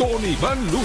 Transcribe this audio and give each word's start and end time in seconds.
con 0.00 0.24
Iván 0.24 0.64
Lugo. 0.70 0.82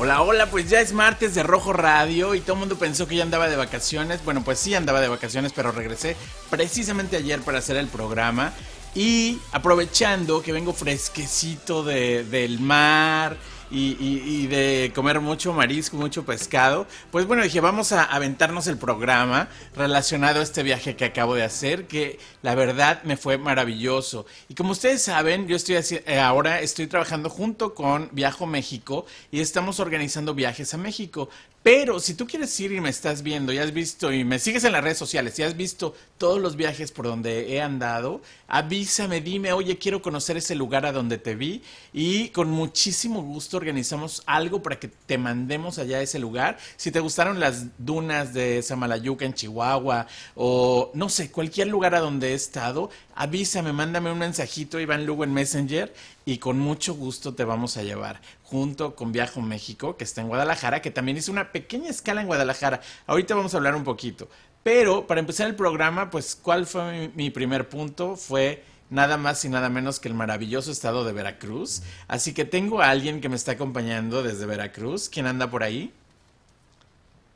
Hola, 0.00 0.22
hola, 0.22 0.46
pues 0.50 0.68
ya 0.68 0.80
es 0.80 0.92
martes 0.92 1.36
de 1.36 1.44
Rojo 1.44 1.72
Radio 1.72 2.34
y 2.34 2.40
todo 2.40 2.54
el 2.54 2.58
mundo 2.58 2.76
pensó 2.76 3.06
que 3.06 3.14
ya 3.14 3.22
andaba 3.22 3.48
de 3.48 3.54
vacaciones. 3.54 4.24
Bueno, 4.24 4.42
pues 4.42 4.58
sí 4.58 4.74
andaba 4.74 5.00
de 5.00 5.06
vacaciones, 5.06 5.52
pero 5.54 5.70
regresé 5.70 6.16
precisamente 6.50 7.18
ayer 7.18 7.40
para 7.42 7.58
hacer 7.58 7.76
el 7.76 7.86
programa. 7.86 8.52
Y 8.96 9.38
aprovechando 9.52 10.42
que 10.42 10.50
vengo 10.50 10.72
fresquecito 10.72 11.84
de, 11.84 12.24
del 12.24 12.58
mar 12.58 13.36
y, 13.70 14.46
de 14.46 14.92
comer 14.94 15.20
mucho 15.20 15.52
marisco, 15.52 15.96
mucho 15.96 16.24
pescado, 16.24 16.86
pues 17.10 17.26
bueno, 17.26 17.42
dije, 17.42 17.60
vamos 17.60 17.92
a 17.92 18.02
aventarnos 18.04 18.66
el 18.66 18.78
programa 18.78 19.48
relacionado 19.74 20.40
a 20.40 20.42
este 20.42 20.62
viaje 20.62 20.96
que 20.96 21.04
acabo 21.04 21.34
de 21.34 21.44
hacer, 21.44 21.86
que 21.86 22.18
la 22.42 22.54
verdad 22.54 23.02
me 23.04 23.16
fue 23.16 23.38
maravilloso. 23.38 24.26
Y 24.48 24.54
como 24.54 24.72
ustedes 24.72 25.02
saben, 25.02 25.46
yo 25.46 25.56
estoy 25.56 25.76
eh, 25.76 26.18
ahora 26.18 26.60
estoy 26.60 26.86
trabajando 26.86 27.30
junto 27.30 27.74
con 27.74 28.08
Viajo 28.12 28.46
México 28.46 29.06
y 29.30 29.40
estamos 29.40 29.80
organizando 29.80 30.34
viajes 30.34 30.74
a 30.74 30.78
México. 30.78 31.28
Pero 31.62 32.00
si 32.00 32.14
tú 32.14 32.26
quieres 32.26 32.58
ir 32.58 32.72
y 32.72 32.80
me 32.80 32.88
estás 32.88 33.22
viendo 33.22 33.52
y 33.52 33.58
has 33.58 33.74
visto 33.74 34.10
y 34.10 34.24
me 34.24 34.38
sigues 34.38 34.64
en 34.64 34.72
las 34.72 34.82
redes 34.82 34.96
sociales 34.96 35.38
y 35.38 35.42
has 35.42 35.58
visto 35.58 35.94
todos 36.16 36.40
los 36.40 36.56
viajes 36.56 36.90
por 36.90 37.04
donde 37.04 37.52
he 37.52 37.60
andado, 37.60 38.22
avísame, 38.48 39.20
dime, 39.20 39.52
oye, 39.52 39.76
quiero 39.76 40.00
conocer 40.00 40.38
ese 40.38 40.54
lugar 40.54 40.86
a 40.86 40.92
donde 40.92 41.18
te 41.18 41.34
vi 41.34 41.62
y 41.92 42.30
con 42.30 42.50
muchísimo 42.50 43.22
gusto 43.22 43.58
organizamos 43.58 44.22
algo 44.24 44.62
para 44.62 44.78
que 44.78 44.88
te 44.88 45.18
mandemos 45.18 45.78
allá 45.78 45.98
a 45.98 46.02
ese 46.02 46.18
lugar. 46.18 46.56
Si 46.78 46.90
te 46.90 47.00
gustaron 47.00 47.40
las 47.40 47.66
dunas 47.76 48.32
de 48.32 48.62
Samalayuca 48.62 49.26
en 49.26 49.34
Chihuahua 49.34 50.06
o 50.36 50.90
no 50.94 51.10
sé, 51.10 51.30
cualquier 51.30 51.68
lugar 51.68 51.94
a 51.94 52.00
donde 52.00 52.30
he 52.30 52.34
estado, 52.34 52.88
avísame, 53.14 53.74
mándame 53.74 54.10
un 54.10 54.18
mensajito, 54.18 54.80
Iván 54.80 55.04
Lugo 55.04 55.24
en 55.24 55.34
Messenger 55.34 55.92
y 56.30 56.38
con 56.38 56.60
mucho 56.60 56.94
gusto 56.94 57.34
te 57.34 57.42
vamos 57.42 57.76
a 57.76 57.82
llevar 57.82 58.20
junto 58.44 58.94
con 58.94 59.10
Viajo 59.10 59.40
México, 59.40 59.96
que 59.96 60.04
está 60.04 60.20
en 60.20 60.28
Guadalajara, 60.28 60.80
que 60.80 60.92
también 60.92 61.16
hizo 61.16 61.32
una 61.32 61.50
pequeña 61.50 61.90
escala 61.90 62.20
en 62.20 62.28
Guadalajara. 62.28 62.80
Ahorita 63.08 63.34
vamos 63.34 63.52
a 63.52 63.56
hablar 63.56 63.74
un 63.74 63.82
poquito. 63.82 64.28
Pero 64.62 65.08
para 65.08 65.18
empezar 65.18 65.48
el 65.48 65.56
programa, 65.56 66.08
pues, 66.08 66.36
¿cuál 66.36 66.66
fue 66.66 67.10
mi, 67.16 67.30
primer 67.30 67.68
punto? 67.68 68.14
Fue 68.14 68.62
nada 68.90 69.16
más 69.16 69.44
y 69.44 69.48
nada 69.48 69.68
menos 69.70 69.98
que 69.98 70.06
el 70.06 70.14
maravilloso 70.14 70.70
estado 70.70 71.02
de 71.02 71.12
Veracruz. 71.12 71.82
Así 72.06 72.32
que 72.32 72.44
tengo 72.44 72.80
a 72.80 72.90
alguien 72.90 73.20
que 73.20 73.28
me 73.28 73.34
está 73.34 73.52
acompañando 73.52 74.22
desde 74.22 74.46
Veracruz. 74.46 75.08
¿Quién 75.08 75.26
anda 75.26 75.50
por 75.50 75.64
ahí? 75.64 75.92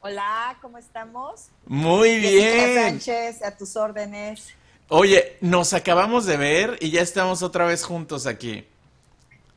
Hola, 0.02 0.56
¿cómo 0.62 0.78
estamos? 0.78 1.48
Muy 1.66 2.20
bien. 2.20 3.00
Sánchez, 3.00 3.42
a 3.42 3.56
tus 3.56 3.74
órdenes. 3.74 4.54
Oye, 4.88 5.36
nos 5.40 5.72
acabamos 5.72 6.26
de 6.26 6.36
ver 6.36 6.78
y 6.80 6.92
ya 6.92 7.00
estamos 7.00 7.42
otra 7.42 7.64
vez 7.64 7.82
juntos 7.82 8.28
aquí 8.28 8.68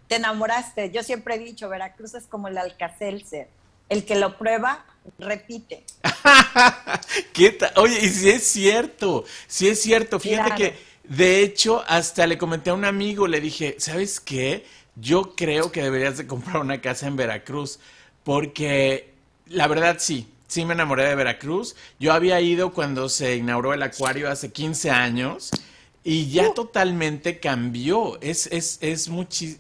te 0.07 0.15
enamoraste. 0.15 0.91
Yo 0.91 1.03
siempre 1.03 1.35
he 1.35 1.39
dicho, 1.39 1.69
Veracruz 1.69 2.13
es 2.13 2.27
como 2.27 2.47
el 2.47 2.57
Alcacelser. 2.57 3.49
El 3.89 4.03
que 4.05 4.15
lo 4.15 4.37
prueba, 4.37 4.85
repite. 5.17 5.85
¿Qué 7.33 7.57
Oye, 7.75 7.99
y 8.01 8.09
si 8.09 8.29
es 8.29 8.43
cierto, 8.43 9.23
si 9.47 9.69
es 9.69 9.81
cierto. 9.81 10.19
Fíjate 10.19 10.55
que, 10.55 10.77
de 11.03 11.41
hecho, 11.41 11.83
hasta 11.87 12.27
le 12.27 12.37
comenté 12.37 12.69
a 12.69 12.73
un 12.73 12.83
amigo, 12.83 13.27
le 13.27 13.39
dije, 13.39 13.75
¿sabes 13.79 14.19
qué? 14.19 14.65
Yo 14.95 15.35
creo 15.35 15.71
que 15.71 15.83
deberías 15.83 16.17
de 16.17 16.27
comprar 16.27 16.57
una 16.57 16.81
casa 16.81 17.07
en 17.07 17.15
Veracruz, 17.15 17.79
porque 18.23 19.13
la 19.45 19.67
verdad 19.67 19.97
sí, 19.99 20.27
sí 20.47 20.65
me 20.65 20.73
enamoré 20.73 21.07
de 21.07 21.15
Veracruz. 21.15 21.75
Yo 21.97 22.11
había 22.11 22.41
ido 22.41 22.73
cuando 22.73 23.07
se 23.07 23.37
inauguró 23.37 23.73
el 23.73 23.83
acuario 23.83 24.29
hace 24.29 24.51
15 24.51 24.89
años 24.89 25.51
y 26.07 26.29
ya 26.29 26.47
uh. 26.47 26.53
totalmente 26.53 27.37
cambió. 27.37 28.17
Es, 28.21 28.47
es, 28.47 28.77
es, 28.79 29.09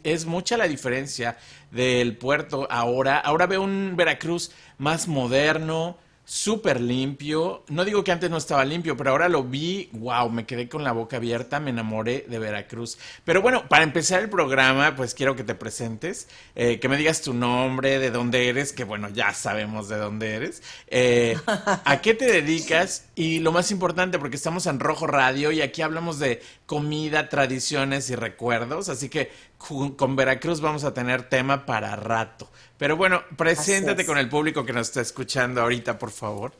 es 0.03 0.25
mucha 0.25 0.55
la 0.55 0.65
diferencia 0.65 1.37
del 1.71 2.15
puerto 2.15 2.69
ahora. 2.71 3.19
Ahora 3.19 3.47
veo 3.47 3.63
un 3.63 3.95
Veracruz 3.97 4.51
más 4.77 5.09
moderno, 5.09 5.97
súper 6.27 6.81
limpio. 6.81 7.63
No 7.69 7.85
digo 7.85 8.03
que 8.03 8.11
antes 8.11 8.29
no 8.29 8.35
estaba 8.35 8.65
limpio, 8.65 8.97
pero 8.97 9.11
ahora 9.11 9.29
lo 9.29 9.45
vi, 9.45 9.89
wow, 9.93 10.29
me 10.29 10.45
quedé 10.45 10.67
con 10.67 10.83
la 10.83 10.91
boca 10.91 11.15
abierta, 11.15 11.61
me 11.61 11.69
enamoré 11.69 12.25
de 12.27 12.37
Veracruz. 12.37 12.97
Pero 13.23 13.41
bueno, 13.41 13.69
para 13.69 13.85
empezar 13.85 14.21
el 14.21 14.29
programa, 14.29 14.93
pues 14.97 15.13
quiero 15.13 15.37
que 15.37 15.45
te 15.45 15.55
presentes, 15.55 16.27
eh, 16.53 16.81
que 16.81 16.89
me 16.89 16.97
digas 16.97 17.21
tu 17.21 17.33
nombre, 17.33 17.97
de 17.99 18.11
dónde 18.11 18.49
eres, 18.49 18.73
que 18.73 18.83
bueno, 18.83 19.07
ya 19.07 19.33
sabemos 19.33 19.87
de 19.87 19.95
dónde 19.95 20.35
eres, 20.35 20.61
eh, 20.87 21.37
a 21.47 22.01
qué 22.01 22.13
te 22.13 22.25
dedicas 22.25 23.05
y 23.15 23.39
lo 23.39 23.53
más 23.53 23.71
importante, 23.71 24.19
porque 24.19 24.35
estamos 24.35 24.65
en 24.65 24.81
Rojo 24.81 25.07
Radio 25.07 25.53
y 25.53 25.61
aquí 25.61 25.81
hablamos 25.81 26.19
de 26.19 26.41
comida, 26.65 27.29
tradiciones 27.29 28.09
y 28.09 28.15
recuerdos, 28.15 28.89
así 28.89 29.07
que 29.07 29.31
con 29.57 30.15
Veracruz 30.15 30.61
vamos 30.61 30.83
a 30.83 30.93
tener 30.93 31.29
tema 31.29 31.65
para 31.65 31.95
rato. 31.95 32.47
Pero 32.77 32.95
bueno, 32.95 33.21
preséntate 33.35 34.05
con 34.05 34.17
el 34.17 34.29
público 34.29 34.65
que 34.65 34.73
nos 34.73 34.87
está 34.87 35.01
escuchando 35.01 35.61
ahorita, 35.61 35.97
por 35.97 36.11
favor. 36.11 36.53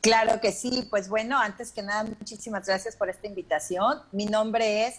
Claro 0.00 0.40
que 0.40 0.50
sí, 0.50 0.86
pues 0.90 1.08
bueno, 1.08 1.38
antes 1.38 1.70
que 1.70 1.82
nada, 1.82 2.04
muchísimas 2.04 2.66
gracias 2.66 2.96
por 2.96 3.08
esta 3.08 3.28
invitación. 3.28 4.00
Mi 4.10 4.26
nombre 4.26 4.86
es 4.86 4.96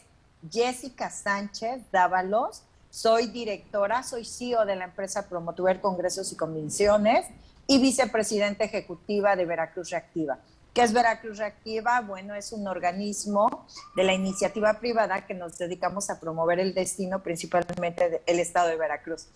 Jessica 0.49 1.09
Sánchez 1.09 1.81
Dávalos, 1.91 2.63
soy 2.89 3.27
directora, 3.27 4.03
soy 4.03 4.23
CEO 4.23 4.65
de 4.65 4.75
la 4.75 4.85
empresa 4.85 5.27
Promotuber 5.27 5.81
Congresos 5.81 6.31
y 6.31 6.37
Convenciones 6.37 7.25
y 7.67 7.81
vicepresidenta 7.81 8.63
ejecutiva 8.63 9.35
de 9.35 9.45
Veracruz 9.45 9.89
Reactiva. 9.89 10.37
¿Qué 10.73 10.81
es 10.81 10.91
Veracruz 10.91 11.37
Reactiva? 11.37 12.01
Bueno, 12.01 12.33
es 12.33 12.51
un 12.51 12.67
organismo 12.67 13.67
de 13.95 14.03
la 14.03 14.13
iniciativa 14.13 14.79
privada 14.79 15.27
que 15.27 15.35
nos 15.35 15.59
dedicamos 15.59 16.09
a 16.09 16.19
promover 16.19 16.59
el 16.59 16.73
destino 16.73 17.21
principalmente 17.21 18.23
del 18.25 18.39
estado 18.39 18.69
de 18.69 18.75
Veracruz. 18.75 19.27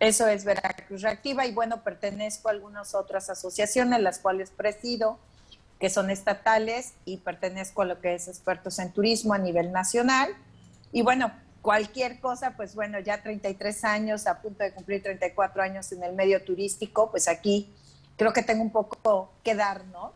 Eso 0.00 0.26
es 0.26 0.46
Veracruz 0.46 1.02
Reactiva 1.02 1.44
y 1.44 1.52
bueno, 1.52 1.82
pertenezco 1.82 2.48
a 2.48 2.52
algunas 2.52 2.94
otras 2.94 3.28
asociaciones, 3.28 4.00
las 4.00 4.20
cuales 4.20 4.50
presido, 4.50 5.18
que 5.78 5.90
son 5.90 6.08
estatales 6.08 6.94
y 7.04 7.18
pertenezco 7.18 7.82
a 7.82 7.84
lo 7.84 8.00
que 8.00 8.14
es 8.14 8.26
expertos 8.26 8.78
en 8.78 8.90
turismo 8.90 9.34
a 9.34 9.38
nivel 9.38 9.72
nacional. 9.72 10.30
Y 10.92 11.02
bueno, 11.02 11.30
cualquier 11.60 12.20
cosa, 12.20 12.54
pues 12.56 12.74
bueno, 12.74 13.00
ya 13.00 13.22
33 13.22 13.84
años, 13.84 14.26
a 14.26 14.40
punto 14.40 14.64
de 14.64 14.72
cumplir 14.72 15.02
34 15.02 15.62
años 15.62 15.92
en 15.92 16.02
el 16.02 16.14
medio 16.14 16.42
turístico, 16.42 17.10
pues 17.10 17.28
aquí 17.28 17.70
creo 18.16 18.32
que 18.32 18.42
tengo 18.42 18.62
un 18.62 18.72
poco 18.72 19.30
que 19.44 19.54
dar, 19.54 19.84
¿no? 19.86 20.14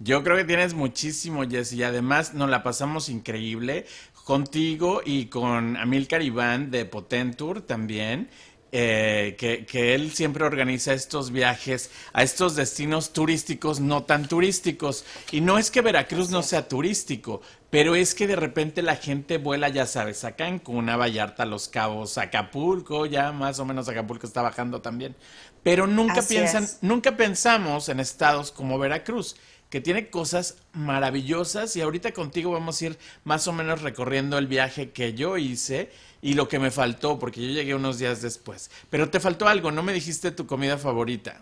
Yo 0.00 0.22
creo 0.22 0.36
que 0.36 0.44
tienes 0.44 0.74
muchísimo, 0.74 1.42
Jess, 1.48 1.72
y 1.72 1.82
además 1.82 2.32
nos 2.32 2.48
la 2.48 2.62
pasamos 2.62 3.08
increíble 3.08 3.84
contigo 4.24 5.00
y 5.04 5.26
con 5.26 5.76
Amilcar 5.76 6.22
Iván 6.22 6.70
de 6.70 6.84
Potentur 6.84 7.62
también. 7.62 8.28
Eh, 8.70 9.34
que, 9.38 9.94
él 9.94 10.12
siempre 10.12 10.44
organiza 10.44 10.92
estos 10.92 11.30
viajes 11.30 11.90
a 12.12 12.22
estos 12.22 12.54
destinos 12.54 13.14
turísticos 13.14 13.80
no 13.80 14.04
tan 14.04 14.28
turísticos. 14.28 15.04
Y 15.32 15.40
no 15.40 15.58
es 15.58 15.70
que 15.70 15.80
Veracruz 15.80 16.30
no 16.30 16.42
sea 16.42 16.68
turístico, 16.68 17.40
pero 17.70 17.96
es 17.96 18.14
que 18.14 18.26
de 18.26 18.36
repente 18.36 18.82
la 18.82 18.96
gente 18.96 19.38
vuela, 19.38 19.68
ya 19.70 19.86
sabes, 19.86 20.22
a 20.24 20.36
Cancún, 20.36 20.90
a 20.90 20.96
Vallarta, 20.96 21.44
a 21.44 21.46
Los 21.46 21.68
Cabos, 21.68 22.18
a 22.18 22.22
Acapulco, 22.24 23.06
ya 23.06 23.32
más 23.32 23.58
o 23.58 23.64
menos 23.64 23.88
Acapulco 23.88 24.26
está 24.26 24.42
bajando 24.42 24.82
también. 24.82 25.16
Pero 25.62 25.86
nunca 25.86 26.20
piensan, 26.22 26.68
nunca 26.82 27.16
pensamos 27.16 27.88
en 27.88 28.00
estados 28.00 28.52
como 28.52 28.78
Veracruz 28.78 29.34
que 29.70 29.80
tiene 29.80 30.08
cosas 30.10 30.56
maravillosas 30.72 31.76
y 31.76 31.82
ahorita 31.82 32.12
contigo 32.12 32.52
vamos 32.52 32.80
a 32.80 32.86
ir 32.86 32.98
más 33.24 33.46
o 33.48 33.52
menos 33.52 33.82
recorriendo 33.82 34.38
el 34.38 34.46
viaje 34.46 34.90
que 34.90 35.14
yo 35.14 35.36
hice 35.36 35.90
y 36.22 36.34
lo 36.34 36.48
que 36.48 36.58
me 36.58 36.70
faltó, 36.70 37.18
porque 37.18 37.40
yo 37.40 37.52
llegué 37.52 37.74
unos 37.74 37.98
días 37.98 38.22
después. 38.22 38.70
Pero 38.90 39.10
te 39.10 39.20
faltó 39.20 39.46
algo, 39.46 39.70
no 39.70 39.82
me 39.82 39.92
dijiste 39.92 40.30
tu 40.30 40.46
comida 40.46 40.78
favorita. 40.78 41.36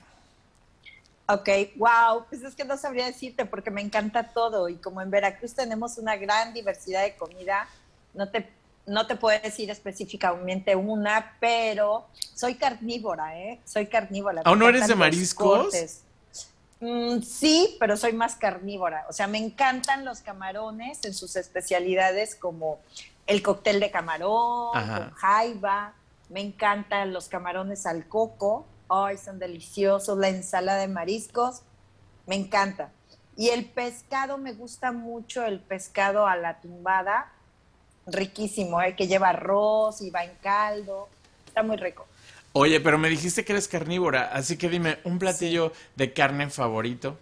Ok, 1.28 1.49
wow, 1.76 2.25
pues 2.28 2.43
es 2.43 2.55
que 2.55 2.64
no 2.64 2.76
sabría 2.76 3.06
decirte 3.06 3.46
porque 3.46 3.70
me 3.70 3.81
encanta 3.81 4.28
todo 4.28 4.69
y 4.69 4.76
como 4.76 5.00
en 5.00 5.11
Veracruz 5.11 5.55
tenemos 5.55 5.99
una 5.99 6.17
gran 6.17 6.55
diversidad 6.55 7.02
de 7.02 7.17
comida, 7.17 7.69
no 8.14 8.28
te, 8.28 8.49
no 8.87 9.08
te 9.08 9.17
puedo 9.17 9.40
decir 9.40 9.70
específicamente 9.70 10.76
una, 10.76 11.37
pero 11.40 12.06
soy 12.34 12.55
carnívora, 12.55 13.37
¿eh? 13.40 13.61
Soy 13.64 13.87
carnívora. 13.87 14.43
¿Aún 14.44 14.61
no 14.61 14.69
eres 14.69 14.87
de 14.87 14.94
mariscos? 14.94 15.75
Mm, 16.81 17.23
sí, 17.23 17.76
pero 17.81 17.96
soy 17.96 18.12
más 18.12 18.37
carnívora. 18.37 19.06
O 19.08 19.12
sea, 19.12 19.26
me 19.26 19.38
encantan 19.38 20.05
los 20.05 20.20
camarones 20.20 21.05
en 21.05 21.14
sus 21.14 21.37
especialidades 21.37 22.34
como 22.34 22.81
el 23.26 23.43
cóctel 23.43 23.81
de 23.81 23.90
camarón, 23.90 24.73
con 24.73 25.11
jaiba. 25.12 25.94
Me 26.28 26.40
encantan 26.40 27.12
los 27.12 27.28
camarones 27.28 27.87
al 27.87 28.06
coco. 28.06 28.67
Ay, 28.88 29.17
son 29.17 29.38
deliciosos. 29.38 30.19
La 30.19 30.28
ensalada 30.28 30.81
de 30.81 30.88
mariscos. 30.88 31.62
Me 32.26 32.34
encanta. 32.34 32.90
Y 33.37 33.50
el 33.50 33.67
pescado, 33.67 34.38
me 34.38 34.52
gusta 34.52 34.93
mucho 34.93 35.44
el 35.44 35.61
pescado 35.61 36.26
a 36.26 36.37
la 36.37 36.61
tumbada. 36.61 37.32
Riquísimo, 38.06 38.81
¿eh? 38.82 38.94
que 38.94 39.08
lleva 39.08 39.31
arroz 39.31 40.00
y 40.00 40.11
va 40.11 40.25
en 40.25 40.34
caldo. 40.37 41.08
Está 41.46 41.62
muy 41.62 41.76
rico. 41.76 42.06
Oye, 42.58 42.81
pero 42.81 42.97
me 42.97 43.11
dijiste 43.11 43.44
que 43.44 43.53
eres 43.53 43.69
carnívora, 43.69 44.31
así 44.32 44.56
que 44.56 44.70
dime, 44.70 44.97
¿un 45.05 45.19
platillo 45.19 45.75
de 45.94 46.14
carne 46.14 46.49
favorito? 46.49 47.19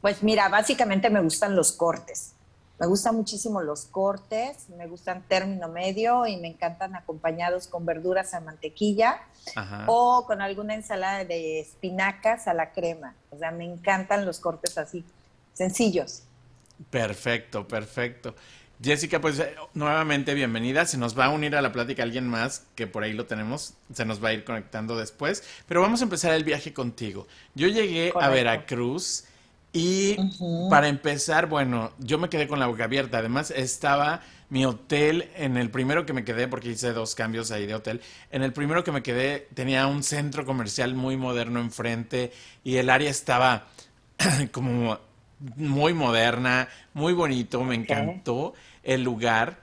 Pues 0.00 0.22
mira, 0.22 0.48
básicamente 0.48 1.10
me 1.10 1.20
gustan 1.20 1.56
los 1.56 1.72
cortes. 1.72 2.34
Me 2.78 2.86
gustan 2.86 3.16
muchísimo 3.16 3.60
los 3.62 3.86
cortes, 3.86 4.68
me 4.68 4.86
gustan 4.86 5.24
término 5.26 5.66
medio 5.66 6.24
y 6.28 6.36
me 6.36 6.46
encantan 6.46 6.94
acompañados 6.94 7.66
con 7.66 7.84
verduras 7.84 8.32
a 8.32 8.38
mantequilla 8.38 9.22
o 9.88 10.24
con 10.24 10.40
alguna 10.40 10.74
ensalada 10.74 11.24
de 11.24 11.58
espinacas 11.58 12.46
a 12.46 12.54
la 12.54 12.70
crema. 12.70 13.16
O 13.30 13.38
sea, 13.38 13.50
me 13.50 13.64
encantan 13.64 14.24
los 14.24 14.38
cortes 14.38 14.78
así, 14.78 15.04
sencillos. 15.52 16.22
Perfecto, 16.90 17.66
perfecto. 17.66 18.36
Jessica, 18.82 19.20
pues 19.20 19.38
eh, 19.38 19.54
nuevamente 19.74 20.32
bienvenida. 20.32 20.86
Se 20.86 20.96
nos 20.96 21.18
va 21.18 21.26
a 21.26 21.30
unir 21.30 21.54
a 21.54 21.60
la 21.60 21.70
plática 21.70 22.02
alguien 22.02 22.28
más 22.28 22.64
que 22.74 22.86
por 22.86 23.02
ahí 23.02 23.12
lo 23.12 23.26
tenemos. 23.26 23.74
Se 23.92 24.04
nos 24.04 24.24
va 24.24 24.30
a 24.30 24.32
ir 24.32 24.44
conectando 24.44 24.96
después. 24.96 25.44
Pero 25.68 25.82
vamos 25.82 26.00
a 26.00 26.04
empezar 26.04 26.32
el 26.32 26.44
viaje 26.44 26.72
contigo. 26.72 27.26
Yo 27.54 27.68
llegué 27.68 28.12
a 28.18 28.28
Veracruz 28.30 29.24
y 29.72 30.16
para 30.70 30.88
empezar, 30.88 31.46
bueno, 31.46 31.92
yo 31.98 32.18
me 32.18 32.28
quedé 32.28 32.48
con 32.48 32.58
la 32.58 32.66
boca 32.66 32.84
abierta. 32.84 33.18
Además, 33.18 33.50
estaba 33.50 34.22
mi 34.48 34.64
hotel 34.64 35.30
en 35.36 35.58
el 35.58 35.70
primero 35.70 36.06
que 36.06 36.12
me 36.12 36.24
quedé, 36.24 36.48
porque 36.48 36.70
hice 36.70 36.92
dos 36.92 37.14
cambios 37.14 37.50
ahí 37.50 37.66
de 37.66 37.74
hotel. 37.74 38.00
En 38.32 38.42
el 38.42 38.52
primero 38.52 38.82
que 38.82 38.92
me 38.92 39.02
quedé 39.02 39.46
tenía 39.54 39.86
un 39.86 40.02
centro 40.02 40.46
comercial 40.46 40.94
muy 40.94 41.18
moderno 41.18 41.60
enfrente 41.60 42.32
y 42.64 42.76
el 42.76 42.88
área 42.88 43.10
estaba 43.10 43.66
como 44.52 44.98
muy 45.56 45.94
moderna, 45.94 46.68
muy 46.92 47.12
bonito, 47.12 47.62
me 47.62 47.74
encantó 47.74 48.54
el 48.90 49.04
lugar, 49.04 49.58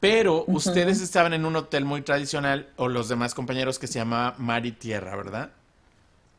pero 0.00 0.44
ustedes 0.46 1.02
estaban 1.02 1.34
en 1.34 1.44
un 1.44 1.54
hotel 1.54 1.84
muy 1.84 2.00
tradicional 2.00 2.72
o 2.76 2.88
los 2.88 3.10
demás 3.10 3.34
compañeros 3.34 3.78
que 3.78 3.86
se 3.86 3.98
llama 3.98 4.34
Mar 4.38 4.64
y 4.64 4.72
Tierra, 4.72 5.14
¿verdad? 5.16 5.50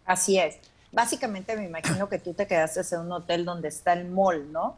Así 0.06 0.40
es. 0.40 0.58
Básicamente 0.92 1.56
me 1.56 1.66
imagino 1.66 2.10
que 2.10 2.18
tú 2.18 2.34
te 2.34 2.48
quedaste 2.48 2.82
en 2.96 3.02
un 3.02 3.12
hotel 3.12 3.46
donde 3.46 3.68
está 3.68 3.94
el 3.94 4.10
mall, 4.10 4.52
¿no? 4.52 4.76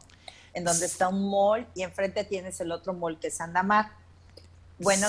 En 0.54 0.65
donde 0.65 0.86
está 0.86 1.07
un 1.07 1.30
mall 1.30 1.65
y 1.74 1.83
enfrente 1.83 2.25
tienes 2.25 2.60
el 2.60 2.71
otro 2.74 2.94
mall 2.94 3.18
que 3.18 3.27
es 3.27 3.39
Andamar. 3.39 3.92
Bueno, 4.80 5.07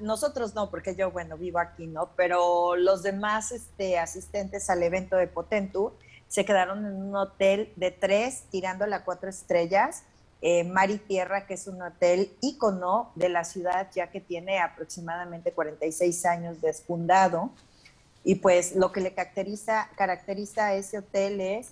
nosotros, 0.00 0.54
no, 0.54 0.68
porque 0.68 0.94
yo, 0.94 1.10
bueno, 1.10 1.38
vivo 1.38 1.58
aquí, 1.58 1.86
¿no? 1.86 2.10
Pero 2.16 2.76
los 2.76 3.02
demás 3.02 3.50
este, 3.50 3.98
asistentes 3.98 4.68
al 4.68 4.82
evento 4.82 5.16
de 5.16 5.26
Potentur 5.26 5.96
se 6.28 6.44
quedaron 6.44 6.84
en 6.84 6.92
un 6.96 7.16
hotel 7.16 7.72
de 7.76 7.92
tres, 7.92 8.44
tirando 8.50 8.84
a 8.84 9.04
cuatro 9.04 9.30
estrellas, 9.30 10.02
eh, 10.48 10.62
Mar 10.62 10.92
y 10.92 10.98
Tierra, 10.98 11.44
que 11.44 11.54
es 11.54 11.66
un 11.66 11.82
hotel 11.82 12.30
ícono 12.40 13.10
de 13.16 13.28
la 13.28 13.42
ciudad, 13.42 13.88
ya 13.92 14.12
que 14.12 14.20
tiene 14.20 14.60
aproximadamente 14.60 15.50
46 15.50 16.24
años 16.24 16.60
desfundado. 16.60 17.50
Y 18.22 18.36
pues 18.36 18.76
lo 18.76 18.92
que 18.92 19.00
le 19.00 19.12
caracteriza, 19.12 19.88
caracteriza 19.96 20.66
a 20.66 20.74
ese 20.74 20.98
hotel 20.98 21.40
es 21.40 21.70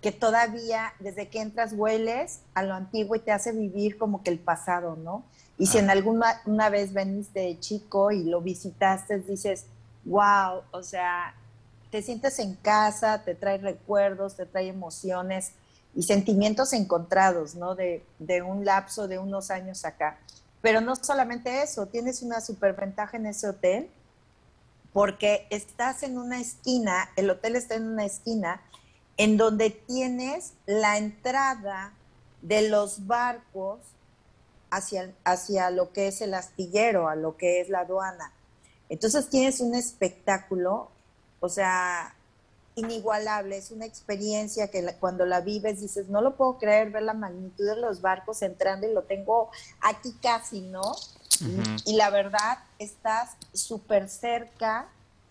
que 0.00 0.12
todavía 0.12 0.92
desde 1.00 1.26
que 1.26 1.40
entras 1.40 1.72
hueles 1.72 2.42
a 2.54 2.62
lo 2.62 2.74
antiguo 2.74 3.16
y 3.16 3.18
te 3.18 3.32
hace 3.32 3.50
vivir 3.50 3.98
como 3.98 4.22
que 4.22 4.30
el 4.30 4.38
pasado, 4.38 4.94
¿no? 4.94 5.24
Y 5.58 5.66
si 5.66 5.78
en 5.78 5.90
alguna 5.90 6.40
una 6.46 6.70
vez 6.70 6.92
veniste 6.92 7.40
de 7.40 7.58
chico 7.58 8.12
y 8.12 8.22
lo 8.22 8.40
visitaste, 8.40 9.18
dices, 9.18 9.66
wow, 10.04 10.62
o 10.70 10.84
sea, 10.84 11.34
te 11.90 12.00
sientes 12.00 12.38
en 12.38 12.54
casa, 12.54 13.24
te 13.24 13.34
trae 13.34 13.58
recuerdos, 13.58 14.36
te 14.36 14.46
trae 14.46 14.68
emociones 14.68 15.50
y 15.94 16.02
sentimientos 16.02 16.72
encontrados, 16.72 17.54
¿no? 17.54 17.74
De, 17.74 18.04
de 18.18 18.42
un 18.42 18.64
lapso 18.64 19.08
de 19.08 19.18
unos 19.18 19.50
años 19.50 19.84
acá. 19.84 20.18
Pero 20.60 20.80
no 20.80 20.96
solamente 20.96 21.62
eso, 21.62 21.86
tienes 21.86 22.22
una 22.22 22.40
superventaja 22.40 23.16
en 23.16 23.26
ese 23.26 23.48
hotel 23.48 23.90
porque 24.92 25.46
estás 25.50 26.02
en 26.02 26.18
una 26.18 26.40
esquina, 26.40 27.10
el 27.16 27.30
hotel 27.30 27.56
está 27.56 27.74
en 27.74 27.86
una 27.86 28.04
esquina 28.04 28.60
en 29.16 29.36
donde 29.36 29.70
tienes 29.70 30.54
la 30.66 30.98
entrada 30.98 31.92
de 32.42 32.68
los 32.68 33.06
barcos 33.06 33.80
hacia, 34.70 35.12
hacia 35.24 35.70
lo 35.70 35.92
que 35.92 36.08
es 36.08 36.20
el 36.20 36.34
astillero, 36.34 37.08
a 37.08 37.16
lo 37.16 37.36
que 37.36 37.60
es 37.60 37.68
la 37.68 37.80
aduana. 37.80 38.32
Entonces 38.88 39.28
tienes 39.28 39.60
un 39.60 39.74
espectáculo 39.74 40.90
o 41.44 41.48
sea, 41.50 42.14
inigualable, 42.76 43.56
es 43.56 43.70
una 43.70 43.86
experiencia 43.86 44.68
que 44.68 44.84
cuando 44.98 45.26
la 45.26 45.40
vives 45.40 45.80
dices, 45.80 46.08
no 46.08 46.20
lo 46.20 46.36
puedo 46.36 46.58
creer, 46.58 46.90
ver 46.90 47.02
la 47.02 47.14
magnitud 47.14 47.64
de 47.66 47.76
los 47.76 48.00
barcos 48.00 48.42
entrando 48.42 48.88
y 48.88 48.92
lo 48.92 49.02
tengo 49.02 49.50
aquí 49.80 50.12
casi, 50.20 50.60
¿no? 50.60 50.82
y, 51.84 51.96
la 51.96 52.10
verdad, 52.10 52.58
estás 52.78 53.36
súper 53.52 54.08
cerca 54.08 54.86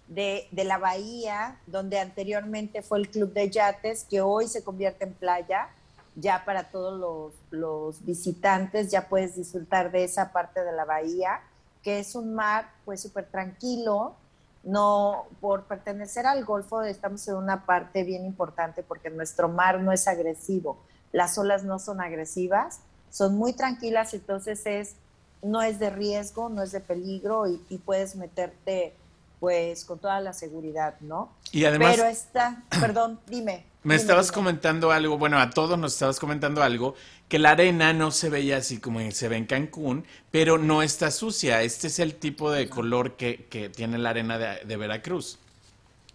de, 0.08 0.48
la 0.52 0.78
bahía, 0.78 1.58
donde 1.66 2.00
anteriormente 2.00 2.82
fue 2.82 3.00
el 3.00 3.10
club 3.10 3.34
de 3.34 3.50
yates, 3.50 4.06
que 4.10 4.22
hoy 4.22 4.48
se 4.48 4.64
convierte 4.64 5.06
en 5.06 5.14
playa, 5.14 5.70
ya 6.16 6.44
para 6.46 6.70
todos 6.70 7.00
los, 7.00 7.34
los 7.52 8.06
visitantes, 8.06 8.92
ya 8.92 9.08
puedes 9.08 9.36
disfrutar 9.36 9.92
de 9.92 10.04
esa 10.04 10.32
parte 10.32 10.64
de 10.64 10.74
la 10.74 10.86
bahía, 10.86 11.42
que 11.82 12.00
es 12.00 12.16
un 12.16 12.36
mar 12.36 12.70
pues 12.86 13.02
súper 13.02 13.26
tranquilo, 13.30 14.16
no 14.64 15.26
por 15.42 15.64
pertenecer 15.66 16.26
al 16.26 16.46
Golfo 16.46 16.82
estamos 16.84 17.28
en 17.28 17.36
una 17.36 17.66
parte 17.66 18.04
bien 18.04 18.26
importante 18.26 18.82
porque 18.82 19.10
nuestro 19.10 19.50
mar 19.50 19.82
no 19.82 19.92
es 19.92 20.08
agresivo, 20.08 20.80
las 21.12 21.38
olas 21.38 21.64
no 21.64 21.80
son 21.80 22.02
agresivas, 22.02 22.80
son 23.10 23.36
muy 23.36 23.54
tranquilas, 23.54 24.14
entonces 24.14 24.66
es 24.66 24.96
no 25.44 25.62
es 25.62 25.78
de 25.78 25.90
riesgo, 25.90 26.50
no 26.50 26.64
es 26.64 26.72
de 26.72 26.80
peligro 26.80 27.48
y, 27.48 27.78
puedes 27.80 28.16
meterte 28.16 28.96
pues 29.40 29.84
con 29.84 30.00
toda 30.00 30.22
la 30.22 30.32
seguridad, 30.32 30.96
¿no? 31.02 31.34
Y 31.52 31.66
además, 31.66 31.96
pero 31.98 32.08
está, 32.08 32.64
perdón, 32.80 33.20
dime. 33.28 33.66
Me 33.84 33.96
estabas 33.96 34.32
comentando 34.32 34.92
algo, 34.92 35.18
bueno, 35.18 35.38
a 35.40 35.50
todos 35.50 35.78
nos 35.78 35.94
estabas 35.94 36.18
comentando 36.18 36.64
algo, 36.64 36.96
que 37.28 37.38
la 37.38 37.52
arena 37.52 37.92
no 37.92 38.12
se 38.12 38.30
veía 38.30 38.58
así 38.58 38.80
como 38.80 39.00
se 39.12 39.28
ve 39.28 39.36
en 39.36 39.46
Cancún, 39.46 40.06
pero 40.32 40.58
no 40.58 40.82
está 40.82 41.12
sucia. 41.12 41.62
Este 41.64 41.88
es 41.88 42.00
el 42.00 42.16
tipo 42.16 42.50
de 42.50 42.70
color 42.70 43.18
que, 43.18 43.72
tiene 43.76 43.98
la 43.98 44.12
arena 44.12 44.38
de, 44.38 44.78
Veracruz. 44.78 45.38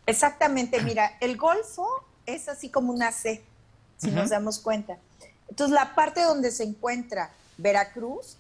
Exactamente, 0.07 0.81
mira, 0.83 1.19
el 1.21 1.37
Golfo 1.37 2.05
es 2.25 2.49
así 2.49 2.71
como 2.71 2.91
una 2.91 3.13
C, 3.13 3.45
si 3.99 4.11
nos 4.11 4.31
damos 4.31 4.61
cuenta. 4.61 4.97
Entonces, 5.51 5.75
la 5.75 5.95
parte 5.95 6.23
donde 6.23 6.51
se 6.51 6.65
encuentra 6.65 7.33
Veracruz, 7.59 8.39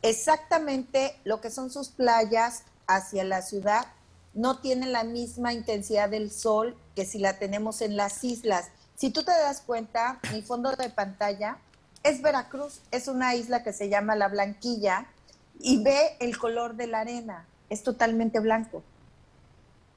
exactamente 0.00 1.16
lo 1.24 1.42
que 1.42 1.50
son 1.50 1.70
sus 1.70 1.88
playas 1.88 2.62
hacia 2.86 3.24
la 3.24 3.42
ciudad, 3.42 3.86
no 4.34 4.60
tiene 4.60 4.86
la 4.86 5.04
misma 5.04 5.52
intensidad 5.52 6.08
del 6.08 6.30
sol 6.30 6.76
que 6.94 7.04
si 7.04 7.18
la 7.18 7.38
tenemos 7.38 7.80
en 7.82 7.96
las 7.96 8.22
islas. 8.24 8.68
Si 8.94 9.10
tú 9.10 9.22
te 9.22 9.32
das 9.32 9.60
cuenta, 9.60 10.20
mi 10.32 10.42
fondo 10.42 10.72
de 10.72 10.90
pantalla 10.90 11.58
es 12.02 12.22
Veracruz, 12.22 12.80
es 12.90 13.08
una 13.08 13.34
isla 13.34 13.62
que 13.62 13.72
se 13.72 13.88
llama 13.88 14.16
La 14.16 14.28
Blanquilla 14.28 15.06
y 15.58 15.82
ve 15.82 16.16
el 16.20 16.38
color 16.38 16.76
de 16.76 16.86
la 16.86 17.00
arena, 17.00 17.46
es 17.68 17.82
totalmente 17.82 18.40
blanco. 18.40 18.82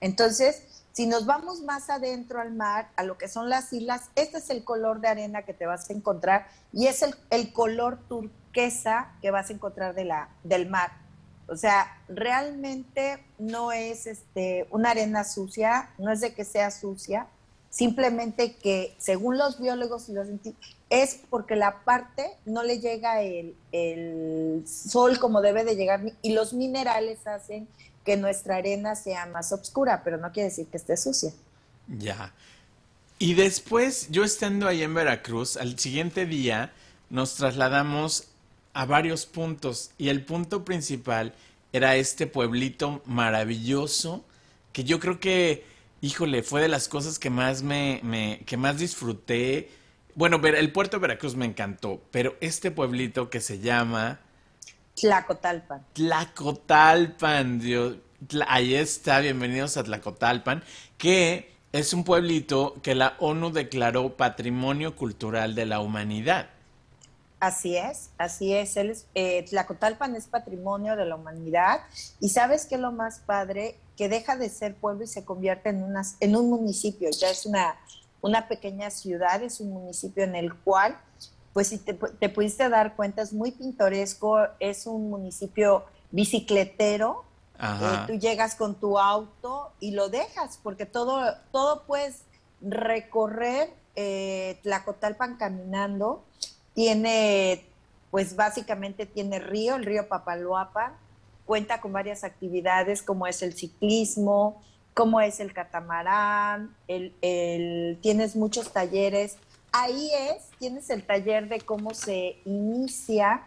Entonces, 0.01 0.63
si 0.91 1.07
nos 1.07 1.25
vamos 1.25 1.61
más 1.61 1.89
adentro 1.89 2.39
al 2.39 2.53
mar, 2.53 2.89
a 2.97 3.03
lo 3.03 3.17
que 3.17 3.27
son 3.27 3.49
las 3.49 3.71
islas, 3.73 4.09
este 4.15 4.37
es 4.37 4.49
el 4.49 4.63
color 4.63 4.99
de 4.99 5.07
arena 5.07 5.43
que 5.43 5.53
te 5.53 5.65
vas 5.65 5.89
a 5.89 5.93
encontrar 5.93 6.47
y 6.71 6.87
es 6.87 7.03
el, 7.29 7.53
color 7.53 7.99
turquesa 8.07 9.11
que 9.21 9.31
vas 9.31 9.49
a 9.49 9.53
encontrar 9.53 9.95
del 9.95 10.69
mar. 10.69 11.02
O 11.47 11.57
sea, 11.57 12.01
realmente 12.07 13.19
no 13.37 13.71
es 13.71 14.07
este, 14.07 14.67
una 14.71 14.91
arena 14.91 15.23
sucia, 15.23 15.89
no 15.97 16.11
es 16.11 16.21
de 16.21 16.33
que 16.33 16.45
sea 16.45 16.71
sucia, 16.71 17.27
simplemente 17.69 18.55
que 18.55 18.95
según 18.97 19.37
los 19.37 19.59
biólogos 19.59 20.07
y 20.07 20.13
los 20.13 20.27
es 20.89 21.19
porque 21.29 21.55
la 21.55 21.83
parte 21.83 22.37
no 22.45 22.63
le 22.63 22.79
llega 22.79 23.21
el, 23.21 23.55
el, 23.71 24.63
sol 24.67 25.17
como 25.17 25.41
debe 25.41 25.63
de 25.63 25.75
llegar 25.75 26.01
y 26.21 26.33
los 26.33 26.53
minerales 26.53 27.25
hacen 27.25 27.67
que 28.05 28.15
nuestra 28.15 28.57
arena 28.57 28.95
sea 28.95 29.25
más 29.25 29.51
oscura, 29.51 30.01
pero 30.03 30.17
no 30.17 30.31
quiere 30.31 30.49
decir 30.49 30.67
que 30.67 30.77
esté 30.77 30.95
sucia. 30.97 31.31
Ya. 31.87 32.31
Y 33.17 33.33
después, 33.33 34.09
yo 34.11 34.23
estando 34.23 34.67
ahí 34.67 34.83
en 34.83 34.93
Veracruz, 34.93 35.57
al 35.57 35.79
siguiente 35.79 36.25
día 36.25 36.71
nos 37.09 37.35
trasladamos 37.35 38.27
a 38.73 38.85
varios 38.85 39.25
puntos 39.25 39.91
y 39.97 40.09
el 40.09 40.23
punto 40.25 40.65
principal 40.65 41.33
era 41.71 41.95
este 41.95 42.27
pueblito 42.27 43.01
maravilloso 43.05 44.25
que 44.71 44.83
yo 44.83 44.99
creo 44.99 45.19
que 45.19 45.73
híjole, 46.03 46.43
fue 46.43 46.61
de 46.61 46.67
las 46.67 46.89
cosas 46.89 47.17
que 47.17 47.29
más 47.29 47.63
me, 47.63 48.01
me 48.03 48.41
que 48.45 48.57
más 48.57 48.77
disfruté. 48.77 49.71
Bueno, 50.15 50.35
el 50.45 50.71
puerto 50.73 50.97
de 50.97 51.01
Veracruz 51.01 51.35
me 51.35 51.45
encantó, 51.45 52.01
pero 52.11 52.35
este 52.41 52.71
pueblito 52.71 53.29
que 53.29 53.39
se 53.39 53.59
llama 53.59 54.19
Tlacotalpan. 54.99 55.85
Tlacotalpan, 55.93 57.59
Dios. 57.59 57.95
Ahí 58.47 58.75
está, 58.75 59.21
bienvenidos 59.21 59.77
a 59.77 59.83
Tlacotalpan, 59.85 60.61
que 60.97 61.53
es 61.71 61.93
un 61.93 62.03
pueblito 62.03 62.75
que 62.83 62.95
la 62.95 63.15
ONU 63.19 63.51
declaró 63.51 64.17
Patrimonio 64.17 64.97
Cultural 64.97 65.55
de 65.55 65.65
la 65.65 65.79
Humanidad. 65.79 66.49
Así 67.43 67.75
es, 67.75 68.09
así 68.17 68.53
es. 68.53 68.77
Eh, 69.15 69.43
Tlacotalpan 69.49 70.15
es 70.15 70.27
patrimonio 70.27 70.95
de 70.95 71.03
la 71.03 71.17
humanidad. 71.17 71.81
Y 72.21 72.29
sabes 72.29 72.65
que 72.65 72.77
lo 72.77 72.93
más 72.93 73.19
padre, 73.19 73.77
que 73.97 74.07
deja 74.07 74.37
de 74.37 74.47
ser 74.47 74.75
pueblo 74.75 75.03
y 75.03 75.07
se 75.07 75.25
convierte 75.25 75.67
en, 75.67 75.93
en 76.21 76.35
un 76.37 76.49
municipio, 76.49 77.09
ya 77.11 77.29
es 77.29 77.45
una, 77.45 77.75
una 78.21 78.47
pequeña 78.47 78.89
ciudad, 78.91 79.43
es 79.43 79.59
un 79.59 79.71
municipio 79.71 80.23
en 80.23 80.35
el 80.35 80.55
cual, 80.55 80.97
pues 81.51 81.67
si 81.67 81.79
te, 81.79 81.93
pudiste 82.29 82.69
dar 82.69 82.95
cuenta, 82.95 83.21
es 83.21 83.33
muy 83.33 83.51
pintoresco, 83.51 84.37
es 84.61 84.87
un 84.87 85.09
municipio 85.09 85.83
bicicletero, 86.11 87.25
eh, 87.59 87.97
tú 88.07 88.13
llegas 88.13 88.55
con 88.55 88.75
tu 88.75 88.97
auto 88.97 89.73
y 89.81 89.91
lo 89.91 90.07
dejas, 90.07 90.61
porque 90.63 90.85
todo, 90.85 91.21
todo 91.51 91.83
puedes 91.83 92.21
recorrer 92.61 93.69
eh, 93.95 94.59
Tlacotalpan 94.63 95.35
caminando 95.35 96.23
tiene, 96.73 97.65
pues 98.11 98.35
básicamente 98.35 99.05
tiene 99.05 99.39
río, 99.39 99.75
el 99.75 99.85
río 99.85 100.07
Papaloapa, 100.07 100.93
cuenta 101.45 101.81
con 101.81 101.93
varias 101.93 102.23
actividades 102.23 103.01
como 103.01 103.27
es 103.27 103.41
el 103.41 103.53
ciclismo, 103.53 104.61
como 104.93 105.19
es 105.21 105.39
el 105.39 105.53
catamarán, 105.53 106.75
el, 106.87 107.97
tienes 108.01 108.35
muchos 108.35 108.71
talleres. 108.71 109.37
Ahí 109.71 110.11
es, 110.29 110.49
tienes 110.59 110.89
el 110.89 111.03
taller 111.03 111.49
de 111.49 111.61
cómo 111.61 111.93
se 111.93 112.37
inicia 112.45 113.43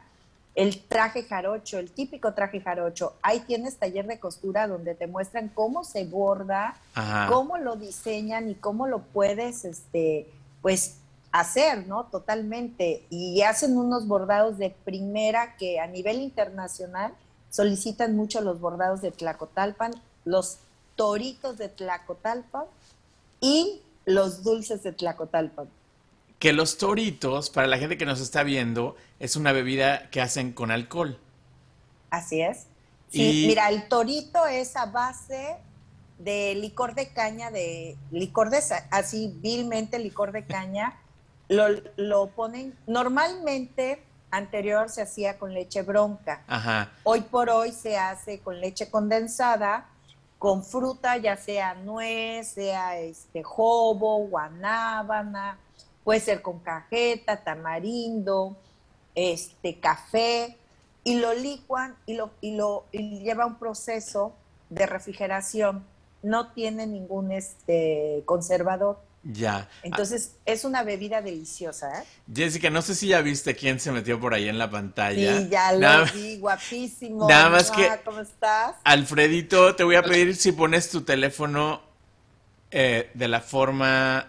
el 0.57 0.83
traje 0.83 1.23
jarocho, 1.23 1.79
el 1.79 1.93
típico 1.93 2.33
traje 2.33 2.61
jarocho. 2.61 3.15
Ahí 3.23 3.41
tienes 3.41 3.77
taller 3.77 4.07
de 4.07 4.19
costura 4.19 4.67
donde 4.67 4.95
te 4.95 5.07
muestran 5.07 5.51
cómo 5.51 5.85
se 5.85 6.05
borda, 6.05 6.77
cómo 7.29 7.59
lo 7.59 7.77
diseñan 7.77 8.51
y 8.51 8.55
cómo 8.55 8.87
lo 8.89 9.01
puedes, 9.01 9.65
este, 9.65 10.27
pues 10.63 10.97
hacer, 11.41 11.87
¿no? 11.87 12.05
Totalmente. 12.07 13.07
Y 13.11 13.43
hacen 13.43 13.77
unos 13.77 14.07
bordados 14.07 14.59
de 14.59 14.71
primera 14.71 15.57
que 15.57 15.81
a 15.81 15.87
nivel 15.87 16.21
internacional 16.21 17.15
solicitan 17.51 18.17
mucho 18.17 18.41
los 18.41 18.61
bordados 18.61 19.01
de 19.01 19.11
Tlacotalpan, 19.11 19.93
los 20.25 20.59
toritos 20.95 21.59
de 21.59 21.69
Tlacotalpan 21.69 22.65
y 23.41 23.83
los 24.05 24.43
dulces 24.43 24.83
de 24.83 24.93
Tlacotalpan. 24.93 25.69
Que 26.39 26.53
los 26.53 26.77
toritos, 26.77 27.51
para 27.51 27.67
la 27.67 27.79
gente 27.79 27.97
que 27.97 28.05
nos 28.05 28.21
está 28.21 28.43
viendo, 28.43 28.97
es 29.19 29.37
una 29.37 29.53
bebida 29.53 30.11
que 30.11 30.21
hacen 30.21 30.53
con 30.53 30.71
alcohol. 30.71 31.19
Así 32.11 32.41
es. 32.43 32.67
Sí, 33.11 33.45
mira, 33.47 33.69
el 33.71 33.89
torito 33.89 34.47
es 34.47 34.77
a 34.77 34.87
base 34.87 35.57
de 36.19 36.55
licor 36.55 36.95
de 36.95 37.09
caña, 37.09 37.51
de 37.51 37.97
licor 38.11 38.51
de, 38.51 38.61
así 38.91 39.33
vilmente 39.41 39.99
licor 39.99 40.33
de 40.33 40.45
caña, 40.45 40.99
lo, 41.49 41.69
lo 41.97 42.29
ponen, 42.29 42.77
normalmente 42.87 44.03
anterior 44.31 44.89
se 44.89 45.03
hacía 45.03 45.39
con 45.39 45.55
leche 45.55 45.83
bronca. 45.83 46.43
Hoy 47.05 47.23
por 47.23 47.51
hoy 47.51 47.73
se 47.73 47.97
hace 47.97 48.41
con 48.41 48.61
leche 48.61 48.91
condensada, 48.91 49.89
con 50.39 50.65
fruta, 50.65 51.17
ya 51.17 51.37
sea 51.37 51.75
nuez, 51.75 52.49
sea 52.49 52.99
este 52.99 53.43
jobo, 53.43 54.19
guanábana, 54.27 55.59
puede 56.05 56.21
ser 56.21 56.43
con 56.43 56.59
cajeta, 56.59 57.43
tamarindo, 57.43 58.57
este 59.15 59.81
café, 59.81 60.57
y 61.05 61.21
lo 61.21 61.33
licuan 61.35 61.97
y 62.05 62.15
lo, 62.15 62.31
y 62.41 62.57
lo 62.57 62.85
y 62.91 63.21
lleva 63.21 63.47
un 63.47 63.59
proceso 63.59 64.35
de 64.69 64.87
refrigeración. 64.87 65.85
No 66.23 66.53
tiene 66.53 66.87
ningún 66.87 67.31
este 67.31 68.23
conservador. 68.27 68.99
Ya. 69.29 69.69
Entonces, 69.83 70.37
es 70.45 70.65
una 70.65 70.85
bebida 70.85 71.21
deliciosa, 71.21 72.01
¿eh? 72.01 72.05
Jessica, 72.33 72.71
no 72.71 72.81
sé 72.81 72.95
si 72.95 73.09
ya 73.09 73.21
viste 73.23 73.57
quién 73.57 73.81
se 73.81 73.91
metió 73.91 74.21
por 74.21 74.35
ahí 74.35 74.49
en 74.49 74.57
la 74.57 74.71
pantalla. 74.71 75.39
Sí, 75.39 75.49
ya 75.49 75.73
lo 75.73 76.05
vi, 76.13 76.39
guapísimo. 76.39 77.29
Nada 77.29 77.51
más 77.51 77.71
que. 77.73 77.91
¿Cómo 78.05 78.21
estás? 78.21 78.77
Alfredito, 78.85 79.75
te 79.75 79.83
voy 79.83 79.97
a 79.97 80.03
pedir 80.03 80.37
si 80.37 80.53
pones 80.53 80.91
tu 80.91 81.03
teléfono 81.03 81.83
eh, 82.71 83.11
de 83.15 83.29
la 83.29 83.41
forma. 83.41 84.29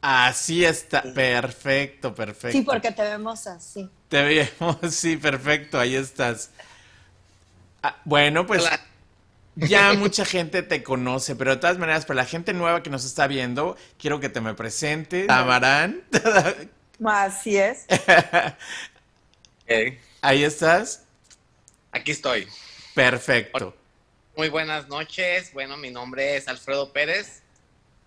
Así 0.00 0.64
está. 0.64 1.02
Perfecto, 1.02 2.12
perfecto. 2.12 2.58
Sí, 2.58 2.62
porque 2.62 2.90
te 2.90 3.02
vemos 3.02 3.46
así. 3.46 3.88
Te 4.08 4.22
vemos, 4.22 4.78
sí, 4.90 5.16
perfecto, 5.16 5.78
ahí 5.78 5.94
estás. 5.94 6.50
Ah, 7.82 7.96
bueno, 8.04 8.46
pues 8.46 8.68
ya 9.66 9.92
mucha 9.94 10.24
gente 10.24 10.62
te 10.62 10.82
conoce, 10.82 11.34
pero 11.36 11.52
de 11.52 11.56
todas 11.56 11.78
maneras, 11.78 12.04
para 12.04 12.18
la 12.18 12.24
gente 12.24 12.52
nueva 12.52 12.82
que 12.82 12.90
nos 12.90 13.04
está 13.04 13.26
viendo, 13.26 13.76
quiero 13.98 14.20
que 14.20 14.28
te 14.28 14.40
me 14.40 14.54
presentes. 14.54 15.26
Tamarán. 15.26 16.02
Así 17.04 17.56
es. 17.56 17.86
Ahí 20.20 20.44
estás. 20.44 21.04
Aquí 21.92 22.12
estoy. 22.12 22.46
Perfecto. 22.94 23.76
Muy 24.36 24.48
buenas 24.48 24.88
noches. 24.88 25.52
Bueno, 25.52 25.76
mi 25.76 25.90
nombre 25.90 26.36
es 26.36 26.48
Alfredo 26.48 26.92
Pérez. 26.92 27.42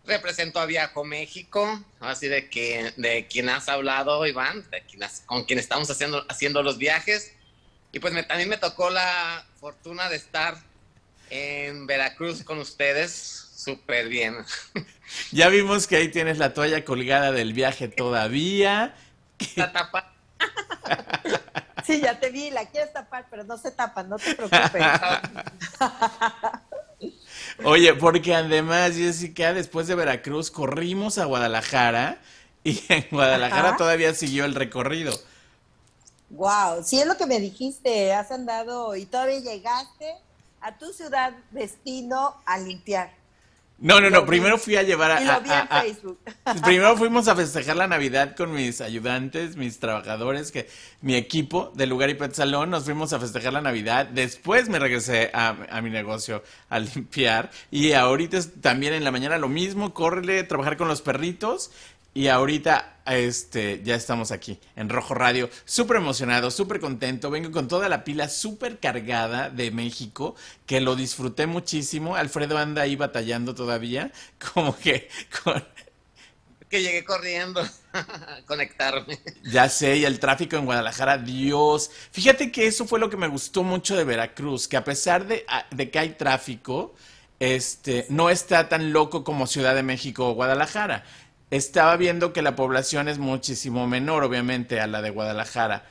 Represento 0.05 0.59
a 0.59 0.65
Viajo 0.65 1.03
México, 1.03 1.79
así 1.99 2.27
de 2.27 2.49
que 2.49 2.91
de 2.97 3.27
quien 3.27 3.49
has 3.49 3.69
hablado, 3.69 4.25
Iván, 4.25 4.65
de 4.71 4.81
quien 4.81 5.01
con 5.27 5.43
quien 5.45 5.59
estamos 5.59 5.91
haciendo, 5.91 6.25
haciendo 6.27 6.63
los 6.63 6.77
viajes. 6.79 7.33
Y 7.91 7.99
pues 7.99 8.13
me, 8.13 8.23
también 8.23 8.49
me 8.49 8.57
tocó 8.57 8.89
la 8.89 9.45
fortuna 9.59 10.09
de 10.09 10.15
estar 10.15 10.57
en 11.31 11.87
Veracruz 11.87 12.43
con 12.43 12.59
ustedes. 12.59 13.49
Súper 13.55 14.07
bien. 14.07 14.37
Ya 15.31 15.49
vimos 15.49 15.87
que 15.87 15.97
ahí 15.97 16.09
tienes 16.09 16.37
la 16.37 16.53
toalla 16.53 16.85
colgada 16.85 17.31
del 17.31 17.53
viaje 17.53 17.87
todavía. 17.87 18.95
La 19.55 19.71
tapa. 19.71 20.13
Sí, 21.85 21.99
ya 22.01 22.19
te 22.19 22.29
vi, 22.29 22.51
la 22.51 22.65
quieres 22.65 22.93
tapar, 22.93 23.25
pero 23.29 23.43
no 23.43 23.57
se 23.57 23.71
tapa, 23.71 24.03
no 24.03 24.17
te 24.17 24.35
preocupes. 24.35 24.83
Oye, 27.63 27.93
porque 27.95 28.35
además, 28.35 28.95
Jessica, 28.95 29.53
después 29.53 29.87
de 29.87 29.95
Veracruz 29.95 30.51
corrimos 30.51 31.17
a 31.17 31.25
Guadalajara 31.25 32.21
y 32.63 32.81
en 32.89 33.07
Guadalajara 33.11 33.77
todavía 33.77 34.13
siguió 34.13 34.45
el 34.45 34.55
recorrido. 34.55 35.19
Wow, 36.29 36.83
sí 36.83 36.99
es 36.99 37.07
lo 37.07 37.17
que 37.17 37.25
me 37.25 37.39
dijiste, 37.39 38.13
has 38.13 38.31
andado 38.31 38.95
y 38.95 39.05
todavía 39.05 39.39
llegaste 39.39 40.15
a 40.61 40.77
tu 40.77 40.93
ciudad 40.93 41.33
destino 41.51 42.35
a 42.45 42.57
limpiar. 42.57 43.21
No, 43.81 43.99
no, 43.99 44.11
no, 44.11 44.27
primero 44.27 44.59
fui 44.59 44.75
a 44.75 44.83
llevar 44.83 45.09
a... 45.09 45.21
Y 45.23 45.25
lo 45.25 45.41
vi 45.41 45.49
en 45.49 45.67
Facebook. 45.67 46.19
primero 46.63 46.95
fuimos 46.97 47.27
a 47.27 47.35
festejar 47.35 47.75
la 47.75 47.87
Navidad 47.87 48.35
con 48.35 48.53
mis 48.53 48.79
ayudantes, 48.79 49.55
mis 49.55 49.79
trabajadores, 49.79 50.51
que 50.51 50.69
mi 51.01 51.15
equipo 51.15 51.71
de 51.73 51.87
Lugar 51.87 52.11
y 52.11 52.13
Pet 52.13 52.31
Salón, 52.31 52.69
nos 52.69 52.83
fuimos 52.83 53.11
a 53.11 53.19
festejar 53.19 53.53
la 53.53 53.61
Navidad. 53.61 54.05
Después 54.05 54.69
me 54.69 54.77
regresé 54.77 55.31
a, 55.33 55.57
a 55.67 55.81
mi 55.81 55.89
negocio 55.89 56.43
a 56.69 56.77
limpiar. 56.77 57.49
Y 57.71 57.93
ahorita 57.93 58.37
también 58.61 58.93
en 58.93 59.03
la 59.03 59.09
mañana 59.09 59.39
lo 59.39 59.49
mismo, 59.49 59.95
córrele, 59.95 60.43
trabajar 60.43 60.77
con 60.77 60.87
los 60.87 61.01
perritos. 61.01 61.71
Y 62.13 62.27
ahorita 62.27 62.91
este, 63.05 63.81
ya 63.83 63.95
estamos 63.95 64.31
aquí 64.31 64.59
en 64.75 64.89
Rojo 64.89 65.13
Radio, 65.13 65.49
súper 65.65 65.97
emocionado, 65.97 66.51
súper 66.51 66.79
contento, 66.79 67.29
vengo 67.29 67.51
con 67.51 67.67
toda 67.67 67.89
la 67.89 68.03
pila 68.03 68.29
súper 68.29 68.79
cargada 68.79 69.49
de 69.49 69.71
México, 69.71 70.35
que 70.65 70.81
lo 70.81 70.95
disfruté 70.95 71.47
muchísimo, 71.47 72.15
Alfredo 72.15 72.57
anda 72.57 72.83
ahí 72.83 72.95
batallando 72.95 73.55
todavía, 73.55 74.11
como 74.53 74.77
que 74.77 75.09
con... 75.43 75.63
Que 76.69 76.81
llegué 76.81 77.03
corriendo 77.03 77.61
a 77.93 78.41
conectarme. 78.45 79.19
Ya 79.43 79.67
sé, 79.67 79.97
y 79.97 80.05
el 80.05 80.19
tráfico 80.19 80.55
en 80.55 80.63
Guadalajara, 80.63 81.17
Dios. 81.17 81.91
Fíjate 82.11 82.49
que 82.49 82.65
eso 82.65 82.87
fue 82.87 82.97
lo 82.97 83.09
que 83.09 83.17
me 83.17 83.27
gustó 83.27 83.63
mucho 83.63 83.97
de 83.97 84.05
Veracruz, 84.05 84.69
que 84.69 84.77
a 84.77 84.83
pesar 84.85 85.27
de, 85.27 85.45
de 85.71 85.91
que 85.91 85.99
hay 85.99 86.11
tráfico, 86.11 86.95
este, 87.41 88.05
no 88.07 88.29
está 88.29 88.69
tan 88.69 88.93
loco 88.93 89.25
como 89.25 89.47
Ciudad 89.47 89.75
de 89.75 89.83
México 89.83 90.29
o 90.29 90.33
Guadalajara 90.33 91.03
estaba 91.51 91.97
viendo 91.97 92.33
que 92.33 92.41
la 92.41 92.55
población 92.55 93.07
es 93.07 93.19
muchísimo 93.19 93.85
menor, 93.85 94.23
obviamente, 94.23 94.79
a 94.79 94.87
la 94.87 95.01
de 95.01 95.11
Guadalajara. 95.11 95.85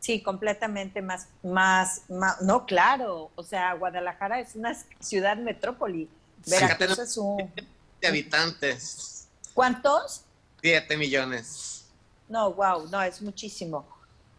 Sí, 0.00 0.22
completamente 0.22 1.02
más, 1.02 1.28
más, 1.42 2.02
no, 2.08 2.64
claro, 2.64 3.30
o 3.34 3.42
sea, 3.42 3.74
Guadalajara 3.74 4.40
es 4.40 4.54
una 4.54 4.74
ciudad 4.98 5.36
metrópoli. 5.36 6.08
Veracruz 6.46 6.98
es 6.98 7.16
un... 7.16 7.52
De 8.00 8.08
habitantes. 8.08 9.28
¿Cuántos? 9.52 10.24
Siete 10.60 10.96
millones. 10.96 11.86
No, 12.28 12.52
wow, 12.52 12.88
no, 12.88 13.02
es 13.02 13.20
muchísimo, 13.20 13.86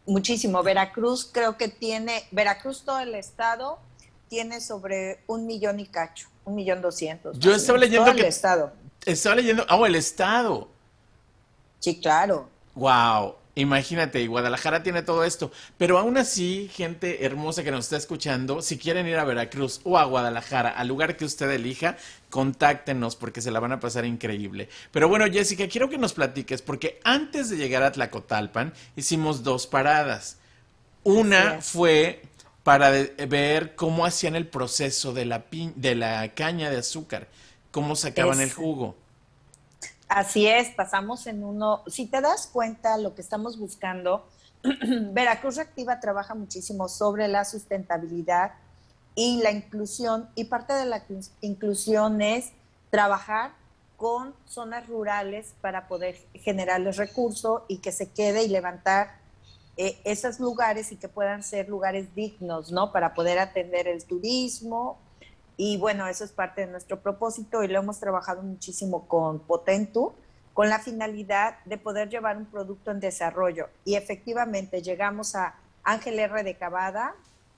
muchísimo. 0.06 0.64
Veracruz 0.64 1.30
creo 1.32 1.58
que 1.58 1.68
tiene, 1.68 2.28
Veracruz 2.32 2.84
todo 2.84 3.00
el 3.00 3.14
estado 3.16 3.80
tiene 4.30 4.62
sobre 4.62 5.22
un 5.28 5.46
millón 5.46 5.80
y 5.80 5.86
cacho 5.86 6.28
un 6.44 6.56
millón 6.56 6.82
doscientos. 6.82 7.38
Yo 7.40 7.54
estaba 7.54 7.78
leyendo 7.78 8.14
que... 8.14 8.22
el 8.22 8.26
estado. 8.28 8.72
Estaba 9.08 9.36
leyendo... 9.36 9.66
Oh, 9.70 9.86
el 9.86 9.96
estado. 9.96 10.70
Sí, 11.80 12.00
claro. 12.00 12.50
Wow. 12.76 13.36
Imagínate, 13.56 14.22
y 14.22 14.28
Guadalajara 14.28 14.84
tiene 14.84 15.02
todo 15.02 15.24
esto. 15.24 15.52
Pero 15.80 15.98
aún 15.98 16.18
así, 16.18 16.70
gente 16.72 17.26
hermosa 17.26 17.64
que 17.64 17.72
nos 17.72 17.86
está 17.86 17.98
escuchando, 17.98 18.62
si 18.62 18.78
quieren 18.78 19.08
ir 19.08 19.18
a 19.18 19.24
Veracruz 19.24 19.82
o 19.84 19.98
a 19.98 20.04
Guadalajara, 20.04 20.70
al 20.70 20.88
lugar 20.88 21.18
que 21.18 21.26
usted 21.26 21.50
elija, 21.50 21.98
contáctenos 22.30 23.16
porque 23.16 23.42
se 23.42 23.50
la 23.50 23.60
van 23.60 23.72
a 23.72 23.80
pasar 23.80 24.06
increíble. 24.06 24.70
Pero 24.92 25.10
bueno, 25.10 25.26
Jessica, 25.26 25.68
quiero 25.68 25.90
que 25.90 25.98
nos 25.98 26.14
platiques 26.14 26.62
porque 26.62 27.00
antes 27.04 27.50
de 27.50 27.58
llegar 27.58 27.82
a 27.82 27.92
Tlacotalpan 27.92 28.74
hicimos 28.96 29.42
dos 29.42 29.66
paradas. 29.66 30.38
Una 31.04 31.62
fue 31.62 32.22
para 32.62 32.92
ver 32.92 33.76
cómo 33.76 34.06
hacían 34.06 34.36
el 34.36 34.46
proceso 34.46 35.14
de 35.14 35.26
la, 35.26 35.46
de 35.50 35.96
la 35.96 36.34
caña 36.36 36.70
de 36.70 36.78
azúcar, 36.78 37.28
cómo 37.72 37.96
sacaban 37.96 38.42
el 38.42 38.52
jugo. 38.52 38.96
Así 40.08 40.48
es, 40.48 40.70
pasamos 40.70 41.28
en 41.28 41.44
uno, 41.44 41.84
si 41.88 42.06
te 42.06 42.22
das 42.22 42.48
cuenta 42.48 42.98
lo 42.98 43.14
que 43.14 43.22
estamos 43.22 43.60
buscando, 43.60 44.26
Veracruz 45.12 45.58
Reactiva 45.58 46.00
trabaja 46.00 46.34
muchísimo 46.34 46.88
sobre 46.88 47.28
la 47.28 47.44
sustentabilidad 47.44 48.54
y 49.16 49.42
la 49.42 49.52
inclusión, 49.52 50.30
y 50.36 50.46
parte 50.46 50.74
de 50.74 50.86
la 50.86 51.04
inclusión 51.42 52.22
es 52.22 52.52
trabajar 52.90 53.52
con 53.98 54.36
zonas 54.46 54.88
rurales 54.88 55.56
para 55.60 55.88
poder 55.88 56.18
generarles 56.34 56.98
recursos 56.98 57.64
y 57.68 57.80
que 57.80 57.92
se 57.92 58.10
quede 58.10 58.44
y 58.44 58.48
levantar 58.48 59.18
eh, 59.76 60.00
esos 60.06 60.40
lugares 60.40 60.92
y 60.92 60.96
que 60.96 61.10
puedan 61.10 61.44
ser 61.44 61.68
lugares 61.68 62.14
dignos, 62.16 62.72
¿no? 62.72 62.92
Para 62.92 63.14
poder 63.14 63.40
atender 63.40 63.88
el 63.88 64.06
turismo, 64.06 65.00
y 65.58 65.78
bueno, 65.78 66.08
eso 66.08 66.24
es 66.24 66.32
parte 66.32 66.62
de 66.62 66.68
nuestro 66.68 67.02
propósito 67.02 67.64
y 67.64 67.68
lo 67.68 67.80
hemos 67.80 68.00
trabajado 68.00 68.44
muchísimo 68.44 69.08
con 69.08 69.40
Potentu, 69.40 70.14
con 70.54 70.70
la 70.70 70.78
finalidad 70.78 71.56
de 71.66 71.80
poder 71.80 72.10
llevar 72.10 72.38
un 72.38 72.46
producto 72.46 72.92
en 72.92 73.00
desarrollo. 73.00 73.68
Y 73.84 73.96
efectivamente 73.96 74.84
llegamos 74.84 75.36
a 75.36 75.56
Ángel 75.84 76.20
R. 76.20 76.44
de 76.44 76.56
Cavada, 76.56 77.16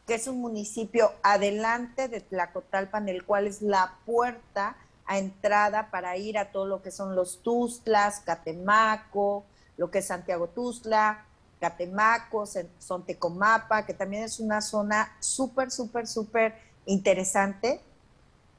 que 0.07 0.15
es 0.15 0.27
un 0.27 0.39
municipio 0.39 1.11
adelante 1.23 2.07
de 2.07 2.21
Tlacotalpan, 2.21 3.09
el 3.09 3.25
cual 3.25 3.47
es 3.47 3.61
la 3.61 3.97
puerta 4.05 4.77
a 5.05 5.17
entrada 5.17 5.91
para 5.91 6.15
ir 6.15 6.37
a 6.37 6.51
todo 6.51 6.67
lo 6.67 6.81
que 6.81 6.91
son 6.91 7.15
los 7.15 7.43
Tuzlas, 7.43 8.21
Catemaco, 8.21 9.43
lo 9.75 9.91
que 9.91 9.99
es 9.99 10.07
Santiago 10.07 10.47
Tuzla, 10.47 11.25
Catemaco, 11.59 12.45
Sontecomapa, 12.77 13.85
que 13.85 13.93
también 13.93 14.23
es 14.23 14.39
una 14.39 14.61
zona 14.61 15.17
súper, 15.19 15.69
súper, 15.69 16.07
súper 16.07 16.55
interesante 16.85 17.81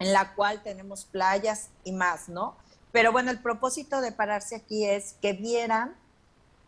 en 0.01 0.13
la 0.13 0.35
cual 0.35 0.63
tenemos 0.63 1.05
playas 1.05 1.69
y 1.85 1.93
más, 1.93 2.29
¿no? 2.29 2.57
Pero 2.91 3.13
bueno, 3.13 3.31
el 3.31 3.39
propósito 3.39 4.01
de 4.01 4.11
pararse 4.11 4.57
aquí 4.57 4.85
es 4.85 5.15
que 5.23 5.35
vieran 5.35 5.95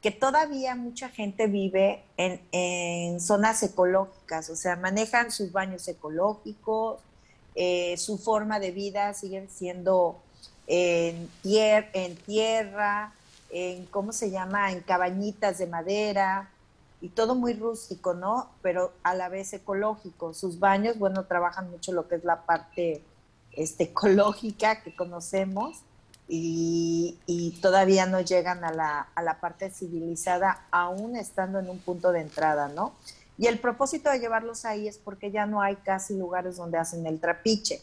que 0.00 0.10
todavía 0.10 0.74
mucha 0.74 1.08
gente 1.08 1.46
vive 1.46 2.04
en, 2.16 3.20
zonas 3.20 3.62
ecológicas, 3.62 4.50
o 4.50 4.56
sea, 4.56 4.76
manejan 4.76 5.30
sus 5.30 5.52
baños 5.52 5.86
ecológicos, 5.88 7.00
eh, 7.54 7.96
su 7.96 8.18
forma 8.18 8.60
de 8.60 8.70
vida 8.72 9.14
siguen 9.14 9.48
siendo 9.48 10.20
en, 10.66 11.28
en 11.42 12.16
tierra, 12.16 13.12
en, 13.50 13.86
¿cómo 13.86 14.12
se 14.12 14.30
llama?, 14.30 14.72
en 14.72 14.80
cabañitas 14.80 15.58
de 15.58 15.66
madera, 15.66 16.50
y 17.00 17.08
todo 17.08 17.34
muy 17.34 17.54
rústico, 17.54 18.14
¿no? 18.14 18.50
Pero 18.62 18.92
a 19.02 19.14
la 19.14 19.28
vez 19.28 19.52
ecológico. 19.52 20.34
Sus 20.34 20.60
baños, 20.60 20.98
bueno, 20.98 21.24
trabajan 21.24 21.68
mucho 21.68 21.92
lo 21.92 22.06
que 22.06 22.14
es 22.14 22.24
la 22.24 22.42
parte 22.42 23.02
este, 23.54 23.84
ecológica 23.84 24.82
que 24.82 24.94
conocemos 24.94 25.80
y, 26.28 27.18
todavía 27.60 28.06
no 28.06 28.20
llegan 28.20 28.64
a 28.64 28.72
la, 28.72 29.08
a 29.14 29.22
la, 29.22 29.38
parte 29.40 29.70
civilizada 29.70 30.66
aún 30.70 31.14
estando 31.16 31.58
en 31.58 31.68
un 31.68 31.78
punto 31.78 32.10
de 32.10 32.20
entrada, 32.20 32.68
¿no? 32.68 32.94
Y 33.38 33.46
el 33.46 33.58
propósito 33.58 34.10
de 34.10 34.18
llevarlos 34.18 34.64
ahí 34.64 34.88
es 34.88 34.98
porque 34.98 35.30
ya 35.30 35.46
no 35.46 35.60
hay 35.60 35.76
casi 35.76 36.16
lugares 36.16 36.56
donde 36.56 36.78
hacen 36.78 37.06
el 37.06 37.20
trapiche. 37.20 37.82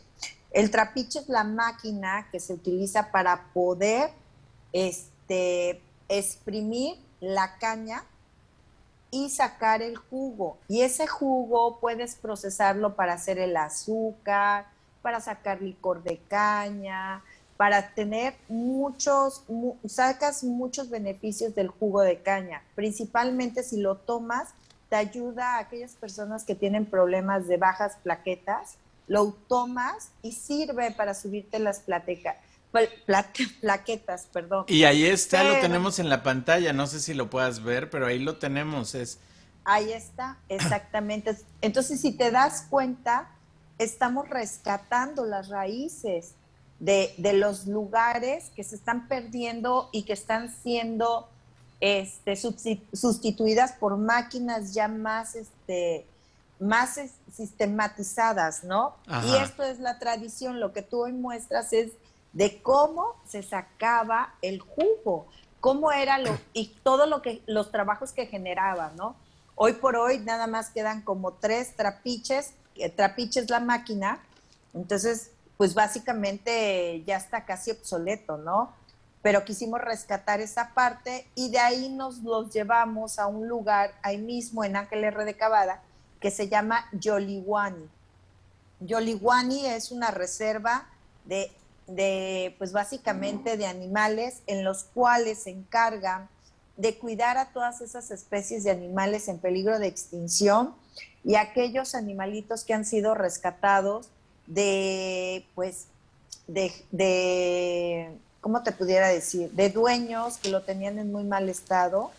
El 0.51 0.71
trapiche 0.71 1.19
es 1.19 1.29
la 1.29 1.43
máquina 1.43 2.27
que 2.31 2.39
se 2.39 2.53
utiliza 2.53 3.11
para 3.11 3.51
poder 3.53 4.11
este, 4.73 5.81
exprimir 6.07 6.97
la 7.19 7.57
caña 7.57 8.03
y 9.11 9.29
sacar 9.29 9.81
el 9.81 9.97
jugo. 9.97 10.57
Y 10.67 10.81
ese 10.81 11.07
jugo 11.07 11.79
puedes 11.79 12.15
procesarlo 12.15 12.95
para 12.95 13.13
hacer 13.13 13.37
el 13.39 13.57
azúcar, 13.57 14.67
para 15.01 15.21
sacar 15.21 15.61
licor 15.61 16.03
de 16.03 16.17
caña, 16.27 17.21
para 17.57 17.93
tener 17.93 18.35
muchos, 18.47 19.43
sacas 19.85 20.43
muchos 20.43 20.89
beneficios 20.89 21.55
del 21.55 21.67
jugo 21.67 22.01
de 22.01 22.21
caña. 22.21 22.63
Principalmente 22.75 23.63
si 23.63 23.81
lo 23.81 23.97
tomas, 23.97 24.49
te 24.89 24.95
ayuda 24.95 25.55
a 25.55 25.59
aquellas 25.59 25.93
personas 25.93 26.45
que 26.45 26.55
tienen 26.55 26.85
problemas 26.85 27.47
de 27.47 27.57
bajas 27.57 27.97
plaquetas, 28.01 28.75
lo 29.07 29.33
tomas 29.47 30.11
y 30.21 30.31
sirve 30.31 30.91
para 30.91 31.13
subirte 31.13 31.59
las 31.59 31.81
plaquetas, 33.61 34.27
perdón. 34.31 34.65
Y 34.67 34.83
ahí 34.85 35.05
está, 35.05 35.43
lo 35.43 35.59
tenemos 35.59 35.99
en 35.99 36.09
la 36.09 36.23
pantalla, 36.23 36.71
no 36.73 36.87
sé 36.87 36.99
si 36.99 37.13
lo 37.13 37.29
puedas 37.29 37.63
ver, 37.63 37.89
pero 37.89 38.05
ahí 38.05 38.19
lo 38.19 38.37
tenemos, 38.37 38.95
es... 38.95 39.19
Ahí 39.65 39.91
está, 39.91 40.37
exactamente. 40.47 41.35
Entonces, 41.61 41.99
si 42.01 42.13
te 42.13 42.31
das 42.31 42.65
cuenta, 42.69 43.29
estamos 43.79 44.29
rescatando 44.29 45.25
las 45.25 45.47
raíces 45.47 46.35
de, 46.79 47.13
los 47.33 47.65
lugares 47.65 48.51
que 48.55 48.63
se 48.63 48.75
están 48.75 49.07
perdiendo 49.07 49.89
y 49.91 50.03
que 50.03 50.13
están 50.13 50.53
siendo 50.63 51.27
este, 51.79 52.35
sustituidas 52.35 53.71
por 53.73 53.97
máquinas 53.97 54.73
ya 54.73 54.87
más, 54.87 55.35
este, 55.35 56.05
más 56.59 56.99
sistematizadas, 57.33 58.63
¿no? 58.63 58.95
Y 59.25 59.35
esto 59.37 59.63
es 59.63 59.79
la 59.79 59.97
tradición, 59.97 60.59
lo 60.59 60.73
que 60.73 60.81
tú 60.81 61.03
hoy 61.03 61.13
muestras 61.13 61.73
es 61.73 61.91
de 62.33 62.61
cómo 62.61 63.15
se 63.27 63.43
sacaba 63.43 64.35
el 64.41 64.59
jugo, 64.59 65.25
cómo 65.61 65.91
era 65.91 66.17
lo, 66.17 66.37
y 66.53 66.75
todo 66.83 67.07
lo 67.07 67.21
que, 67.21 67.41
los 67.47 67.71
trabajos 67.71 68.11
que 68.11 68.25
generaba, 68.25 68.91
¿no? 68.95 69.15
Hoy 69.55 69.73
por 69.73 69.95
hoy 69.95 70.19
nada 70.19 70.47
más 70.47 70.69
quedan 70.69 71.01
como 71.01 71.33
tres 71.33 71.75
trapiches 71.75 72.53
Trapiche 72.95 73.41
es 73.41 73.49
la 73.49 73.59
máquina, 73.59 74.19
entonces, 74.73 75.31
pues 75.57 75.73
básicamente 75.73 77.03
ya 77.05 77.17
está 77.17 77.45
casi 77.45 77.71
obsoleto, 77.71 78.37
¿no? 78.37 78.73
Pero 79.21 79.43
quisimos 79.43 79.81
rescatar 79.81 80.39
esa 80.39 80.73
parte 80.73 81.27
y 81.35 81.49
de 81.49 81.59
ahí 81.59 81.89
nos 81.89 82.19
los 82.19 82.53
llevamos 82.53 83.19
a 83.19 83.27
un 83.27 83.47
lugar, 83.47 83.93
ahí 84.01 84.17
mismo 84.17 84.63
en 84.63 84.75
Ángel 84.75 85.03
R. 85.03 85.25
de 85.25 85.35
Cavada, 85.35 85.81
que 86.21 86.31
se 86.31 86.47
llama 86.47 86.85
Yoliwani. 86.93 87.89
Yoliwani 88.81 89.65
es 89.65 89.91
una 89.91 90.11
reserva 90.11 90.87
de, 91.25 91.51
de, 91.87 92.55
pues 92.57 92.71
básicamente 92.71 93.57
de 93.57 93.65
animales 93.65 94.41
en 94.47 94.63
los 94.63 94.85
cuales 94.85 95.43
se 95.43 95.49
encargan 95.49 96.29
de 96.77 96.97
cuidar 96.97 97.37
a 97.37 97.51
todas 97.51 97.81
esas 97.81 98.09
especies 98.09 98.63
de 98.63 98.71
animales 98.71 99.27
en 99.27 99.39
peligro 99.39 99.79
de 99.79 99.87
extinción 99.87 100.73
y 101.23 101.35
aquellos 101.35 101.95
animalitos 101.95 102.63
que 102.63 102.73
han 102.73 102.85
sido 102.85 103.13
rescatados 103.15 104.09
de, 104.47 105.45
pues, 105.55 105.87
de, 106.47 108.11
¿cómo 108.41 108.63
te 108.63 108.71
pudiera 108.71 109.07
decir? 109.07 109.51
De 109.51 109.69
dueños 109.69 110.37
que 110.37 110.49
lo 110.49 110.61
tenían 110.63 110.97
en 110.97 111.11
muy 111.11 111.23
mal 111.23 111.49
estado, 111.49 112.11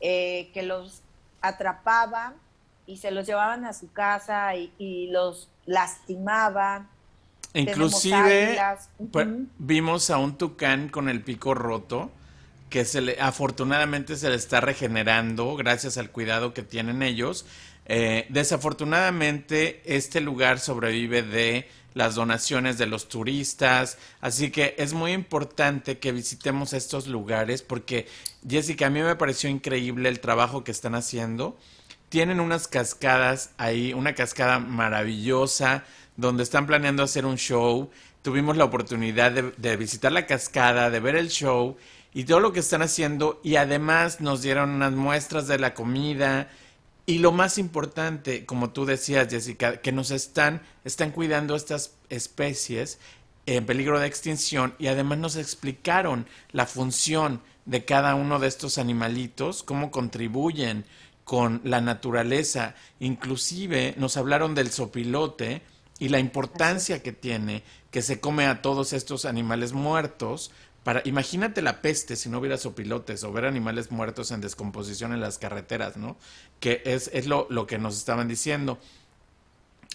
eh, 0.00 0.50
que 0.54 0.62
los 0.62 1.02
atrapaban 1.40 2.34
y 2.86 2.96
se 2.96 3.10
los 3.10 3.26
llevaban 3.26 3.64
a 3.64 3.72
su 3.72 3.92
casa 3.92 4.54
y, 4.56 5.08
los 5.10 5.48
lastimaban. 5.66 6.88
Inclusive 7.54 8.58
pues, 9.12 9.28
vimos 9.58 10.10
a 10.10 10.18
un 10.18 10.36
tucán 10.36 10.88
con 10.88 11.08
el 11.08 11.22
pico 11.22 11.54
roto 11.54 12.10
que 12.70 12.84
se 12.84 13.00
le, 13.00 13.20
afortunadamente 13.20 14.16
se 14.16 14.28
le 14.28 14.36
está 14.36 14.60
regenerando 14.60 15.56
gracias 15.56 15.96
al 15.96 16.10
cuidado 16.10 16.52
que 16.52 16.62
tienen 16.62 17.02
ellos 17.02 17.46
eh, 17.88 18.26
desafortunadamente, 18.28 19.80
este 19.86 20.20
lugar 20.20 20.60
sobrevive 20.60 21.22
de 21.22 21.68
las 21.94 22.14
donaciones 22.14 22.76
de 22.76 22.86
los 22.86 23.08
turistas, 23.08 23.96
así 24.20 24.50
que 24.50 24.74
es 24.78 24.92
muy 24.92 25.12
importante 25.12 25.98
que 25.98 26.12
visitemos 26.12 26.74
estos 26.74 27.06
lugares 27.06 27.62
porque, 27.62 28.06
Jessica, 28.48 28.86
a 28.86 28.90
mí 28.90 29.00
me 29.00 29.16
pareció 29.16 29.48
increíble 29.48 30.10
el 30.10 30.20
trabajo 30.20 30.64
que 30.64 30.70
están 30.70 30.94
haciendo. 30.94 31.58
Tienen 32.10 32.40
unas 32.40 32.68
cascadas 32.68 33.50
ahí, 33.56 33.94
una 33.94 34.14
cascada 34.14 34.58
maravillosa 34.58 35.84
donde 36.16 36.42
están 36.42 36.66
planeando 36.66 37.02
hacer 37.02 37.24
un 37.24 37.36
show. 37.36 37.90
Tuvimos 38.22 38.56
la 38.56 38.64
oportunidad 38.64 39.32
de, 39.32 39.52
de 39.56 39.76
visitar 39.76 40.12
la 40.12 40.26
cascada, 40.26 40.90
de 40.90 41.00
ver 41.00 41.16
el 41.16 41.30
show 41.30 41.76
y 42.12 42.24
todo 42.24 42.40
lo 42.40 42.52
que 42.52 42.60
están 42.60 42.82
haciendo 42.82 43.40
y 43.42 43.56
además 43.56 44.20
nos 44.20 44.42
dieron 44.42 44.70
unas 44.70 44.92
muestras 44.92 45.46
de 45.48 45.58
la 45.58 45.74
comida 45.74 46.50
y 47.08 47.20
lo 47.20 47.32
más 47.32 47.56
importante, 47.56 48.44
como 48.44 48.68
tú 48.68 48.84
decías, 48.84 49.28
Jessica, 49.30 49.80
que 49.80 49.92
nos 49.92 50.10
están, 50.10 50.60
están 50.84 51.10
cuidando 51.10 51.56
estas, 51.56 51.94
especies 52.10 52.98
en 53.46 53.64
peligro 53.64 53.98
de 53.98 54.06
extinción 54.06 54.74
y 54.78 54.88
además 54.88 55.16
nos 55.16 55.36
explicaron 55.36 56.26
la 56.52 56.66
función 56.66 57.40
de 57.64 57.86
cada 57.86 58.14
uno 58.14 58.38
de 58.38 58.48
estos 58.48 58.76
animalitos, 58.76 59.62
cómo 59.62 59.90
contribuyen 59.90 60.84
con 61.24 61.62
la 61.64 61.80
naturaleza. 61.80 62.74
Inclusive 63.00 63.94
nos 63.96 64.18
hablaron 64.18 64.54
del 64.54 64.70
sopilote 64.70 65.62
y 65.98 66.10
la 66.10 66.18
importancia 66.18 67.02
que 67.02 67.12
tiene 67.12 67.62
que 67.90 68.02
se 68.02 68.20
come 68.20 68.44
a 68.44 68.60
todos 68.60 68.92
estos 68.92 69.24
animales 69.24 69.72
muertos. 69.72 70.50
Para, 70.88 71.02
imagínate 71.04 71.60
la 71.60 71.82
peste 71.82 72.16
si 72.16 72.30
no 72.30 72.38
hubiera 72.38 72.56
sopilotes 72.56 73.22
o 73.22 73.30
ver 73.30 73.44
animales 73.44 73.90
muertos 73.90 74.30
en 74.30 74.40
descomposición 74.40 75.12
en 75.12 75.20
las 75.20 75.36
carreteras, 75.36 75.98
¿no? 75.98 76.16
Que 76.60 76.80
es, 76.86 77.10
es 77.12 77.26
lo, 77.26 77.46
lo 77.50 77.66
que 77.66 77.76
nos 77.76 77.98
estaban 77.98 78.26
diciendo. 78.26 78.78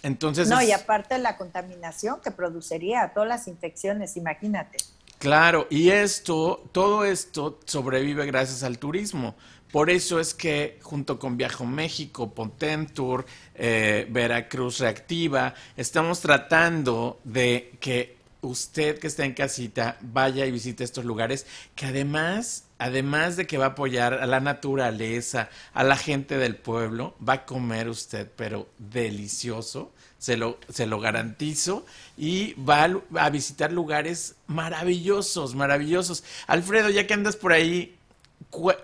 Entonces. 0.04 0.50
No, 0.50 0.62
y 0.62 0.72
aparte 0.72 1.18
la 1.18 1.36
contaminación 1.36 2.22
que 2.22 2.30
produciría, 2.30 3.12
todas 3.12 3.28
las 3.28 3.48
infecciones, 3.48 4.18
imagínate. 4.18 4.78
Claro, 5.18 5.66
y 5.72 5.90
esto, 5.90 6.64
todo 6.72 7.06
esto 7.06 7.60
sobrevive 7.66 8.28
gracias 8.28 8.62
al 8.62 8.78
turismo. 8.78 9.34
Por 9.72 9.90
eso 9.90 10.20
es 10.20 10.36
que 10.36 10.78
junto 10.84 11.18
con 11.18 11.38
Viajo 11.38 11.66
México, 11.66 12.36
Potentur, 12.36 13.26
eh, 13.56 14.06
Veracruz 14.12 14.78
Reactiva, 14.78 15.56
estamos 15.76 16.20
tratando 16.20 17.20
de 17.24 17.80
que 17.80 18.22
usted 18.44 19.00
que 19.00 19.08
está 19.08 19.26
en 19.26 19.34
casita 19.34 19.98
vaya 20.02 20.46
y 20.46 20.52
visite 20.52 20.84
estos 20.84 21.06
lugares 21.06 21.46
que 21.76 21.88
además, 21.88 22.66
además 22.78 23.36
de 23.36 23.48
que 23.48 23.58
va 23.58 23.66
a 23.66 23.70
apoyar 23.70 24.14
a 24.16 24.28
la 24.28 24.40
naturaleza, 24.40 25.50
a 25.74 25.84
la 25.84 25.96
gente 25.96 26.38
del 26.38 26.56
pueblo, 26.56 27.16
va 27.28 27.34
a 27.34 27.46
comer 27.46 27.90
usted, 27.90 28.30
pero 28.36 28.68
delicioso, 28.78 29.92
se 30.20 30.38
lo, 30.38 30.60
se 30.70 30.86
lo 30.86 31.00
garantizo, 31.00 31.86
y 32.18 32.54
va 32.54 32.84
a, 32.84 33.26
a 33.26 33.30
visitar 33.30 33.72
lugares 33.72 34.36
maravillosos, 34.48 35.56
maravillosos. 35.56 36.24
Alfredo, 36.48 36.90
ya 36.90 37.08
que 37.08 37.14
andas 37.14 37.36
por 37.36 37.54
ahí, 37.54 37.96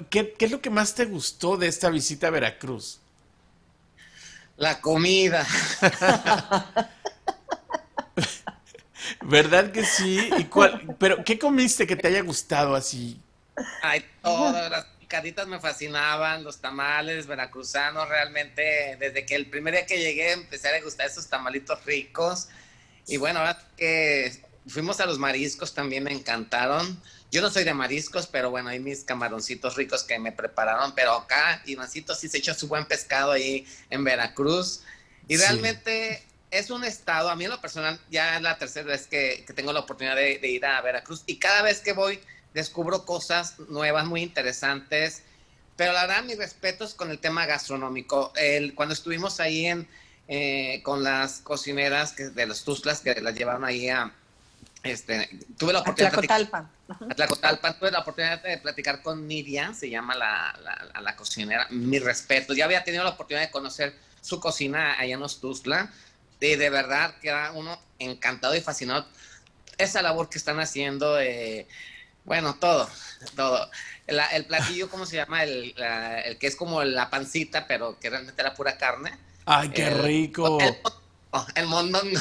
¿qué, 0.10 0.34
¿qué 0.38 0.46
es 0.46 0.52
lo 0.52 0.62
que 0.62 0.70
más 0.70 0.96
te 0.96 1.06
gustó 1.06 1.58
de 1.58 1.68
esta 1.68 1.90
visita 1.90 2.28
a 2.28 2.32
Veracruz? 2.32 3.00
La 4.58 4.82
comida. 4.82 5.46
¿Verdad 9.30 9.72
que 9.72 9.86
sí? 9.86 10.30
¿Y 10.38 10.46
cuál, 10.46 10.96
pero 11.00 11.24
qué 11.24 11.38
comiste 11.38 11.86
que 11.86 11.96
te 11.96 12.08
haya 12.08 12.22
gustado 12.22 12.76
así? 12.76 13.20
Ay, 13.82 14.04
todas 14.24 14.72
las 14.72 14.86
picaditas 15.00 15.48
me 15.48 15.60
fascinaban, 15.60 16.44
los 16.44 16.60
tamales 16.60 17.28
veracruzanos, 17.28 18.10
realmente 18.10 18.98
desde 19.00 19.26
que 19.26 19.36
el 19.36 19.48
primer 19.48 19.76
día 19.76 19.86
que 19.86 20.00
llegué 20.00 20.32
empecé 20.32 20.70
a 20.70 20.82
gustar 20.82 21.08
esos 21.08 21.28
tamalitos 21.28 21.86
ricos. 21.86 22.48
Y 23.06 23.18
bueno, 23.18 23.40
ahora 23.40 23.62
que 23.78 24.44
fuimos 24.68 25.00
a 25.00 25.06
los 25.06 25.20
mariscos 25.20 25.74
también 25.74 26.04
me 26.04 26.12
encantaron. 26.12 27.00
Yo 27.32 27.42
no 27.42 27.52
soy 27.52 27.64
de 27.64 27.74
mariscos, 27.76 28.26
pero 28.26 28.50
bueno, 28.50 28.70
hay 28.70 28.80
mis 28.80 29.04
camaroncitos 29.04 29.76
ricos 29.76 30.04
que 30.04 30.18
me 30.18 30.32
prepararon, 30.32 30.96
pero 30.96 31.14
acá 31.14 31.62
Ivancito 31.66 32.16
sí 32.16 32.28
se 32.28 32.40
echó 32.40 32.56
su 32.56 32.68
buen 32.68 32.86
pescado 32.86 33.32
ahí 33.32 33.68
en 33.92 34.04
Veracruz. 34.04 34.82
Y 35.28 35.38
Sí. 35.38 35.44
Es 36.52 36.70
un 36.70 36.84
estado, 36.84 37.30
a 37.30 37.36
mí 37.36 37.46
en 37.46 37.52
lo 37.52 37.62
personal, 37.62 38.00
ya 38.10 38.36
es 38.38 38.42
la 38.42 38.58
tercera 38.58 38.88
vez 38.88 39.08
que, 39.08 39.44
que 39.46 39.54
tengo 39.54 39.72
la 39.74 39.82
oportunidad 39.82 40.16
de, 40.16 40.40
de 40.40 40.48
ir 40.48 40.66
a 40.66 40.82
Veracruz 40.82 41.24
y 41.26 41.38
cada 41.38 41.62
vez 41.62 41.82
que 41.82 41.94
voy 41.94 42.20
descubro 42.54 43.06
cosas 43.06 43.60
nuevas, 43.70 44.06
muy 44.06 44.22
interesantes, 44.22 45.24
pero 45.76 45.94
la 45.94 46.08
verdad 46.08 46.24
mis 46.24 46.38
respetos 46.38 46.94
con 46.96 47.12
el 47.12 47.20
tema 47.20 47.46
gastronómico. 47.46 48.34
El, 48.36 48.74
cuando 48.76 48.94
estuvimos 48.94 49.40
ahí 49.40 49.68
en, 49.68 49.88
eh, 50.28 50.82
con 50.84 51.04
las 51.04 51.40
cocineras 51.40 52.14
que, 52.14 52.30
de 52.30 52.46
los 52.46 52.64
Tuzlas 52.64 53.02
que 53.02 53.22
las 53.22 53.36
llevaron 53.36 53.64
ahí 53.64 53.90
a... 53.90 54.12
Este, 54.82 55.30
tuve 55.58 55.74
la 55.74 55.80
oportunidad 55.80 56.12
de 56.12 56.18
platicar- 56.18 57.78
tuve 57.78 57.92
la 57.92 58.00
oportunidad 58.00 58.42
de 58.42 58.58
platicar 58.60 59.02
con 59.02 59.28
Nidia, 59.28 59.74
se 59.74 59.90
llama 59.90 60.16
la, 60.16 60.58
la, 60.64 61.02
la 61.02 61.16
cocinera, 61.18 61.68
mi 61.70 62.00
respeto. 62.00 62.54
Ya 62.54 62.64
había 62.64 62.84
tenido 62.84 63.04
la 63.04 63.10
oportunidad 63.10 63.46
de 63.46 63.52
conocer 63.52 63.94
su 64.22 64.40
cocina 64.40 64.98
allá 64.98 65.16
en 65.16 65.22
Ostuzla, 65.22 65.92
y 65.92 66.09
de 66.40 66.70
verdad 66.70 67.16
queda 67.22 67.52
uno 67.52 67.80
encantado 68.00 68.56
y 68.56 68.62
fascinado. 68.62 69.06
Esa 69.78 70.02
labor 70.02 70.30
que 70.30 70.38
están 70.38 70.60
haciendo, 70.60 71.20
eh, 71.20 71.68
bueno, 72.26 72.56
todo, 72.56 72.90
todo. 73.36 73.70
La- 74.08 74.28
el 74.28 74.46
platillo, 74.46 74.90
¿cómo 74.90 75.06
se 75.06 75.18
llama? 75.18 75.44
El, 75.44 75.74
la- 75.78 76.22
el 76.22 76.38
que 76.38 76.48
es 76.48 76.56
como 76.56 76.84
la 76.84 77.10
pancita, 77.10 77.68
pero 77.68 78.00
que 78.00 78.10
realmente 78.10 78.42
era 78.42 78.54
pura 78.54 78.78
carne. 78.78 79.18
¡Ay, 79.46 79.70
qué 79.70 79.88
El- 79.88 80.04
rico! 80.04 80.60
El, 80.60 80.78
oh, 81.32 81.48
el 81.56 81.66
mondongo. 81.68 82.20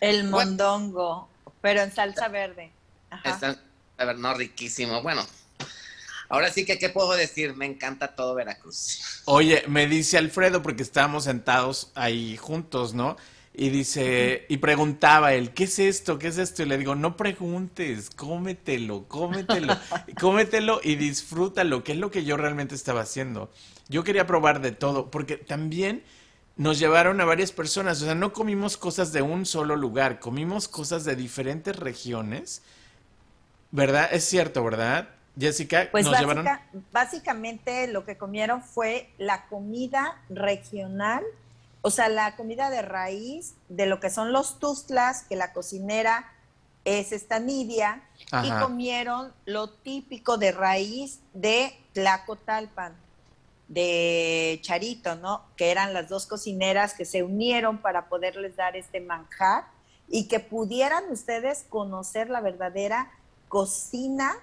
El 0.00 0.28
Bueno. 0.28 0.50
mondongo, 0.52 1.28
pero 1.60 1.82
en 1.82 1.92
salsa 1.92 2.28
verde. 2.28 2.70
Ajá. 3.10 3.30
Está, 3.30 3.56
a 3.98 4.04
ver, 4.04 4.18
no, 4.18 4.32
riquísimo. 4.34 5.02
Bueno, 5.02 5.26
ahora 6.30 6.50
sí 6.50 6.64
que, 6.64 6.78
¿qué 6.78 6.88
puedo 6.88 7.12
decir? 7.12 7.54
Me 7.54 7.66
encanta 7.66 8.14
todo 8.14 8.34
Veracruz. 8.34 9.22
Oye, 9.26 9.64
me 9.68 9.86
dice 9.86 10.16
Alfredo, 10.16 10.62
porque 10.62 10.82
estábamos 10.82 11.24
sentados 11.24 11.92
ahí 11.94 12.38
juntos, 12.38 12.94
¿no? 12.94 13.16
Y 13.52 13.68
dice, 13.68 14.46
y 14.48 14.58
preguntaba 14.58 15.34
él, 15.34 15.52
¿qué 15.52 15.64
es 15.64 15.78
esto? 15.80 16.18
¿Qué 16.18 16.28
es 16.28 16.38
esto? 16.38 16.62
Y 16.62 16.66
le 16.66 16.78
digo, 16.78 16.94
no 16.94 17.16
preguntes, 17.16 18.08
cómetelo, 18.08 19.06
cómetelo, 19.08 19.76
cómetelo 20.20 20.80
y 20.82 20.94
disfrútalo, 20.94 21.84
que 21.84 21.92
es 21.92 21.98
lo 21.98 22.10
que 22.10 22.24
yo 22.24 22.36
realmente 22.36 22.74
estaba 22.76 23.02
haciendo. 23.02 23.50
Yo 23.88 24.04
quería 24.04 24.26
probar 24.26 24.60
de 24.60 24.70
todo, 24.70 25.10
porque 25.10 25.36
también 25.36 26.04
nos 26.56 26.78
llevaron 26.78 27.20
a 27.20 27.24
varias 27.24 27.52
personas, 27.52 28.00
o 28.02 28.04
sea, 28.04 28.14
no 28.14 28.32
comimos 28.32 28.76
cosas 28.76 29.12
de 29.12 29.22
un 29.22 29.46
solo 29.46 29.76
lugar, 29.76 30.20
comimos 30.20 30.68
cosas 30.68 31.04
de 31.04 31.16
diferentes 31.16 31.74
regiones, 31.74 32.62
¿verdad? 33.72 34.08
Es 34.12 34.24
cierto, 34.24 34.62
¿verdad? 34.62 35.08
Jessica, 35.38 35.88
Pues 35.90 36.04
nos 36.04 36.18
llevaron... 36.18 36.44
básica- 36.44 36.66
básicamente 36.92 37.86
lo 37.88 38.04
que 38.04 38.16
comieron 38.18 38.62
fue 38.62 39.10
la 39.18 39.46
comida 39.46 40.20
regional, 40.28 41.24
o 41.82 41.90
sea, 41.90 42.08
la 42.08 42.36
comida 42.36 42.68
de 42.70 42.82
raíz 42.82 43.54
de 43.68 43.86
lo 43.86 44.00
que 44.00 44.10
son 44.10 44.32
los 44.32 44.58
tustlas, 44.58 45.22
que 45.22 45.36
la 45.36 45.52
cocinera 45.52 46.30
es 46.84 47.12
esta 47.12 47.38
Nidia, 47.38 48.02
y 48.42 48.50
comieron 48.60 49.32
lo 49.44 49.70
típico 49.70 50.36
de 50.38 50.52
raíz 50.52 51.20
de 51.32 51.74
Tlacotalpan, 51.92 52.94
de 53.68 54.58
Charito, 54.62 55.14
¿no? 55.14 55.44
Que 55.56 55.70
eran 55.70 55.94
las 55.94 56.08
dos 56.08 56.26
cocineras 56.26 56.94
que 56.94 57.04
se 57.04 57.22
unieron 57.22 57.78
para 57.78 58.08
poderles 58.08 58.56
dar 58.56 58.76
este 58.76 59.00
manjar 59.00 59.64
y 60.08 60.26
que 60.26 60.40
pudieran 60.40 61.04
ustedes 61.10 61.64
conocer 61.68 62.30
la 62.30 62.40
verdadera 62.40 63.10
cocina 63.48 64.34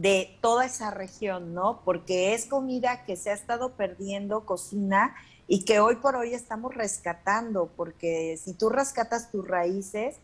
de 0.00 0.38
toda 0.40 0.64
esa 0.64 0.90
región, 0.90 1.52
¿no? 1.52 1.82
Porque 1.84 2.32
es 2.32 2.46
comida 2.46 3.04
que 3.04 3.16
se 3.16 3.28
ha 3.28 3.34
estado 3.34 3.72
perdiendo, 3.72 4.46
cocina, 4.46 5.14
y 5.46 5.66
que 5.66 5.78
hoy 5.78 5.96
por 5.96 6.16
hoy 6.16 6.32
estamos 6.32 6.74
rescatando, 6.74 7.70
porque 7.76 8.38
si 8.42 8.54
tú 8.54 8.70
rescatas 8.70 9.30
tus 9.30 9.46
raíces, 9.46 10.16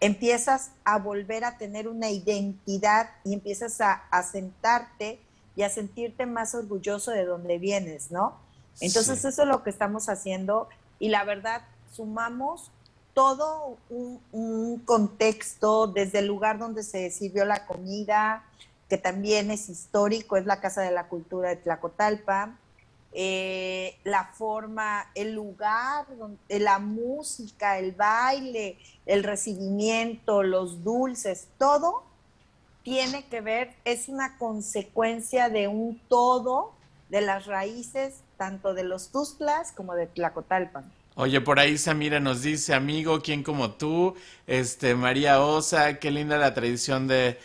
empiezas 0.00 0.72
a 0.84 0.98
volver 0.98 1.44
a 1.46 1.56
tener 1.56 1.88
una 1.88 2.10
identidad 2.10 3.08
y 3.24 3.32
empiezas 3.32 3.80
a, 3.80 3.92
a 4.10 4.22
sentarte 4.22 5.18
y 5.56 5.62
a 5.62 5.70
sentirte 5.70 6.26
más 6.26 6.54
orgulloso 6.54 7.10
de 7.12 7.24
donde 7.24 7.58
vienes, 7.58 8.10
¿no? 8.10 8.36
Entonces 8.80 9.20
Sí. 9.20 9.28
eso 9.28 9.42
es 9.42 9.48
lo 9.48 9.62
que 9.62 9.70
estamos 9.70 10.10
haciendo 10.10 10.68
y 10.98 11.08
la 11.08 11.24
verdad 11.24 11.62
sumamos 11.90 12.70
todo 13.14 13.78
un, 13.88 14.20
un 14.32 14.78
contexto 14.80 15.86
desde 15.86 16.18
el 16.18 16.26
lugar 16.26 16.58
donde 16.58 16.82
se 16.82 17.10
sirvió 17.10 17.46
la 17.46 17.64
comida, 17.66 18.44
que 18.92 18.98
también 18.98 19.50
es 19.50 19.70
histórico, 19.70 20.36
es 20.36 20.44
la 20.44 20.60
Casa 20.60 20.82
de 20.82 20.90
la 20.90 21.08
Cultura 21.08 21.48
de 21.48 21.56
Tlacotalpa, 21.56 22.58
eh, 23.14 23.96
la 24.04 24.26
forma, 24.34 25.06
el 25.14 25.32
lugar, 25.32 26.04
donde, 26.18 26.60
la 26.60 26.78
música, 26.78 27.78
el 27.78 27.92
baile, 27.92 28.76
el 29.06 29.24
recibimiento, 29.24 30.42
los 30.42 30.84
dulces, 30.84 31.48
todo 31.56 32.04
tiene 32.82 33.24
que 33.24 33.40
ver, 33.40 33.72
es 33.86 34.10
una 34.10 34.36
consecuencia 34.36 35.48
de 35.48 35.68
un 35.68 35.98
todo 36.10 36.74
de 37.08 37.22
las 37.22 37.46
raíces 37.46 38.16
tanto 38.36 38.74
de 38.74 38.84
los 38.84 39.08
Tuzlas 39.08 39.72
como 39.72 39.94
de 39.94 40.06
Tlacotalpan. 40.06 40.92
Oye, 41.14 41.40
por 41.40 41.58
ahí 41.58 41.78
Samira 41.78 42.20
nos 42.20 42.42
dice, 42.42 42.74
amigo, 42.74 43.22
¿quién 43.22 43.42
como 43.42 43.70
tú? 43.70 44.14
Este, 44.46 44.94
María 44.94 45.42
Osa, 45.42 45.98
qué 45.98 46.10
linda 46.10 46.36
la 46.36 46.52
tradición 46.52 47.08
de, 47.08 47.38